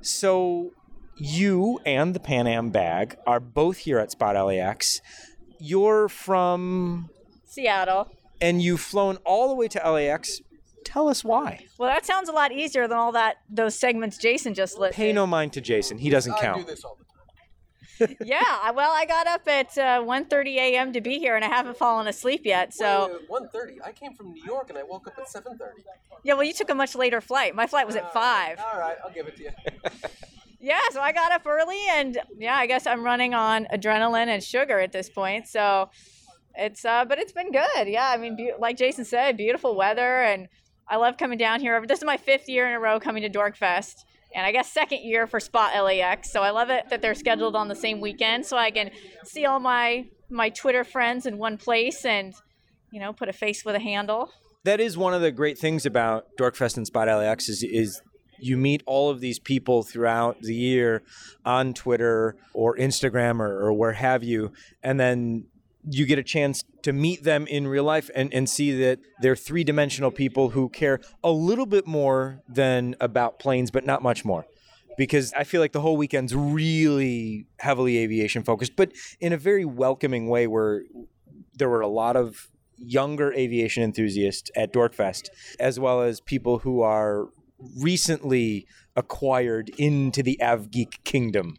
So 0.00 0.72
you 1.16 1.80
and 1.86 2.14
the 2.14 2.20
Pan 2.20 2.46
Am 2.46 2.70
bag 2.70 3.16
are 3.26 3.40
both 3.40 3.78
here 3.78 3.98
at 3.98 4.10
Spot 4.10 4.34
LAX. 4.46 5.00
You're 5.58 6.08
from 6.08 7.10
Seattle, 7.44 8.10
and 8.40 8.60
you've 8.60 8.80
flown 8.80 9.18
all 9.24 9.48
the 9.48 9.54
way 9.54 9.68
to 9.68 9.90
LAX 9.90 10.40
tell 10.84 11.08
us 11.08 11.24
why. 11.24 11.64
Well, 11.78 11.88
that 11.88 12.04
sounds 12.04 12.28
a 12.28 12.32
lot 12.32 12.52
easier 12.52 12.86
than 12.88 12.98
all 12.98 13.12
that 13.12 13.36
those 13.48 13.74
segments 13.74 14.18
Jason 14.18 14.54
just 14.54 14.78
listed. 14.78 14.96
Pay 14.96 15.12
no 15.12 15.26
mind 15.26 15.52
to 15.54 15.60
Jason; 15.60 15.98
he 15.98 16.10
doesn't 16.10 16.36
count 16.38 16.68
yeah, 18.24 18.70
well, 18.70 18.92
I 18.92 19.06
got 19.06 19.26
up 19.26 19.46
at 19.48 19.76
uh, 19.78 20.02
1.30 20.02 20.56
a.m. 20.56 20.92
to 20.92 21.00
be 21.00 21.18
here, 21.18 21.36
and 21.36 21.44
I 21.44 21.48
haven't 21.48 21.76
fallen 21.76 22.06
asleep 22.06 22.42
yet. 22.44 22.74
So 22.74 23.20
1.30. 23.30 23.76
I 23.84 23.92
came 23.92 24.14
from 24.14 24.32
New 24.32 24.42
York, 24.44 24.70
and 24.70 24.78
I 24.78 24.82
woke 24.82 25.06
up 25.06 25.18
at 25.18 25.28
7.30. 25.28 25.58
Yeah, 26.24 26.34
well, 26.34 26.44
you 26.44 26.52
took 26.52 26.70
a 26.70 26.74
much 26.74 26.94
later 26.94 27.20
flight. 27.20 27.54
My 27.54 27.66
flight 27.66 27.86
was 27.86 27.96
at 27.96 28.12
five. 28.12 28.58
All 28.60 28.78
right, 28.78 28.96
I'll 29.04 29.12
give 29.12 29.26
it 29.26 29.36
to 29.36 29.42
you. 29.44 29.50
yeah, 30.60 30.80
so 30.90 31.00
I 31.00 31.12
got 31.12 31.32
up 31.32 31.46
early, 31.46 31.80
and 31.90 32.18
yeah, 32.38 32.56
I 32.56 32.66
guess 32.66 32.86
I'm 32.86 33.02
running 33.02 33.34
on 33.34 33.66
adrenaline 33.72 34.28
and 34.28 34.42
sugar 34.42 34.78
at 34.78 34.92
this 34.92 35.08
point. 35.08 35.48
So 35.48 35.90
it's, 36.54 36.84
uh, 36.84 37.04
but 37.04 37.18
it's 37.18 37.32
been 37.32 37.50
good. 37.50 37.88
Yeah, 37.88 38.08
I 38.08 38.16
mean, 38.16 38.36
be- 38.36 38.52
like 38.58 38.76
Jason 38.76 39.04
said, 39.04 39.36
beautiful 39.36 39.74
weather, 39.76 40.22
and 40.22 40.48
I 40.88 40.96
love 40.96 41.16
coming 41.16 41.38
down 41.38 41.60
here. 41.60 41.84
This 41.86 41.98
is 41.98 42.04
my 42.04 42.16
fifth 42.16 42.48
year 42.48 42.68
in 42.68 42.74
a 42.74 42.80
row 42.80 43.00
coming 43.00 43.22
to 43.22 43.30
Dorkfest 43.30 44.04
and 44.34 44.46
I 44.46 44.52
guess 44.52 44.70
second 44.70 45.02
year 45.02 45.26
for 45.26 45.40
Spot 45.40 45.72
LAX. 45.74 46.30
So 46.30 46.42
I 46.42 46.50
love 46.50 46.70
it 46.70 46.88
that 46.90 47.02
they're 47.02 47.14
scheduled 47.14 47.56
on 47.56 47.68
the 47.68 47.74
same 47.74 48.00
weekend, 48.00 48.46
so 48.46 48.56
I 48.56 48.70
can 48.70 48.90
see 49.24 49.46
all 49.46 49.60
my 49.60 50.06
my 50.30 50.48
Twitter 50.50 50.84
friends 50.84 51.26
in 51.26 51.38
one 51.38 51.58
place 51.58 52.04
and 52.04 52.34
you 52.90 53.00
know 53.00 53.12
put 53.12 53.28
a 53.28 53.32
face 53.32 53.64
with 53.64 53.74
a 53.74 53.80
handle. 53.80 54.30
That 54.64 54.80
is 54.80 54.96
one 54.96 55.12
of 55.14 55.22
the 55.22 55.32
great 55.32 55.58
things 55.58 55.84
about 55.84 56.26
Dorkfest 56.38 56.76
and 56.76 56.86
Spot 56.86 57.08
LAX 57.08 57.48
is 57.48 57.62
is 57.62 58.00
you 58.38 58.56
meet 58.56 58.82
all 58.86 59.08
of 59.08 59.20
these 59.20 59.38
people 59.38 59.84
throughout 59.84 60.40
the 60.40 60.54
year 60.54 61.02
on 61.44 61.72
Twitter 61.72 62.36
or 62.54 62.76
Instagram 62.76 63.38
or, 63.38 63.60
or 63.60 63.72
where 63.72 63.92
have 63.92 64.24
you, 64.24 64.52
and 64.82 64.98
then 64.98 65.46
you 65.88 66.06
get 66.06 66.18
a 66.18 66.22
chance 66.22 66.64
to 66.82 66.92
meet 66.92 67.24
them 67.24 67.46
in 67.46 67.66
real 67.66 67.84
life 67.84 68.10
and, 68.14 68.32
and 68.32 68.48
see 68.48 68.72
that 68.82 69.00
they're 69.20 69.36
three 69.36 69.64
dimensional 69.64 70.10
people 70.10 70.50
who 70.50 70.68
care 70.68 71.00
a 71.24 71.30
little 71.30 71.66
bit 71.66 71.86
more 71.86 72.40
than 72.48 72.94
about 73.00 73.38
planes, 73.38 73.70
but 73.70 73.84
not 73.84 74.02
much 74.02 74.24
more. 74.24 74.46
Because 74.96 75.32
I 75.32 75.44
feel 75.44 75.60
like 75.60 75.72
the 75.72 75.80
whole 75.80 75.96
weekend's 75.96 76.34
really 76.34 77.46
heavily 77.58 77.98
aviation 77.98 78.42
focused, 78.42 78.76
but 78.76 78.92
in 79.20 79.32
a 79.32 79.38
very 79.38 79.64
welcoming 79.64 80.28
way 80.28 80.46
where 80.46 80.82
there 81.54 81.68
were 81.68 81.80
a 81.80 81.88
lot 81.88 82.14
of 82.14 82.48
younger 82.76 83.32
aviation 83.32 83.82
enthusiasts 83.82 84.50
at 84.54 84.72
Dorkfest, 84.72 85.28
as 85.58 85.80
well 85.80 86.02
as 86.02 86.20
people 86.20 86.58
who 86.58 86.82
are 86.82 87.28
recently 87.80 88.66
acquired 88.96 89.70
into 89.78 90.22
the 90.22 90.38
AvGeek 90.42 91.04
kingdom 91.04 91.56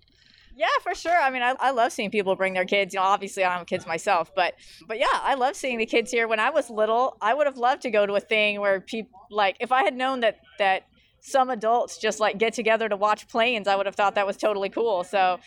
Yeah, 0.56 0.68
for 0.82 0.94
sure. 0.94 1.16
I 1.16 1.30
mean, 1.30 1.42
I, 1.42 1.56
I 1.60 1.72
love 1.72 1.92
seeing 1.92 2.12
people 2.12 2.36
bring 2.36 2.54
their 2.54 2.66
kids. 2.66 2.94
You 2.94 3.00
know, 3.00 3.06
obviously 3.06 3.44
I 3.44 3.58
have 3.58 3.66
kids 3.66 3.88
myself, 3.88 4.32
but 4.36 4.54
but 4.88 5.00
yeah, 5.00 5.08
I 5.12 5.34
love 5.34 5.56
seeing 5.56 5.78
the 5.78 5.86
kids 5.86 6.12
here. 6.12 6.28
When 6.28 6.40
I 6.40 6.52
was 6.52 6.70
little, 6.70 7.18
I 7.22 7.34
would 7.34 7.48
have 7.48 7.58
loved 7.58 7.82
to 7.84 7.92
go 7.92 8.06
to 8.06 8.14
a 8.14 8.20
thing 8.20 8.60
where 8.60 8.80
people 8.80 9.20
like 9.32 9.58
if 9.60 9.72
I 9.72 9.84
had 9.84 9.96
known 9.96 10.20
that 10.20 10.40
that 10.60 10.84
some 11.22 11.50
adults 11.50 11.98
just 11.98 12.20
like 12.20 12.38
get 12.38 12.54
together 12.54 12.88
to 12.88 12.96
watch 12.96 13.28
planes, 13.28 13.68
I 13.68 13.76
would 13.76 13.86
have 13.86 13.96
thought 13.96 14.16
that 14.16 14.28
was 14.28 14.38
totally 14.38 14.70
cool. 14.70 15.04
So 15.04 15.40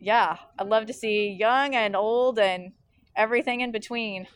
yeah, 0.00 0.38
I'd 0.58 0.66
love 0.66 0.86
to 0.86 0.92
see 0.92 1.30
young 1.38 1.74
and 1.74 1.94
old 1.94 2.38
and 2.38 2.72
everything 3.14 3.60
in 3.60 3.70
between. 3.70 4.26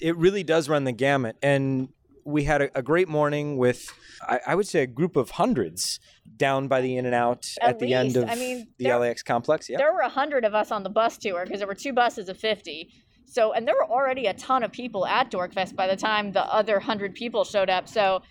It 0.00 0.16
really 0.16 0.42
does 0.42 0.68
run 0.68 0.84
the 0.84 0.92
gamut. 0.92 1.36
And 1.42 1.88
we 2.26 2.44
had 2.44 2.60
a, 2.62 2.78
a 2.78 2.82
great 2.82 3.08
morning 3.08 3.56
with, 3.56 3.88
I, 4.20 4.40
I, 4.48 4.54
would 4.56 4.66
say, 4.66 4.82
a 4.82 4.86
group 4.86 5.16
of 5.16 5.30
hundreds 5.30 6.00
down 6.36 6.66
by 6.66 6.80
the 6.80 6.96
In 6.96 7.06
and 7.06 7.14
Out 7.14 7.46
at, 7.62 7.70
at 7.70 7.78
the 7.78 7.94
end 7.94 8.16
of 8.16 8.28
I 8.28 8.34
mean, 8.34 8.66
the 8.78 8.84
there, 8.84 8.98
LAX 8.98 9.22
complex. 9.22 9.70
Yeah. 9.70 9.78
There 9.78 9.92
were 9.92 10.00
a 10.00 10.08
hundred 10.08 10.44
of 10.44 10.54
us 10.54 10.70
on 10.72 10.82
the 10.82 10.90
bus 10.90 11.16
tour 11.16 11.44
because 11.44 11.60
there 11.60 11.68
were 11.68 11.74
two 11.74 11.92
buses 11.92 12.28
of 12.28 12.36
50. 12.36 12.90
So, 13.26 13.52
and 13.52 13.66
there 13.66 13.74
were 13.74 13.88
already 13.88 14.26
a 14.26 14.34
ton 14.34 14.62
of 14.64 14.72
people 14.72 15.06
at 15.06 15.30
Dorkfest 15.30 15.76
by 15.76 15.86
the 15.86 15.96
time 15.96 16.32
the 16.32 16.44
other 16.44 16.80
hundred 16.80 17.14
people 17.14 17.44
showed 17.44 17.70
up. 17.70 17.88
So, 17.88 18.22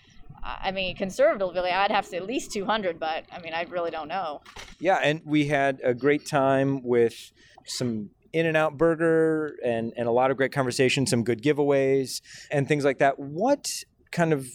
I 0.43 0.72
mean, 0.72 0.96
conservatively, 0.96 1.72
I'd 1.72 1.91
have 1.91 2.04
to 2.04 2.10
say 2.12 2.18
at 2.18 2.26
least 2.26 2.52
200, 2.52 3.00
but 3.00 3.26
I 3.32 3.39
mean, 3.39 3.54
I 3.54 3.64
really 3.64 3.91
don't 3.91 4.08
know. 4.08 4.41
Yeah, 4.80 5.00
and 5.02 5.22
we 5.26 5.48
had 5.48 5.80
a 5.84 5.93
great 5.93 6.28
time 6.28 6.84
with 6.84 7.32
some 7.66 8.10
in 8.36 8.46
and 8.46 8.58
Out 8.58 8.78
Burger 8.78 9.56
and, 9.64 9.94
and 9.96 10.10
a 10.10 10.12
lot 10.12 10.30
of 10.30 10.36
great 10.36 10.52
conversation, 10.52 11.08
some 11.08 11.24
good 11.24 11.42
giveaways 11.42 12.22
and 12.52 12.68
things 12.68 12.84
like 12.84 13.00
that. 13.00 13.18
What 13.18 13.72
kind 14.12 14.34
of 14.34 14.46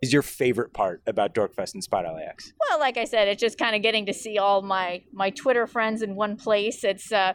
is 0.00 0.12
your 0.12 0.22
favorite 0.22 0.72
part 0.72 1.02
about 1.04 1.34
Dorkfest 1.34 1.74
and 1.74 1.82
Spot 1.82 2.04
LAX? 2.04 2.52
Well, 2.68 2.78
like 2.78 2.96
I 2.96 3.04
said, 3.04 3.26
it's 3.26 3.40
just 3.40 3.58
kind 3.58 3.74
of 3.74 3.82
getting 3.82 4.06
to 4.06 4.14
see 4.14 4.38
all 4.38 4.62
my 4.62 5.02
my 5.12 5.30
Twitter 5.30 5.66
friends 5.66 6.00
in 6.00 6.14
one 6.14 6.36
place. 6.36 6.84
It's 6.84 7.10
uh, 7.10 7.34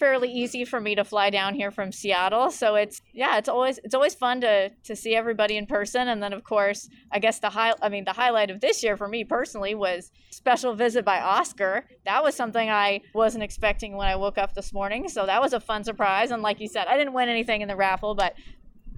fairly 0.00 0.32
easy 0.32 0.64
for 0.64 0.80
me 0.80 0.94
to 0.94 1.04
fly 1.04 1.28
down 1.28 1.54
here 1.54 1.70
from 1.70 1.92
Seattle. 1.92 2.50
So 2.50 2.74
it's 2.74 3.02
yeah, 3.12 3.36
it's 3.36 3.48
always 3.48 3.78
it's 3.84 3.94
always 3.94 4.14
fun 4.14 4.40
to 4.40 4.70
to 4.70 4.96
see 4.96 5.14
everybody 5.14 5.58
in 5.58 5.66
person. 5.66 6.08
And 6.08 6.22
then 6.22 6.32
of 6.32 6.42
course, 6.42 6.88
I 7.12 7.18
guess 7.18 7.38
the 7.38 7.50
high 7.50 7.74
I 7.82 7.90
mean 7.90 8.06
the 8.06 8.14
highlight 8.14 8.50
of 8.50 8.60
this 8.60 8.82
year 8.82 8.96
for 8.96 9.06
me 9.06 9.22
personally 9.22 9.74
was 9.74 10.10
special 10.30 10.74
visit 10.74 11.04
by 11.04 11.20
Oscar. 11.20 11.84
That 12.06 12.24
was 12.24 12.34
something 12.34 12.70
I 12.70 13.02
wasn't 13.14 13.44
expecting 13.44 13.94
when 13.94 14.08
I 14.08 14.16
woke 14.16 14.38
up 14.38 14.54
this 14.54 14.72
morning. 14.72 15.08
So 15.08 15.26
that 15.26 15.42
was 15.42 15.52
a 15.52 15.60
fun 15.60 15.84
surprise. 15.84 16.30
And 16.30 16.42
like 16.42 16.60
you 16.60 16.68
said, 16.68 16.86
I 16.88 16.96
didn't 16.96 17.12
win 17.12 17.28
anything 17.28 17.60
in 17.60 17.68
the 17.68 17.76
raffle, 17.76 18.14
but 18.14 18.34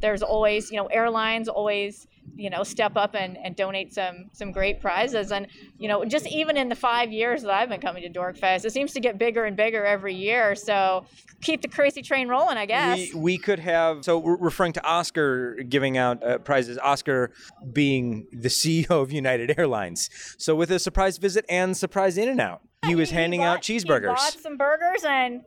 there's 0.02 0.22
always, 0.22 0.70
you 0.70 0.76
know, 0.76 0.86
airlines 0.86 1.48
always 1.48 2.06
you 2.34 2.50
know 2.50 2.62
step 2.62 2.96
up 2.96 3.14
and, 3.14 3.36
and 3.38 3.56
donate 3.56 3.92
some 3.92 4.30
some 4.32 4.52
great 4.52 4.80
prizes. 4.80 5.32
And 5.32 5.46
you 5.78 5.88
know 5.88 6.04
just 6.04 6.26
even 6.26 6.56
in 6.56 6.68
the 6.68 6.74
five 6.74 7.12
years 7.12 7.42
that 7.42 7.50
i've 7.50 7.68
been 7.68 7.80
coming 7.80 8.02
to 8.02 8.18
dorkfest 8.18 8.64
it 8.64 8.72
seems 8.72 8.92
to 8.92 9.00
get 9.00 9.18
bigger 9.18 9.44
and 9.44 9.56
bigger 9.56 9.84
every 9.84 10.14
year. 10.14 10.54
So 10.54 11.06
keep 11.40 11.62
the 11.62 11.68
crazy 11.68 12.02
train 12.02 12.28
rolling 12.28 12.56
i 12.56 12.66
guess. 12.66 13.12
We, 13.12 13.20
we 13.20 13.38
could 13.38 13.58
have 13.58 14.04
so 14.04 14.18
we're 14.18 14.36
referring 14.36 14.72
to 14.74 14.86
oscar 14.86 15.56
giving 15.68 15.96
out 15.96 16.22
uh, 16.22 16.38
prizes 16.38 16.78
oscar 16.78 17.32
being 17.72 18.26
the 18.32 18.48
ceo 18.48 19.02
of 19.02 19.12
united 19.12 19.58
airlines. 19.58 20.08
So 20.38 20.54
with 20.54 20.70
a 20.70 20.78
surprise 20.78 21.18
visit 21.18 21.44
and 21.48 21.76
surprise 21.76 22.16
in 22.16 22.28
and 22.28 22.40
out 22.40 22.62
he 22.86 22.94
was 22.94 23.10
handing 23.10 23.40
bought, 23.40 23.58
out 23.58 23.62
cheeseburgers 23.62 24.02
he 24.02 24.06
bought 24.06 24.32
some 24.40 24.56
burgers 24.56 25.04
and 25.04 25.42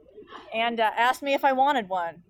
and 0.53 0.79
uh, 0.79 0.91
asked 0.97 1.21
me 1.21 1.33
if 1.33 1.43
i 1.45 1.51
wanted 1.51 1.89
one 1.89 2.23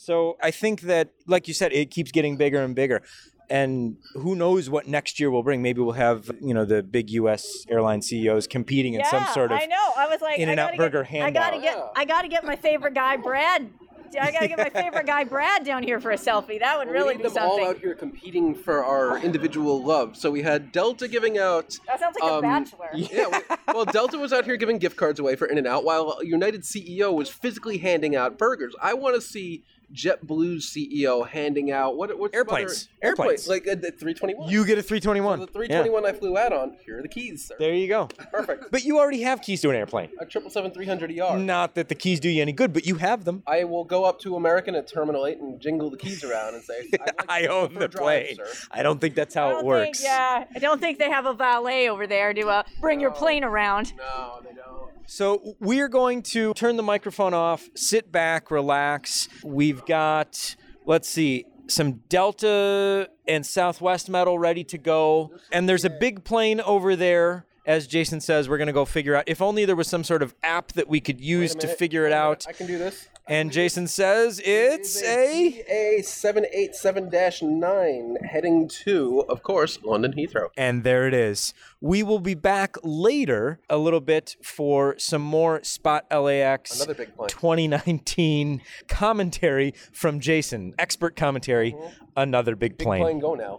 so 0.00 0.36
I 0.42 0.50
think 0.50 0.82
that, 0.82 1.10
like 1.26 1.48
you 1.48 1.54
said, 1.54 1.72
it 1.72 1.90
keeps 1.90 2.12
getting 2.12 2.36
bigger 2.36 2.62
and 2.62 2.74
bigger 2.74 3.02
and 3.50 3.96
who 4.14 4.34
knows 4.34 4.68
what 4.68 4.86
next 4.86 5.18
year 5.18 5.30
will 5.30 5.42
bring? 5.42 5.62
Maybe 5.62 5.80
we'll 5.80 5.92
have 5.92 6.30
you 6.40 6.54
know 6.54 6.64
the 6.64 6.82
big 6.82 7.10
U.S. 7.10 7.64
airline 7.68 8.02
CEOs 8.02 8.46
competing 8.46 8.94
in 8.94 9.00
yeah, 9.00 9.10
some 9.10 9.24
sort 9.34 9.52
of 9.52 9.58
I 9.58 9.66
know. 9.66 9.92
I 9.96 10.06
was 10.06 10.20
like, 10.20 10.38
In 10.38 10.48
and 10.48 10.60
Out 10.60 10.76
Burger 10.76 11.02
get, 11.02 11.10
handout. 11.10 11.42
I 11.42 11.50
gotta 11.50 11.62
get, 11.62 11.92
I 11.96 12.04
gotta 12.04 12.28
get 12.28 12.44
my 12.44 12.56
favorite 12.56 12.94
guy, 12.94 13.16
Brad. 13.16 13.70
I 14.18 14.32
gotta 14.32 14.48
get 14.48 14.58
my 14.58 14.70
favorite 14.70 15.06
guy, 15.06 15.24
Brad, 15.24 15.64
down 15.64 15.82
here 15.82 16.00
for 16.00 16.10
a 16.12 16.16
selfie. 16.16 16.58
That 16.58 16.78
would 16.78 16.88
really 16.88 17.16
we 17.16 17.18
be 17.18 17.22
them 17.24 17.32
something. 17.32 17.64
all 17.64 17.68
out 17.70 17.78
here 17.78 17.94
competing 17.94 18.54
for 18.54 18.82
our 18.82 19.18
individual 19.18 19.84
love. 19.84 20.16
So 20.16 20.30
we 20.30 20.40
had 20.40 20.72
Delta 20.72 21.08
giving 21.08 21.36
out. 21.36 21.78
That 21.86 22.00
sounds 22.00 22.16
like 22.18 22.30
um, 22.30 22.38
a 22.38 22.42
bachelor. 22.42 22.88
Yeah. 22.94 23.28
We, 23.28 23.74
well, 23.74 23.84
Delta 23.84 24.16
was 24.16 24.32
out 24.32 24.46
here 24.46 24.56
giving 24.56 24.78
gift 24.78 24.96
cards 24.96 25.20
away 25.20 25.36
for 25.36 25.46
In 25.46 25.58
and 25.58 25.66
Out, 25.66 25.84
while 25.84 26.18
United 26.22 26.62
CEO 26.62 27.12
was 27.12 27.28
physically 27.28 27.78
handing 27.78 28.16
out 28.16 28.38
burgers. 28.38 28.74
I 28.80 28.94
want 28.94 29.14
to 29.14 29.20
see 29.20 29.62
JetBlue's 29.92 30.66
CEO 30.66 31.26
handing 31.26 31.70
out 31.70 31.96
what 31.96 32.16
what's 32.18 32.34
airplanes, 32.34 32.88
airplanes, 33.02 33.48
like 33.48 33.66
a, 33.66 33.72
a 33.72 33.90
321. 33.90 34.48
You 34.48 34.64
get 34.66 34.78
a 34.78 34.82
321. 34.82 35.38
So 35.38 35.46
the 35.46 35.52
321 35.52 36.02
yeah. 36.02 36.08
I 36.08 36.12
flew 36.12 36.36
out 36.36 36.52
on. 36.52 36.76
Here 36.84 36.98
are 36.98 37.02
the 37.02 37.08
keys, 37.08 37.46
sir. 37.46 37.56
There 37.58 37.74
you 37.74 37.88
go. 37.88 38.06
Perfect. 38.32 38.70
But 38.70 38.84
you 38.84 38.98
already 38.98 39.22
have 39.22 39.40
keys 39.40 39.60
to 39.62 39.70
an 39.70 39.76
airplane. 39.76 40.10
A 40.20 40.26
triple 40.26 40.50
seven 40.50 40.70
three 40.70 40.86
hundred 40.86 41.10
ER. 41.18 41.38
Not 41.38 41.74
that 41.74 41.88
the 41.88 41.94
keys 41.94 42.20
do 42.20 42.28
you 42.28 42.42
any 42.42 42.52
good, 42.52 42.72
but 42.72 42.86
you 42.86 42.96
have 42.96 43.24
them. 43.24 43.42
I 43.46 43.64
will 43.64 43.84
go 43.84 44.04
up 44.04 44.20
to 44.20 44.36
American 44.36 44.74
at 44.74 44.86
Terminal 44.86 45.26
Eight 45.26 45.38
and 45.38 45.60
jingle 45.60 45.90
the 45.90 45.96
keys 45.96 46.22
around 46.22 46.54
and 46.54 46.62
say, 46.62 46.88
like 46.92 47.24
"I 47.28 47.46
own 47.46 47.74
the 47.74 47.88
plane." 47.88 48.36
I 48.70 48.82
don't 48.82 49.00
think 49.00 49.14
that's 49.14 49.34
how 49.34 49.58
it 49.58 49.64
works. 49.64 50.00
Think, 50.00 50.10
yeah, 50.10 50.44
I 50.54 50.58
don't 50.58 50.80
think 50.80 50.98
they 50.98 51.10
have 51.10 51.26
a 51.26 51.34
valet 51.34 51.88
over 51.88 52.06
there 52.06 52.34
to 52.34 52.48
uh, 52.48 52.62
bring 52.80 52.98
no, 52.98 53.02
your 53.02 53.10
plane 53.12 53.44
around. 53.44 53.94
No, 53.96 54.40
they 54.42 54.54
don't. 54.54 54.68
So 55.10 55.56
we're 55.58 55.88
going 55.88 56.20
to 56.34 56.52
turn 56.52 56.76
the 56.76 56.82
microphone 56.82 57.32
off, 57.32 57.70
sit 57.74 58.12
back, 58.12 58.50
relax. 58.50 59.26
We've 59.42 59.77
got, 59.86 60.56
let's 60.86 61.08
see, 61.08 61.46
some 61.68 62.02
Delta 62.08 63.10
and 63.26 63.44
Southwest 63.44 64.08
metal 64.08 64.38
ready 64.38 64.64
to 64.64 64.78
go. 64.78 65.32
And 65.52 65.68
there's 65.68 65.84
a 65.84 65.90
big 65.90 66.24
plane 66.24 66.60
over 66.60 66.96
there. 66.96 67.44
As 67.66 67.86
Jason 67.86 68.22
says, 68.22 68.48
we're 68.48 68.56
going 68.56 68.68
to 68.68 68.72
go 68.72 68.86
figure 68.86 69.14
out. 69.14 69.24
If 69.26 69.42
only 69.42 69.66
there 69.66 69.76
was 69.76 69.88
some 69.88 70.02
sort 70.02 70.22
of 70.22 70.34
app 70.42 70.72
that 70.72 70.88
we 70.88 71.00
could 71.00 71.20
use 71.20 71.54
to 71.56 71.68
figure 71.68 72.06
it 72.06 72.12
out. 72.12 72.46
I 72.48 72.52
can 72.52 72.66
do 72.66 72.78
this. 72.78 73.08
And 73.28 73.52
Jason 73.52 73.86
says 73.86 74.40
it's 74.42 75.02
a 75.02 75.62
a 75.68 76.02
seven 76.02 76.46
eight 76.50 76.74
seven 76.74 77.10
nine 77.42 78.16
heading 78.24 78.68
to, 78.84 79.24
of 79.28 79.42
course, 79.42 79.78
London 79.84 80.14
Heathrow. 80.14 80.48
And 80.56 80.82
there 80.82 81.06
it 81.06 81.12
is. 81.12 81.52
We 81.80 82.02
will 82.02 82.20
be 82.20 82.34
back 82.34 82.76
later 82.82 83.60
a 83.68 83.76
little 83.76 84.00
bit 84.00 84.36
for 84.42 84.98
some 84.98 85.20
more 85.20 85.62
Spot 85.62 86.06
LAX 86.10 86.86
2019 86.86 88.62
commentary 88.88 89.74
from 89.92 90.20
Jason, 90.20 90.74
expert 90.78 91.14
commentary. 91.14 91.72
Mm-hmm. 91.72 92.04
Another 92.16 92.56
big, 92.56 92.78
big 92.78 92.86
plane. 92.86 93.02
plane. 93.02 93.20
Go 93.20 93.34
now. 93.34 93.58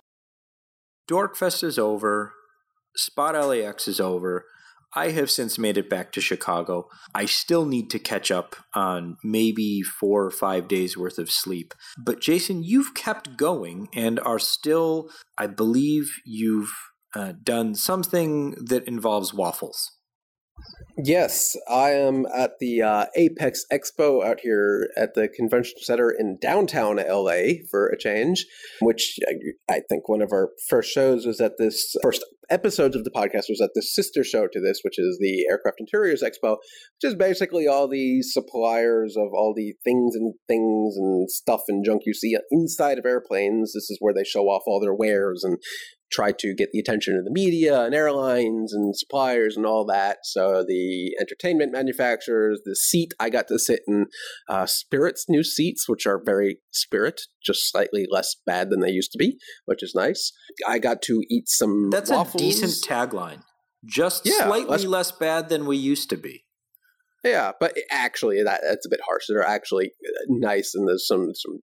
Dorkfest 1.10 1.64
is 1.64 1.78
over. 1.78 2.34
Spot 2.96 3.36
LAX 3.36 3.88
is 3.88 4.00
over. 4.00 4.46
I 4.96 5.12
have 5.12 5.30
since 5.30 5.60
made 5.60 5.78
it 5.78 5.90
back 5.90 6.12
to 6.14 6.22
Chicago. 6.22 6.90
I 7.14 7.26
still 7.26 7.66
need 7.66 7.90
to 7.92 8.00
catch 8.00 8.32
up 8.32 8.56
on 8.74 9.18
maybe 9.24 9.82
four 9.82 10.26
or 10.26 10.32
five 10.32 10.68
days 10.68 10.98
worth 10.98 11.20
of 11.20 11.30
sleep. 11.30 11.74
But 11.98 12.22
Jason, 12.22 12.64
you've 12.64 12.94
kept 12.96 13.38
going 13.38 13.88
and 13.94 14.20
are 14.22 14.40
still, 14.40 15.10
I 15.38 15.48
believe, 15.48 16.16
you've 16.26 16.72
uh, 17.16 17.34
done 17.44 17.76
something 17.76 18.52
that 18.66 18.88
involves 18.88 19.34
waffles. 19.34 19.92
Yes, 21.02 21.56
I 21.70 21.92
am 21.92 22.26
at 22.36 22.60
the 22.60 22.82
uh, 22.82 23.06
Apex 23.16 23.64
Expo 23.72 24.22
out 24.22 24.42
here 24.42 24.90
at 24.98 25.14
the 25.14 25.30
convention 25.30 25.76
center 25.82 26.12
in 26.12 26.38
downtown 26.42 26.98
LA 26.98 27.64
for 27.72 27.88
a 27.88 27.98
change, 27.98 28.46
which 28.82 29.18
I 29.70 29.80
think 29.88 30.10
one 30.10 30.22
of 30.22 30.34
our 30.34 30.50
first 30.68 30.92
shows 30.92 31.26
was 31.26 31.40
at 31.40 31.54
this 31.58 31.96
first 32.04 32.26
episodes 32.50 32.96
of 32.98 33.06
the 33.06 33.12
podcast 33.12 33.46
was 33.48 33.62
at 33.64 33.70
the 33.76 33.82
sister 33.82 34.26
show 34.26 34.48
to 34.52 34.60
this, 34.60 34.80
which 34.82 35.00
is 35.00 35.18
the 35.22 35.46
Aircraft 35.50 35.80
Interiors 35.80 36.22
Expo, 36.22 36.58
which 36.58 37.04
is 37.04 37.16
basically 37.16 37.66
all 37.66 37.88
the 37.88 38.22
suppliers 38.22 39.16
of 39.16 39.30
all 39.34 39.54
the 39.56 39.76
things 39.86 40.16
and 40.16 40.34
things 40.48 40.96
and 40.98 41.30
stuff 41.30 41.62
and 41.70 41.86
junk 41.86 42.02
you 42.06 42.14
see 42.14 42.36
inside 42.52 42.98
of 42.98 43.06
airplanes. 43.06 43.74
This 43.74 43.90
is 43.90 43.98
where 44.02 44.14
they 44.14 44.26
show 44.26 44.46
off 44.46 44.64
all 44.66 44.82
their 44.82 44.96
wares 44.96 45.44
and 45.46 45.58
try 46.12 46.32
to 46.32 46.54
get 46.56 46.72
the 46.72 46.80
attention 46.80 47.16
of 47.18 47.26
the 47.26 47.32
media 47.32 47.84
and 47.84 47.94
airlines 47.94 48.74
and 48.74 48.96
suppliers 48.96 49.56
and 49.56 49.66
all 49.66 49.86
that. 49.86 50.20
So 50.24 50.64
the 50.68 51.16
entertainment 51.20 51.72
manufacturers, 51.72 52.62
the 52.66 52.76
seat 52.76 53.14
I 53.20 53.30
got 53.30 53.48
to 53.50 53.60
sit 53.60 53.82
in, 53.88 54.08
uh, 54.48 54.66
Spirit's 54.66 55.26
new 55.30 55.44
seats, 55.44 55.88
which 55.88 56.06
are 56.06 56.22
very 56.24 56.60
Spirit, 56.72 57.22
just 57.44 57.70
slightly 57.70 58.06
less 58.10 58.36
bad 58.46 58.70
than 58.70 58.80
they 58.80 58.92
used 58.92 59.12
to 59.12 59.18
be, 59.18 59.38
which 59.66 59.84
is 59.84 59.94
nice. 59.96 60.32
I 60.68 60.80
got 60.80 61.02
to 61.04 61.22
eat 61.30 61.48
some. 61.48 61.90
That's 61.90 62.12
waffles. 62.12 62.42
a 62.42 62.46
decent 62.46 62.72
tagline. 62.86 63.44
Just 63.86 64.26
yeah, 64.26 64.46
slightly 64.46 64.66
less, 64.70 64.86
less 64.86 65.12
bad 65.12 65.50
than 65.50 65.66
we 65.66 65.78
used 65.78 66.10
to 66.10 66.18
be. 66.18 66.44
Yeah, 67.24 67.52
but 67.60 67.78
actually, 67.92 68.44
that 68.44 68.62
that's 68.68 68.86
a 68.86 68.90
bit 68.90 69.00
harsh. 69.06 69.26
They're 69.28 69.44
actually 69.44 69.92
nice, 70.28 70.74
and 70.76 70.88
there's 70.88 71.08
some 71.08 71.30
some 71.34 71.60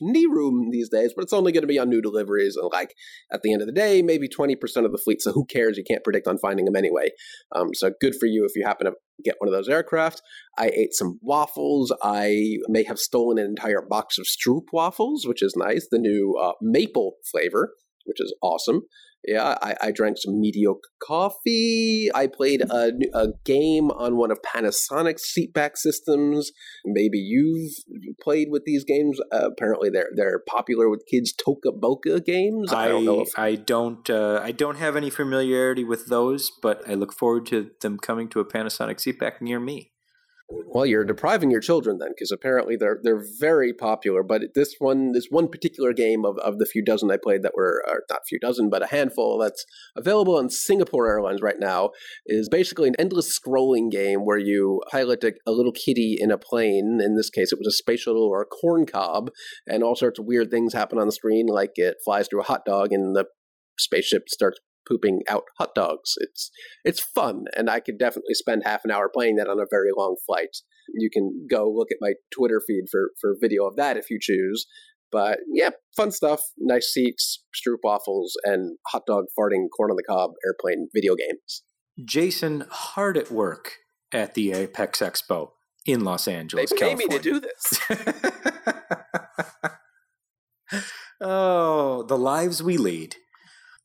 knee 0.00 0.26
room 0.26 0.70
these 0.70 0.88
days, 0.88 1.12
but 1.14 1.22
it's 1.22 1.32
only 1.32 1.52
going 1.52 1.62
to 1.62 1.68
be 1.68 1.78
on 1.78 1.88
new 1.88 2.00
deliveries. 2.00 2.56
And 2.56 2.70
like 2.72 2.94
at 3.32 3.42
the 3.42 3.52
end 3.52 3.62
of 3.62 3.66
the 3.66 3.72
day, 3.72 4.02
maybe 4.02 4.28
20% 4.28 4.56
of 4.84 4.92
the 4.92 4.98
fleet. 4.98 5.22
So 5.22 5.32
who 5.32 5.44
cares? 5.44 5.76
You 5.76 5.84
can't 5.84 6.04
predict 6.04 6.26
on 6.26 6.38
finding 6.38 6.64
them 6.64 6.76
anyway. 6.76 7.10
Um, 7.54 7.74
so 7.74 7.90
good 8.00 8.14
for 8.14 8.26
you 8.26 8.44
if 8.44 8.52
you 8.54 8.64
happen 8.66 8.86
to 8.86 8.92
get 9.24 9.36
one 9.38 9.48
of 9.48 9.54
those 9.54 9.68
aircraft. 9.68 10.22
I 10.58 10.68
ate 10.68 10.94
some 10.94 11.18
waffles. 11.22 11.92
I 12.02 12.58
may 12.68 12.84
have 12.84 12.98
stolen 12.98 13.38
an 13.38 13.46
entire 13.46 13.82
box 13.82 14.18
of 14.18 14.26
Stroop 14.26 14.66
waffles, 14.72 15.26
which 15.26 15.42
is 15.42 15.54
nice. 15.56 15.88
The 15.90 15.98
new 15.98 16.38
uh, 16.42 16.52
maple 16.62 17.14
flavor, 17.30 17.74
which 18.04 18.20
is 18.20 18.34
awesome. 18.42 18.82
Yeah, 19.28 19.58
I, 19.60 19.74
I 19.82 19.90
drank 19.90 20.16
some 20.16 20.40
mediocre 20.40 20.88
coffee. 21.02 22.08
I 22.14 22.28
played 22.28 22.62
a, 22.62 22.92
a 23.12 23.26
game 23.44 23.90
on 23.90 24.16
one 24.16 24.30
of 24.30 24.38
Panasonic's 24.40 25.30
seatback 25.36 25.76
systems. 25.76 26.50
Maybe 26.86 27.18
you've 27.18 27.74
played 28.22 28.48
with 28.50 28.62
these 28.64 28.84
games. 28.84 29.20
Uh, 29.30 29.50
apparently, 29.50 29.90
they're 29.90 30.08
they're 30.16 30.42
popular 30.48 30.88
with 30.88 31.04
kids. 31.10 31.34
Toca 31.34 31.78
Boca 31.78 32.20
games. 32.20 32.72
I, 32.72 32.86
I 32.86 32.88
don't 32.88 33.04
know 33.04 33.20
if 33.20 33.38
I 33.38 33.54
don't 33.54 34.08
uh, 34.08 34.40
I 34.42 34.50
don't 34.50 34.76
have 34.76 34.96
any 34.96 35.10
familiarity 35.10 35.84
with 35.84 36.06
those, 36.06 36.50
but 36.62 36.88
I 36.88 36.94
look 36.94 37.12
forward 37.12 37.44
to 37.46 37.70
them 37.82 37.98
coming 37.98 38.30
to 38.30 38.40
a 38.40 38.46
Panasonic 38.46 38.96
seatback 38.96 39.42
near 39.42 39.60
me. 39.60 39.92
Well, 40.50 40.86
you're 40.86 41.04
depriving 41.04 41.50
your 41.50 41.60
children 41.60 41.98
then, 41.98 42.10
because 42.10 42.30
apparently 42.30 42.74
they're 42.74 42.98
they're 43.02 43.24
very 43.38 43.74
popular. 43.74 44.22
But 44.22 44.54
this 44.54 44.76
one, 44.78 45.12
this 45.12 45.26
one 45.28 45.48
particular 45.48 45.92
game 45.92 46.24
of, 46.24 46.38
of 46.38 46.58
the 46.58 46.64
few 46.64 46.82
dozen 46.82 47.10
I 47.10 47.18
played 47.22 47.42
that 47.42 47.54
were 47.54 47.82
not 48.08 48.20
few 48.26 48.38
dozen, 48.38 48.70
but 48.70 48.82
a 48.82 48.86
handful 48.86 49.38
that's 49.38 49.66
available 49.94 50.36
on 50.36 50.48
Singapore 50.48 51.06
Airlines 51.06 51.42
right 51.42 51.58
now 51.58 51.90
is 52.24 52.48
basically 52.48 52.88
an 52.88 52.96
endless 52.98 53.38
scrolling 53.38 53.90
game 53.90 54.20
where 54.20 54.38
you 54.38 54.80
pilot 54.90 55.22
a, 55.22 55.34
a 55.46 55.52
little 55.52 55.72
kitty 55.72 56.16
in 56.18 56.30
a 56.30 56.38
plane. 56.38 56.98
In 57.02 57.14
this 57.14 57.28
case, 57.28 57.52
it 57.52 57.58
was 57.58 57.68
a 57.68 57.76
space 57.76 58.00
shuttle 58.00 58.26
or 58.26 58.40
a 58.40 58.46
corn 58.46 58.86
cob, 58.86 59.30
and 59.66 59.82
all 59.82 59.96
sorts 59.96 60.18
of 60.18 60.24
weird 60.24 60.50
things 60.50 60.72
happen 60.72 60.98
on 60.98 61.06
the 61.06 61.12
screen, 61.12 61.46
like 61.46 61.72
it 61.76 61.96
flies 62.04 62.26
through 62.28 62.40
a 62.40 62.44
hot 62.44 62.64
dog 62.64 62.92
and 62.92 63.14
the 63.14 63.26
spaceship 63.78 64.28
starts 64.28 64.58
pooping 64.88 65.20
out 65.28 65.44
hot 65.58 65.74
dogs. 65.74 66.14
It's 66.18 66.50
it's 66.84 67.00
fun, 67.00 67.44
and 67.56 67.68
I 67.68 67.80
could 67.80 67.98
definitely 67.98 68.34
spend 68.34 68.62
half 68.64 68.84
an 68.84 68.90
hour 68.90 69.10
playing 69.12 69.36
that 69.36 69.48
on 69.48 69.60
a 69.60 69.66
very 69.70 69.90
long 69.96 70.16
flight. 70.26 70.56
You 70.94 71.10
can 71.12 71.46
go 71.50 71.70
look 71.70 71.88
at 71.90 71.98
my 72.00 72.14
Twitter 72.34 72.62
feed 72.66 72.84
for 72.90 73.10
for 73.20 73.36
video 73.40 73.66
of 73.66 73.76
that 73.76 73.96
if 73.96 74.10
you 74.10 74.18
choose. 74.20 74.66
But 75.10 75.38
yeah, 75.52 75.70
fun 75.96 76.10
stuff. 76.10 76.40
Nice 76.58 76.90
seats, 76.92 77.42
stroop 77.54 77.78
waffles, 77.82 78.36
and 78.44 78.76
hot 78.88 79.02
dog 79.06 79.24
farting 79.38 79.66
corn 79.74 79.90
on 79.90 79.96
the 79.96 80.04
cob 80.08 80.32
airplane 80.46 80.88
video 80.94 81.14
games. 81.14 81.62
Jason 82.04 82.64
hard 82.70 83.16
at 83.16 83.30
work 83.30 83.72
at 84.12 84.34
the 84.34 84.52
Apex 84.52 85.00
Expo 85.00 85.50
in 85.86 86.04
Los 86.04 86.28
Angeles. 86.28 86.70
They 86.70 86.86
Angeles, 86.86 86.90
paid 86.90 86.98
me 86.98 87.18
California. 87.18 87.18
to 87.18 87.30
do 87.30 88.10
this. 90.70 90.82
oh, 91.20 92.02
the 92.04 92.18
lives 92.18 92.62
we 92.62 92.76
lead. 92.76 93.16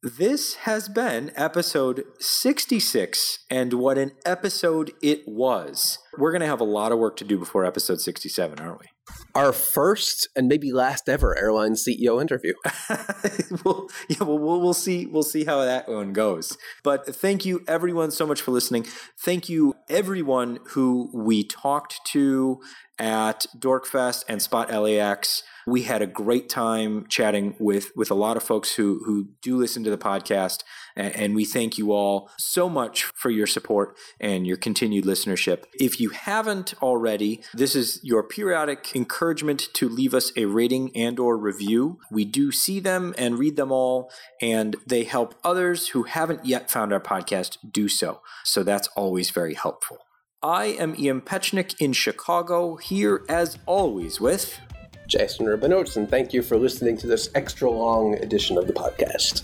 This 0.03 0.55
has 0.55 0.89
been 0.89 1.31
episode 1.37 2.03
66, 2.19 3.39
and 3.49 3.71
what 3.71 3.97
an 3.97 4.11
episode 4.25 4.91
it 5.01 5.25
was. 5.25 5.97
We're 6.17 6.31
going 6.31 6.41
to 6.41 6.45
have 6.45 6.59
a 6.59 6.65
lot 6.65 6.91
of 6.91 6.99
work 6.99 7.15
to 7.17 7.23
do 7.23 7.37
before 7.37 7.63
episode 7.63 8.01
67, 8.01 8.59
aren't 8.59 8.81
we? 8.81 8.87
Our 9.33 9.53
first 9.53 10.27
and 10.35 10.49
maybe 10.49 10.73
last 10.73 11.07
ever 11.07 11.37
airline 11.37 11.75
CEO 11.75 12.19
interview. 12.19 12.51
we'll, 13.63 13.87
yeah, 14.09 14.23
well, 14.25 14.39
we'll, 14.39 14.59
we'll 14.59 14.73
see. 14.73 15.05
We'll 15.05 15.23
see 15.23 15.45
how 15.45 15.63
that 15.63 15.87
one 15.87 16.11
goes. 16.11 16.57
But 16.83 17.15
thank 17.15 17.45
you, 17.45 17.63
everyone, 17.65 18.11
so 18.11 18.27
much 18.27 18.41
for 18.41 18.51
listening. 18.51 18.85
Thank 19.21 19.47
you, 19.47 19.73
everyone 19.89 20.59
who 20.71 21.11
we 21.13 21.45
talked 21.45 22.01
to 22.07 22.59
at 23.03 23.45
Dorkfest 23.59 24.23
and 24.29 24.41
Spot 24.41 24.71
LAX. 24.71 25.43
We 25.67 25.83
had 25.83 26.01
a 26.01 26.07
great 26.07 26.47
time 26.47 27.05
chatting 27.09 27.55
with 27.59 27.91
with 27.97 28.09
a 28.09 28.15
lot 28.15 28.37
of 28.37 28.43
folks 28.43 28.75
who 28.75 29.01
who 29.05 29.29
do 29.41 29.57
listen 29.57 29.83
to 29.83 29.89
the 29.89 29.97
podcast, 29.97 30.63
and, 30.95 31.13
and 31.15 31.35
we 31.35 31.43
thank 31.43 31.77
you 31.77 31.91
all 31.91 32.29
so 32.37 32.69
much 32.69 33.03
for 33.03 33.29
your 33.29 33.47
support 33.47 33.97
and 34.19 34.47
your 34.47 34.57
continued 34.57 35.03
listenership. 35.03 35.63
If 35.73 35.99
you 35.99 36.09
haven't 36.09 36.73
already, 36.81 37.41
this 37.53 37.75
is 37.75 37.99
your 38.03 38.23
periodic 38.23 38.95
encouragement 38.95 39.67
to 39.73 39.89
leave 39.89 40.13
us 40.13 40.31
a 40.37 40.45
rating 40.45 40.95
and 40.95 41.19
or 41.19 41.37
review. 41.37 41.99
We 42.09 42.23
do 42.23 42.51
see 42.51 42.79
them 42.79 43.13
and 43.17 43.37
read 43.37 43.57
them 43.57 43.71
all, 43.71 44.11
and 44.41 44.77
they 44.87 45.03
help 45.03 45.35
others 45.43 45.89
who 45.89 46.03
haven't 46.03 46.45
yet 46.45 46.71
found 46.71 46.93
our 46.93 47.01
podcast 47.01 47.57
do 47.69 47.89
so. 47.89 48.21
So 48.45 48.63
that's 48.63 48.87
always 48.95 49.29
very 49.29 49.55
helpful. 49.55 49.99
I 50.43 50.65
am 50.65 50.93
Ian 50.99 51.21
Petchenik 51.21 51.75
in 51.79 51.93
Chicago, 51.93 52.75
here 52.75 53.23
as 53.29 53.57
always 53.65 54.19
with. 54.19 54.59
Jason 55.07 55.45
Rabinowitz, 55.45 55.95
and 55.95 56.09
thank 56.09 56.33
you 56.33 56.41
for 56.41 56.57
listening 56.57 56.97
to 56.97 57.07
this 57.07 57.29
extra 57.33 57.71
long 57.71 58.15
edition 58.15 58.57
of 58.57 58.67
the 58.67 58.73
podcast. 58.73 59.43